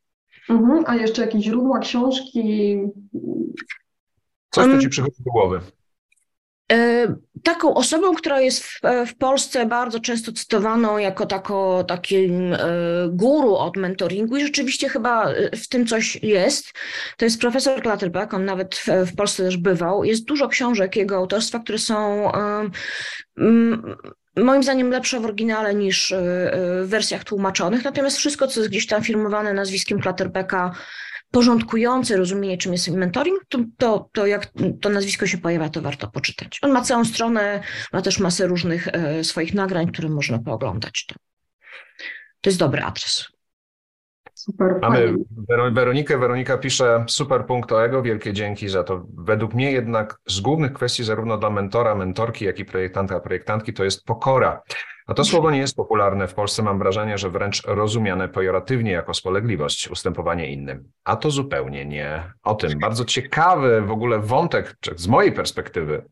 Mhm, 0.51 0.85
a 0.87 0.97
jeszcze 0.97 1.23
jakieś 1.23 1.45
źródła, 1.45 1.79
książki? 1.79 2.79
Coś, 4.51 4.67
co 4.67 4.79
ci 4.79 4.89
przychodzi 4.89 5.23
do 5.25 5.31
głowy. 5.31 5.61
E, 6.73 7.07
taką 7.43 7.75
osobą, 7.75 8.15
która 8.15 8.41
jest 8.41 8.65
w, 8.65 8.81
w, 9.07 9.17
Polsce 9.17 9.67
bardzo 9.67 10.01
często 10.01 10.33
cytowaną 10.33 10.99
jako 10.99 11.27
tako, 11.27 11.85
takim 11.89 12.53
e, 12.53 12.59
guru 13.09 13.55
od 13.55 13.77
mentoringu 13.77 14.37
i 14.37 14.43
rzeczywiście 14.43 14.89
chyba 14.89 15.31
e, 15.31 15.57
w 15.57 15.69
tym 15.69 15.87
coś 15.87 16.23
jest, 16.23 16.73
to 17.17 17.25
jest 17.25 17.41
profesor 17.41 17.83
Klatterbeck, 17.83 18.35
on 18.35 18.45
nawet 18.45 18.77
w, 19.07 19.17
Polsce 19.17 19.45
też 19.45 19.57
bywał. 19.57 20.05
Jest 20.05 20.25
dużo 20.25 20.49
książek 20.49 20.97
jego 20.97 21.17
autorstwa, 21.17 21.59
które 21.59 21.79
są 21.79 22.33
moim 24.37 24.63
zdaniem 24.63 24.91
lepsze 24.91 25.21
w 25.21 25.25
oryginale 25.25 25.75
niż 25.75 26.15
w 26.83 26.89
wersjach 26.89 27.25
tłumaczonych, 27.25 27.85
natomiast 27.85 28.17
wszystko, 28.17 28.47
co 28.47 28.61
jest 28.61 28.71
gdzieś 28.71 28.87
tam 28.87 29.03
firmowane 29.03 29.53
nazwiskiem 29.53 30.01
Klatterbecka, 30.01 30.73
porządkujące 31.31 32.17
rozumienie, 32.17 32.59
czym 32.59 32.73
jest 32.73 32.89
mentoring, 32.89 33.45
to, 33.49 33.59
to, 33.79 34.09
to 34.13 34.27
jak 34.27 34.53
to 34.81 34.89
nazwisko 34.89 35.27
się 35.27 35.39
pojawia, 35.39 35.69
to 35.69 35.83
warto 35.83 36.09
poczytać. 36.09 36.59
On 36.63 36.71
ma 36.71 36.83
całą 36.83 37.05
stronę, 37.05 37.63
ma 37.93 38.03
też 38.03 38.19
masę 38.19 38.47
różnych 38.47 38.89
e, 38.89 39.25
swoich 39.25 39.55
nagrań, 39.55 39.93
które 39.93 40.09
można 40.09 40.39
pooglądać. 40.39 41.07
To, 41.07 41.15
to 42.41 42.51
jest 42.51 42.59
dobry 42.59 42.83
adres. 42.83 43.38
Super. 44.51 44.79
Mamy 44.83 45.15
Weronikę. 45.73 46.19
Weronika 46.19 46.59
pisze 46.59 47.05
super 47.09 47.47
punkt 47.47 47.73
o 47.73 47.85
ego, 47.85 48.03
wielkie 48.03 48.33
dzięki 48.33 48.69
za 48.69 48.85
to. 48.85 49.07
Według 49.15 49.55
mnie 49.55 49.73
jednak 49.73 50.21
z 50.27 50.41
głównych 50.41 50.73
kwestii 50.73 51.05
zarówno 51.05 51.39
dla 51.39 51.51
mentora, 51.51 51.95
mentorki, 51.95 52.45
jak 52.45 52.59
i 52.59 52.65
projektanta, 52.65 53.21
projektantki 53.21 53.73
to 53.73 53.85
jest 53.85 54.05
pokora. 54.05 54.63
A 55.07 55.15
to 55.15 55.25
słowo 55.25 55.51
nie 55.51 55.59
jest 55.59 55.77
popularne 55.77 56.29
w 56.29 56.35
Polsce. 56.35 56.63
Mam 56.63 56.79
wrażenie, 56.79 57.19
że 57.19 57.31
wręcz 57.31 57.63
rozumiane 57.67 58.29
pejoratywnie 58.29 58.93
jako 58.93 59.15
spolegliwość, 59.15 59.91
ustępowanie 59.91 60.53
innym. 60.53 60.91
A 61.05 61.17
to 61.17 61.31
zupełnie 61.31 61.85
nie 61.85 62.33
o 62.43 62.55
tym. 62.55 62.79
Bardzo 62.79 63.05
ciekawy 63.05 63.83
w 63.83 63.91
ogóle 63.91 64.19
wątek, 64.19 64.77
czy 64.81 64.93
z 64.97 65.09
mojej 65.09 65.33
perspektywy, 65.33 66.05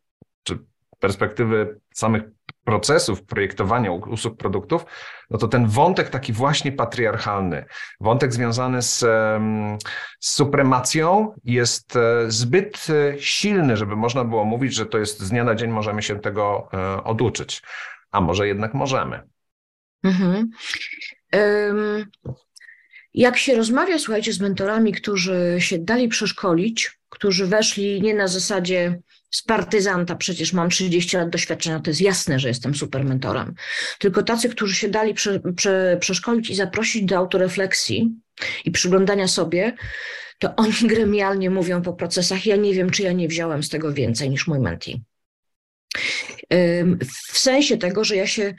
czy 0.43 0.59
perspektywy 0.99 1.81
samych 1.95 2.23
procesów 2.67 3.25
projektowania 3.25 3.93
usług, 3.93 4.37
produktów, 4.37 4.85
no 5.31 5.39
to 5.39 5.49
ten 5.49 5.67
wątek 5.67 6.09
taki 6.09 6.33
właśnie 6.33 6.73
patriarchalny, 6.73 7.65
wątek 8.01 8.33
związany 8.33 8.83
z, 8.83 8.99
z 10.21 10.31
supremacją 10.31 11.35
jest 11.45 11.97
e, 11.97 12.31
zbyt 12.31 12.87
e, 12.91 13.21
silny, 13.21 13.77
żeby 13.77 13.97
można 13.97 14.25
było 14.25 14.45
mówić, 14.45 14.75
że 14.75 14.87
to 14.87 14.99
jest 14.99 15.21
z 15.21 15.31
dnia 15.31 15.45
na 15.45 15.55
dzień 15.55 15.71
możemy 15.71 16.03
się 16.03 16.21
tego 16.21 16.69
e, 16.75 17.05
oduczyć 17.05 17.63
a 18.17 18.21
może 18.21 18.49
jednak 18.49 18.75
możemy. 18.75 19.23
Mhm. 20.03 20.51
Um, 21.33 22.05
jak 23.15 23.37
się 23.37 23.55
rozmawia, 23.55 23.99
słuchajcie, 23.99 24.33
z 24.33 24.41
mentorami, 24.41 24.93
którzy 24.93 25.57
się 25.59 25.79
dali 25.79 26.09
przeszkolić, 26.09 26.99
którzy 27.09 27.47
weszli 27.47 28.03
nie 28.03 28.15
na 28.15 28.29
zasadzie 28.29 28.99
z 29.37 29.43
partyzanta, 29.43 30.17
przecież 30.17 30.53
mam 30.53 30.71
30 30.71 31.17
lat 31.17 31.31
doświadczenia, 31.31 31.81
to 31.81 31.91
jest 31.91 32.01
jasne, 32.01 32.39
że 32.39 32.49
jestem 32.49 32.75
super 32.75 33.05
mentorem, 33.05 33.55
tylko 33.99 34.23
tacy, 34.23 34.49
którzy 34.49 34.75
się 34.75 34.89
dali 34.89 35.15
prze, 35.15 35.41
prze, 35.57 35.97
przeszkolić 36.01 36.51
i 36.51 36.55
zaprosić 36.55 37.05
do 37.05 37.17
autorefleksji 37.17 38.15
i 38.65 38.71
przyglądania 38.71 39.29
sobie, 39.29 39.73
to 40.39 40.57
oni 40.57 40.73
gremialnie 40.95 41.51
mówią 41.51 41.83
po 41.83 41.93
procesach, 41.93 42.47
ja 42.47 42.57
nie 42.57 42.75
wiem, 42.75 42.91
czy 42.91 43.03
ja 43.03 43.13
nie 43.13 43.29
wziąłem 43.29 43.63
z 43.63 43.69
tego 43.69 43.93
więcej 43.93 44.31
niż 44.31 44.47
mój 44.47 44.59
mentee. 44.59 45.01
W 47.33 47.39
sensie 47.39 47.77
tego, 47.77 48.05
że 48.05 48.17
ja 48.17 48.27
się 48.27 48.55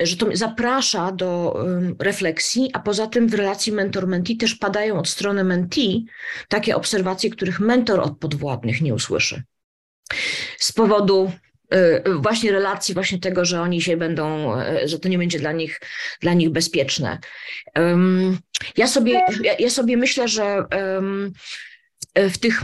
że 0.00 0.16
to 0.16 0.26
zaprasza 0.32 1.12
do 1.12 1.60
refleksji, 1.98 2.70
a 2.72 2.78
poza 2.78 3.06
tym 3.06 3.28
w 3.28 3.34
relacji 3.34 3.72
mentor-mentee 3.72 4.36
też 4.36 4.54
padają 4.54 4.98
od 4.98 5.08
strony 5.08 5.44
mentee 5.44 6.04
takie 6.48 6.76
obserwacje, 6.76 7.30
których 7.30 7.60
mentor 7.60 8.00
od 8.00 8.18
podwładnych 8.18 8.80
nie 8.80 8.94
usłyszy. 8.94 9.42
Z 10.58 10.72
powodu 10.72 11.32
y, 11.74 12.02
właśnie 12.18 12.52
relacji, 12.52 12.94
właśnie 12.94 13.18
tego, 13.18 13.44
że 13.44 13.60
oni 13.60 13.82
się 13.82 13.96
będą, 13.96 14.56
y, 14.60 14.88
że 14.88 14.98
to 14.98 15.08
nie 15.08 15.18
będzie 15.18 15.38
dla 15.38 15.52
nich, 15.52 15.80
dla 16.20 16.34
nich 16.34 16.50
bezpieczne. 16.50 17.18
Ja 18.76 18.86
sobie, 18.86 19.20
ja 19.58 19.70
sobie 19.70 19.96
myślę, 19.96 20.28
że 20.28 20.64
w, 22.14 22.38
tych, 22.38 22.62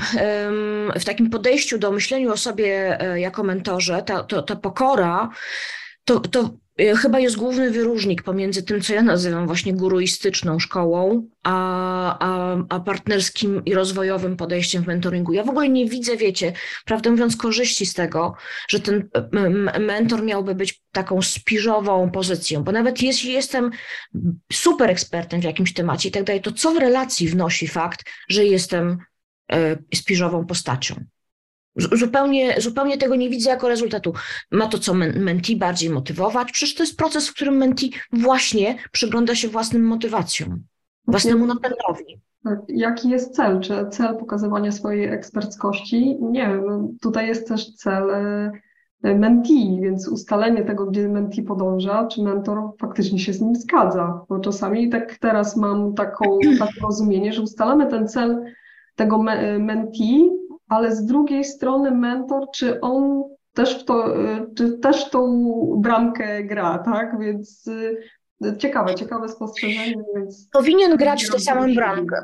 w 0.97 1.05
takim 1.05 1.31
podejściu 1.31 1.79
do 1.79 1.93
myśleniu 1.93 2.33
o 2.33 2.37
sobie 2.37 3.01
e, 3.01 3.21
jako 3.21 3.43
mentorze, 3.43 4.03
ta, 4.03 4.23
ta 4.23 4.57
pokora, 4.57 5.31
to, 6.05 6.21
to 6.21 6.51
chyba 6.79 7.21
jest 7.21 7.37
główny 7.37 7.71
wyróżnik 7.71 8.23
pomiędzy 8.23 8.63
tym, 8.63 8.81
co 8.81 8.95
ja 8.95 9.03
nazywam 9.03 9.47
właśnie 9.47 9.75
guruistyczną 9.75 10.59
szkołą, 10.59 11.29
a, 11.43 12.19
a, 12.19 12.57
a, 12.69 12.81
partnerskim 12.81 13.65
i 13.65 13.75
rozwojowym 13.75 14.37
podejściem 14.37 14.85
w 14.85 14.87
mentoringu. 14.87 15.33
Ja 15.33 15.45
w 15.45 15.49
ogóle 15.49 15.69
nie 15.69 15.89
widzę, 15.89 16.17
wiecie, 16.17 16.53
prawdę 16.85 17.11
mówiąc, 17.11 17.37
korzyści 17.37 17.87
z 17.87 17.95
tego, 17.95 18.35
że 18.69 18.81
ten 18.81 19.09
mentor 19.81 20.23
miałby 20.23 20.55
być 20.55 20.83
taką 20.93 21.23
spiżową 21.23 22.11
pozycją, 22.11 22.65
bo 22.65 22.73
nawet 22.73 23.03
jeśli 23.03 23.33
jestem 23.33 23.71
super 24.53 24.91
ekspertem 24.91 25.41
w 25.41 25.45
jakimś 25.45 25.73
temacie 25.73 26.09
i 26.09 26.13
tak 26.13 26.25
dalej, 26.25 26.43
to 26.43 26.53
co 26.53 26.73
w 26.73 26.79
relacji 26.79 27.29
wnosi 27.29 27.69
fakt, 27.69 28.05
że 28.29 28.45
jestem 28.45 28.99
e, 29.53 29.77
spiżową 29.95 30.47
postacią? 30.47 31.05
Zupełnie, 31.77 32.61
zupełnie 32.61 32.99
tego 32.99 33.17
nie 33.17 33.31
widzę 33.31 33.51
jako 33.51 33.69
rezultatu. 33.69 34.13
Ma 34.51 34.67
to 34.67 34.79
co 34.79 34.95
menti 34.95 35.57
bardziej 35.57 35.91
motywować. 35.91 36.53
Przecież 36.53 36.75
to 36.75 36.83
jest 36.83 36.97
proces, 36.97 37.29
w 37.29 37.35
którym 37.35 37.57
menti 37.57 37.93
właśnie 38.13 38.77
przygląda 38.93 39.35
się 39.35 39.49
własnym 39.49 39.85
motywacjom, 39.85 40.63
własnemu 41.07 41.47
napędowi. 41.47 42.21
Tak. 42.45 42.59
Jaki 42.69 43.09
jest 43.09 43.35
cel? 43.35 43.61
Czy 43.61 43.87
cel 43.91 44.17
pokazywania 44.17 44.73
swojej 44.73 45.05
eksperckości? 45.05 46.19
Nie 46.21 46.47
wiem. 46.47 46.97
Tutaj 47.03 47.27
jest 47.27 47.49
też 47.49 47.75
cel 47.75 48.11
e, 48.11 48.53
mentee, 49.15 49.81
więc 49.83 50.09
ustalenie 50.09 50.65
tego, 50.65 50.87
gdzie 50.87 51.09
mentee 51.09 51.43
podąża, 51.43 52.07
czy 52.07 52.23
mentor 52.23 52.59
faktycznie 52.81 53.19
się 53.19 53.33
z 53.33 53.41
nim 53.41 53.55
zgadza. 53.55 54.21
Bo 54.29 54.39
czasami 54.39 54.91
tak 54.91 55.19
teraz 55.19 55.57
mam 55.57 55.95
taką, 55.95 56.39
takie 56.59 56.81
rozumienie, 56.81 57.33
że 57.33 57.43
ustalamy 57.43 57.87
ten 57.87 58.09
cel 58.09 58.45
tego 58.97 59.23
mentee, 59.59 60.31
ale 60.75 60.97
z 60.97 61.05
drugiej 61.07 61.45
strony 61.45 61.91
mentor, 61.91 62.47
czy 62.55 62.81
on 62.81 63.23
też 63.55 63.83
w 63.83 63.85
to, 63.85 64.21
y, 64.21 64.55
czy 64.57 64.79
też 64.79 65.11
tą 65.11 65.47
bramkę 65.79 66.45
gra, 66.45 66.79
tak? 66.79 67.19
Więc 67.21 67.67
y, 67.67 67.97
Ciekawe, 68.59 68.95
ciekawe 68.95 69.29
spostrzeżenie. 69.29 70.03
Więc... 70.17 70.49
Powinien 70.53 70.97
grać 70.97 71.25
w 71.25 71.33
tę 71.33 71.41
samą 71.41 71.75
bramkę. 71.75 72.17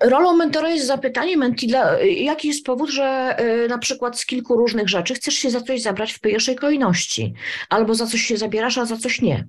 Rolą 0.00 0.36
mentora 0.36 0.68
jest 0.68 0.86
zapytanie 0.86 1.36
menti, 1.36 1.66
dla, 1.66 2.00
jaki 2.02 2.48
jest 2.48 2.66
powód, 2.66 2.90
że 2.90 3.36
y, 3.64 3.68
na 3.68 3.78
przykład 3.78 4.18
z 4.18 4.26
kilku 4.26 4.56
różnych 4.56 4.88
rzeczy 4.88 5.14
chcesz 5.14 5.34
się 5.34 5.50
za 5.50 5.60
coś 5.60 5.82
zabrać 5.82 6.12
w 6.12 6.20
pierwszej 6.20 6.56
kolejności, 6.56 7.34
albo 7.68 7.94
za 7.94 8.06
coś 8.06 8.20
się 8.20 8.36
zabierasz, 8.36 8.78
a 8.78 8.84
za 8.84 8.96
coś 8.96 9.22
nie. 9.22 9.48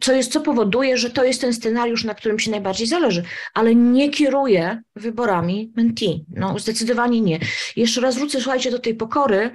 Co, 0.00 0.12
jest, 0.12 0.32
co 0.32 0.40
powoduje, 0.40 0.96
że 0.96 1.10
to 1.10 1.24
jest 1.24 1.40
ten 1.40 1.52
scenariusz, 1.52 2.04
na 2.04 2.14
którym 2.14 2.38
ci 2.38 2.50
najbardziej 2.50 2.86
zależy, 2.86 3.22
ale 3.54 3.74
nie 3.74 4.10
kieruje 4.10 4.82
wyborami 4.96 5.72
mentee. 5.76 6.24
No, 6.28 6.58
zdecydowanie 6.58 7.20
nie. 7.20 7.38
Jeszcze 7.76 8.00
raz 8.00 8.16
wrócę, 8.16 8.40
słuchajcie, 8.40 8.70
do 8.70 8.78
tej 8.78 8.94
pokory, 8.94 9.50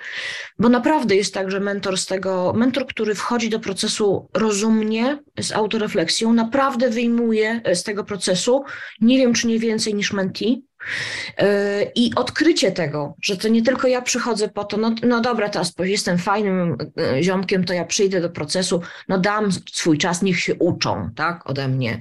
bo 0.60 0.70
naprawdę 0.70 1.16
jest 1.16 1.34
tak, 1.34 1.51
że 1.51 1.60
mentor 1.60 1.97
z 1.97 2.05
tego, 2.05 2.53
mentor, 2.53 2.88
który 2.88 3.16
wchodzi 3.16 3.49
do 3.49 3.60
procesu 3.60 4.30
rozumnie, 4.34 5.20
z 5.39 5.51
autorefleksją, 5.51 6.34
naprawdę 6.34 6.89
wyjmuje 6.89 7.62
z 7.74 7.84
tego 7.84 8.03
procesu, 8.03 8.64
nie 9.01 9.18
wiem, 9.18 9.34
czy 9.34 9.47
nie 9.47 9.60
więcej 9.60 9.95
niż 9.95 10.14
mentee, 10.14 10.62
E, 10.62 10.68
I 11.95 12.11
odkrycie 12.15 12.71
tego, 12.71 13.15
że 13.21 13.37
to 13.37 13.47
nie 13.47 13.63
tylko 13.63 13.87
ja 13.87 14.01
przychodzę 14.01 14.49
po 14.49 14.63
to, 14.63 14.77
no, 14.77 14.95
no 15.03 15.21
dobra, 15.21 15.49
teraz 15.49 15.73
jestem 15.79 16.17
fajnym 16.17 16.77
e, 16.97 17.23
ziomkiem, 17.23 17.63
to 17.63 17.73
ja 17.73 17.85
przyjdę 17.85 18.21
do 18.21 18.29
procesu, 18.29 18.81
no 19.07 19.17
dam 19.17 19.51
swój 19.71 19.97
czas, 19.97 20.21
niech 20.21 20.39
się 20.39 20.55
uczą, 20.55 21.09
tak, 21.15 21.49
ode 21.49 21.67
mnie. 21.67 21.99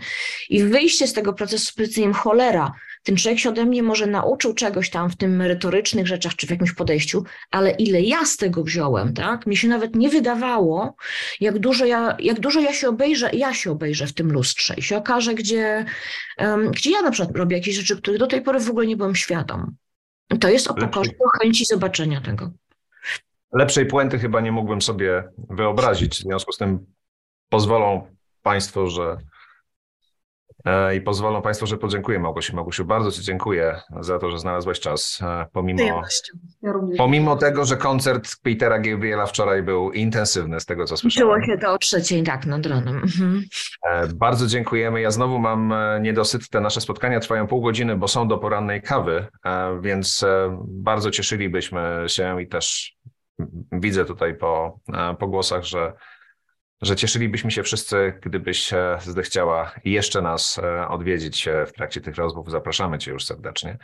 I 0.48 0.62
wyjście 0.62 1.06
z 1.06 1.12
tego 1.12 1.32
procesu 1.32 1.66
z 1.66 1.72
powiedzeniem 1.72 2.14
cholera, 2.14 2.72
ten 3.08 3.16
człowiek 3.16 3.38
się 3.38 3.48
ode 3.48 3.64
mnie 3.64 3.82
może 3.82 4.06
nauczył 4.06 4.54
czegoś 4.54 4.90
tam 4.90 5.10
w 5.10 5.16
tym 5.16 5.36
merytorycznych 5.36 6.06
rzeczach, 6.06 6.36
czy 6.36 6.46
w 6.46 6.50
jakimś 6.50 6.72
podejściu, 6.72 7.24
ale 7.50 7.70
ile 7.70 8.00
ja 8.00 8.24
z 8.24 8.36
tego 8.36 8.64
wziąłem, 8.64 9.14
tak, 9.14 9.46
mi 9.46 9.56
się 9.56 9.68
nawet 9.68 9.96
nie 9.96 10.08
wydawało, 10.08 10.96
jak 11.40 11.58
dużo 11.58 11.84
ja, 11.84 12.16
jak 12.20 12.40
dużo 12.40 12.60
ja 12.60 12.72
się 12.72 12.88
obejrzę, 12.88 13.30
ja 13.32 13.54
się 13.54 13.70
obejrzę 13.70 14.06
w 14.06 14.12
tym 14.12 14.32
lustrze 14.32 14.74
i 14.74 14.82
się 14.82 14.96
okaże, 14.96 15.34
gdzie, 15.34 15.84
um, 16.38 16.70
gdzie 16.70 16.90
ja 16.90 17.02
na 17.02 17.10
przykład 17.10 17.36
robię 17.36 17.56
jakieś 17.56 17.74
rzeczy, 17.74 17.96
których 17.96 18.20
do 18.20 18.26
tej 18.26 18.42
pory 18.42 18.60
w 18.60 18.70
ogóle 18.70 18.86
nie 18.86 18.96
byłem 18.96 19.14
świadom. 19.14 19.74
To 20.40 20.48
jest 20.48 20.68
o 20.68 20.74
pokorze, 20.74 21.10
o 21.10 21.38
chęci 21.42 21.64
zobaczenia 21.64 22.20
tego. 22.20 22.50
Lepszej 23.52 23.86
puenty 23.86 24.18
chyba 24.18 24.40
nie 24.40 24.52
mógłbym 24.52 24.82
sobie 24.82 25.24
wyobrazić. 25.50 26.18
W 26.18 26.22
związku 26.22 26.52
z 26.52 26.58
tym 26.58 26.86
pozwolą 27.48 28.06
Państwo, 28.42 28.86
że 28.86 29.16
i 30.96 31.00
pozwolą 31.00 31.42
Państwo, 31.42 31.66
że 31.66 31.76
podziękuję 31.76 32.18
Małgosiu. 32.18 32.56
Małgosiu, 32.56 32.84
bardzo 32.84 33.10
Ci 33.10 33.22
dziękuję 33.22 33.80
za 34.00 34.18
to, 34.18 34.30
że 34.30 34.38
znalazłaś 34.38 34.80
czas, 34.80 35.20
e, 35.22 35.46
pomimo, 35.52 35.82
ja 35.82 36.02
pomimo 36.96 37.36
tego, 37.36 37.64
że 37.64 37.76
koncert 37.76 38.36
Petera 38.42 38.78
Gabriela 38.78 39.26
wczoraj 39.26 39.62
był 39.62 39.92
intensywny, 39.92 40.60
z 40.60 40.66
tego 40.66 40.84
co 40.84 40.96
słyszałem. 40.96 41.28
Było 41.28 41.46
się 41.46 41.58
to 41.58 41.72
o 41.72 41.78
trzeciej, 41.78 42.22
tak, 42.22 42.46
nad 42.46 42.66
ranem. 42.66 42.96
Mhm. 42.96 43.42
E, 43.90 44.06
bardzo 44.06 44.46
dziękujemy. 44.46 45.00
Ja 45.00 45.10
znowu 45.10 45.38
mam 45.38 45.74
niedosyt. 46.00 46.48
Te 46.48 46.60
nasze 46.60 46.80
spotkania 46.80 47.20
trwają 47.20 47.46
pół 47.46 47.60
godziny, 47.60 47.96
bo 47.96 48.08
są 48.08 48.28
do 48.28 48.38
porannej 48.38 48.82
kawy, 48.82 49.26
więc 49.80 50.24
bardzo 50.64 51.10
cieszylibyśmy 51.10 52.04
się 52.06 52.42
i 52.42 52.48
też 52.48 52.96
widzę 53.72 54.04
tutaj 54.04 54.34
po, 54.34 54.80
po 55.18 55.28
głosach, 55.28 55.64
że 55.64 55.92
że 56.82 56.96
cieszylibyśmy 56.96 57.50
się 57.50 57.62
wszyscy, 57.62 58.18
gdybyś 58.22 58.70
zechciała 58.98 59.72
jeszcze 59.84 60.22
nas 60.22 60.58
e, 60.58 60.88
odwiedzić 60.88 61.48
w 61.66 61.72
trakcie 61.72 62.00
tych 62.00 62.16
rozmów. 62.16 62.50
Zapraszamy 62.50 62.98
Cię 62.98 63.10
już 63.10 63.24
serdecznie. 63.24 63.78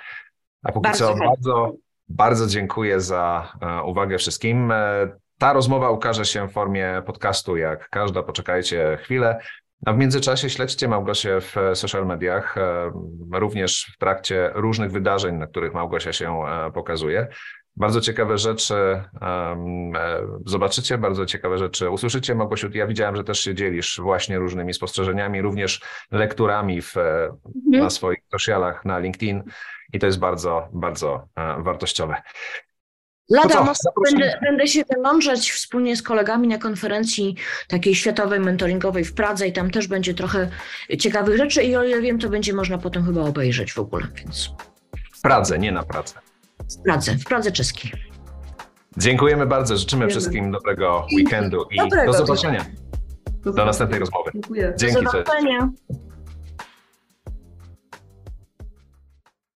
A 0.62 0.72
póki 0.72 0.82
bardzo 0.82 1.08
co 1.08 1.18
bardzo, 1.18 1.72
bardzo 2.08 2.46
dziękuję 2.46 3.00
za 3.00 3.52
e, 3.60 3.82
uwagę 3.82 4.18
wszystkim. 4.18 4.72
E, 4.72 5.08
ta 5.38 5.52
rozmowa 5.52 5.90
ukaże 5.90 6.24
się 6.24 6.48
w 6.48 6.52
formie 6.52 7.02
podcastu, 7.06 7.56
jak 7.56 7.88
każda. 7.88 8.22
Poczekajcie 8.22 8.98
chwilę. 9.02 9.38
A 9.86 9.92
w 9.92 9.96
międzyczasie 9.96 10.50
śledźcie 10.50 10.88
Małgosię 10.88 11.40
w 11.40 11.56
social 11.74 12.06
mediach, 12.06 12.54
również 13.32 13.90
w 13.94 13.98
trakcie 13.98 14.50
różnych 14.54 14.92
wydarzeń, 14.92 15.36
na 15.36 15.46
których 15.46 15.74
Małgosia 15.74 16.12
się 16.12 16.42
pokazuje. 16.74 17.28
Bardzo 17.76 18.00
ciekawe 18.00 18.38
rzeczy 18.38 18.74
um, 19.20 19.92
zobaczycie, 20.46 20.98
bardzo 20.98 21.26
ciekawe 21.26 21.58
rzeczy 21.58 21.90
usłyszycie. 21.90 22.34
Małgosiu, 22.34 22.68
ja 22.74 22.86
widziałem, 22.86 23.16
że 23.16 23.24
też 23.24 23.40
się 23.40 23.54
dzielisz 23.54 24.00
właśnie 24.02 24.38
różnymi 24.38 24.74
spostrzeżeniami, 24.74 25.42
również 25.42 25.80
lekturami 26.10 26.82
w, 26.82 26.96
mhm. 26.96 27.32
na 27.66 27.90
swoich 27.90 28.18
socialach, 28.32 28.84
na 28.84 28.98
LinkedIn 28.98 29.42
i 29.92 29.98
to 29.98 30.06
jest 30.06 30.18
bardzo, 30.18 30.68
bardzo 30.72 31.28
e, 31.36 31.62
wartościowe. 31.62 32.22
Lada 33.30 33.64
mocno 33.64 33.90
będę, 34.04 34.38
będę 34.42 34.66
się 34.66 34.82
wymądrzeć 34.94 35.52
wspólnie 35.52 35.96
z 35.96 36.02
kolegami 36.02 36.48
na 36.48 36.58
konferencji 36.58 37.36
takiej 37.68 37.94
światowej, 37.94 38.40
mentoringowej 38.40 39.04
w 39.04 39.14
Pradze 39.14 39.48
i 39.48 39.52
tam 39.52 39.70
też 39.70 39.86
będzie 39.86 40.14
trochę 40.14 40.50
ciekawych 40.98 41.36
rzeczy 41.36 41.62
i 41.62 41.76
o 41.76 41.84
ile 41.84 42.00
wiem, 42.00 42.18
to 42.18 42.28
będzie 42.28 42.52
można 42.52 42.78
potem 42.78 43.06
chyba 43.06 43.20
obejrzeć 43.20 43.72
w 43.72 43.78
ogóle, 43.78 44.06
więc... 44.16 44.50
W 45.12 45.20
Pradze, 45.22 45.58
nie 45.58 45.72
na 45.72 45.82
Pradze. 45.82 46.23
W 46.70 46.82
Pradze, 46.82 47.14
w 47.18 47.24
Pradze 47.24 47.52
czeskiej. 47.52 47.92
Dziękujemy 48.96 49.46
bardzo, 49.46 49.76
życzymy 49.76 50.08
wszystkim 50.08 50.50
dobrego 50.52 51.06
weekendu 51.16 51.66
i 51.70 51.76
dobrego, 51.76 52.12
do 52.12 52.18
zobaczenia. 52.18 52.64
Do, 53.44 53.52
do 53.52 53.64
następnej 53.64 54.00
rozmowy. 54.00 54.30
Dziękuję. 54.34 54.74
Dzięki. 54.76 54.94
Do 54.94 55.10
zobaczenia. 55.10 55.58
Cześć. 55.88 56.04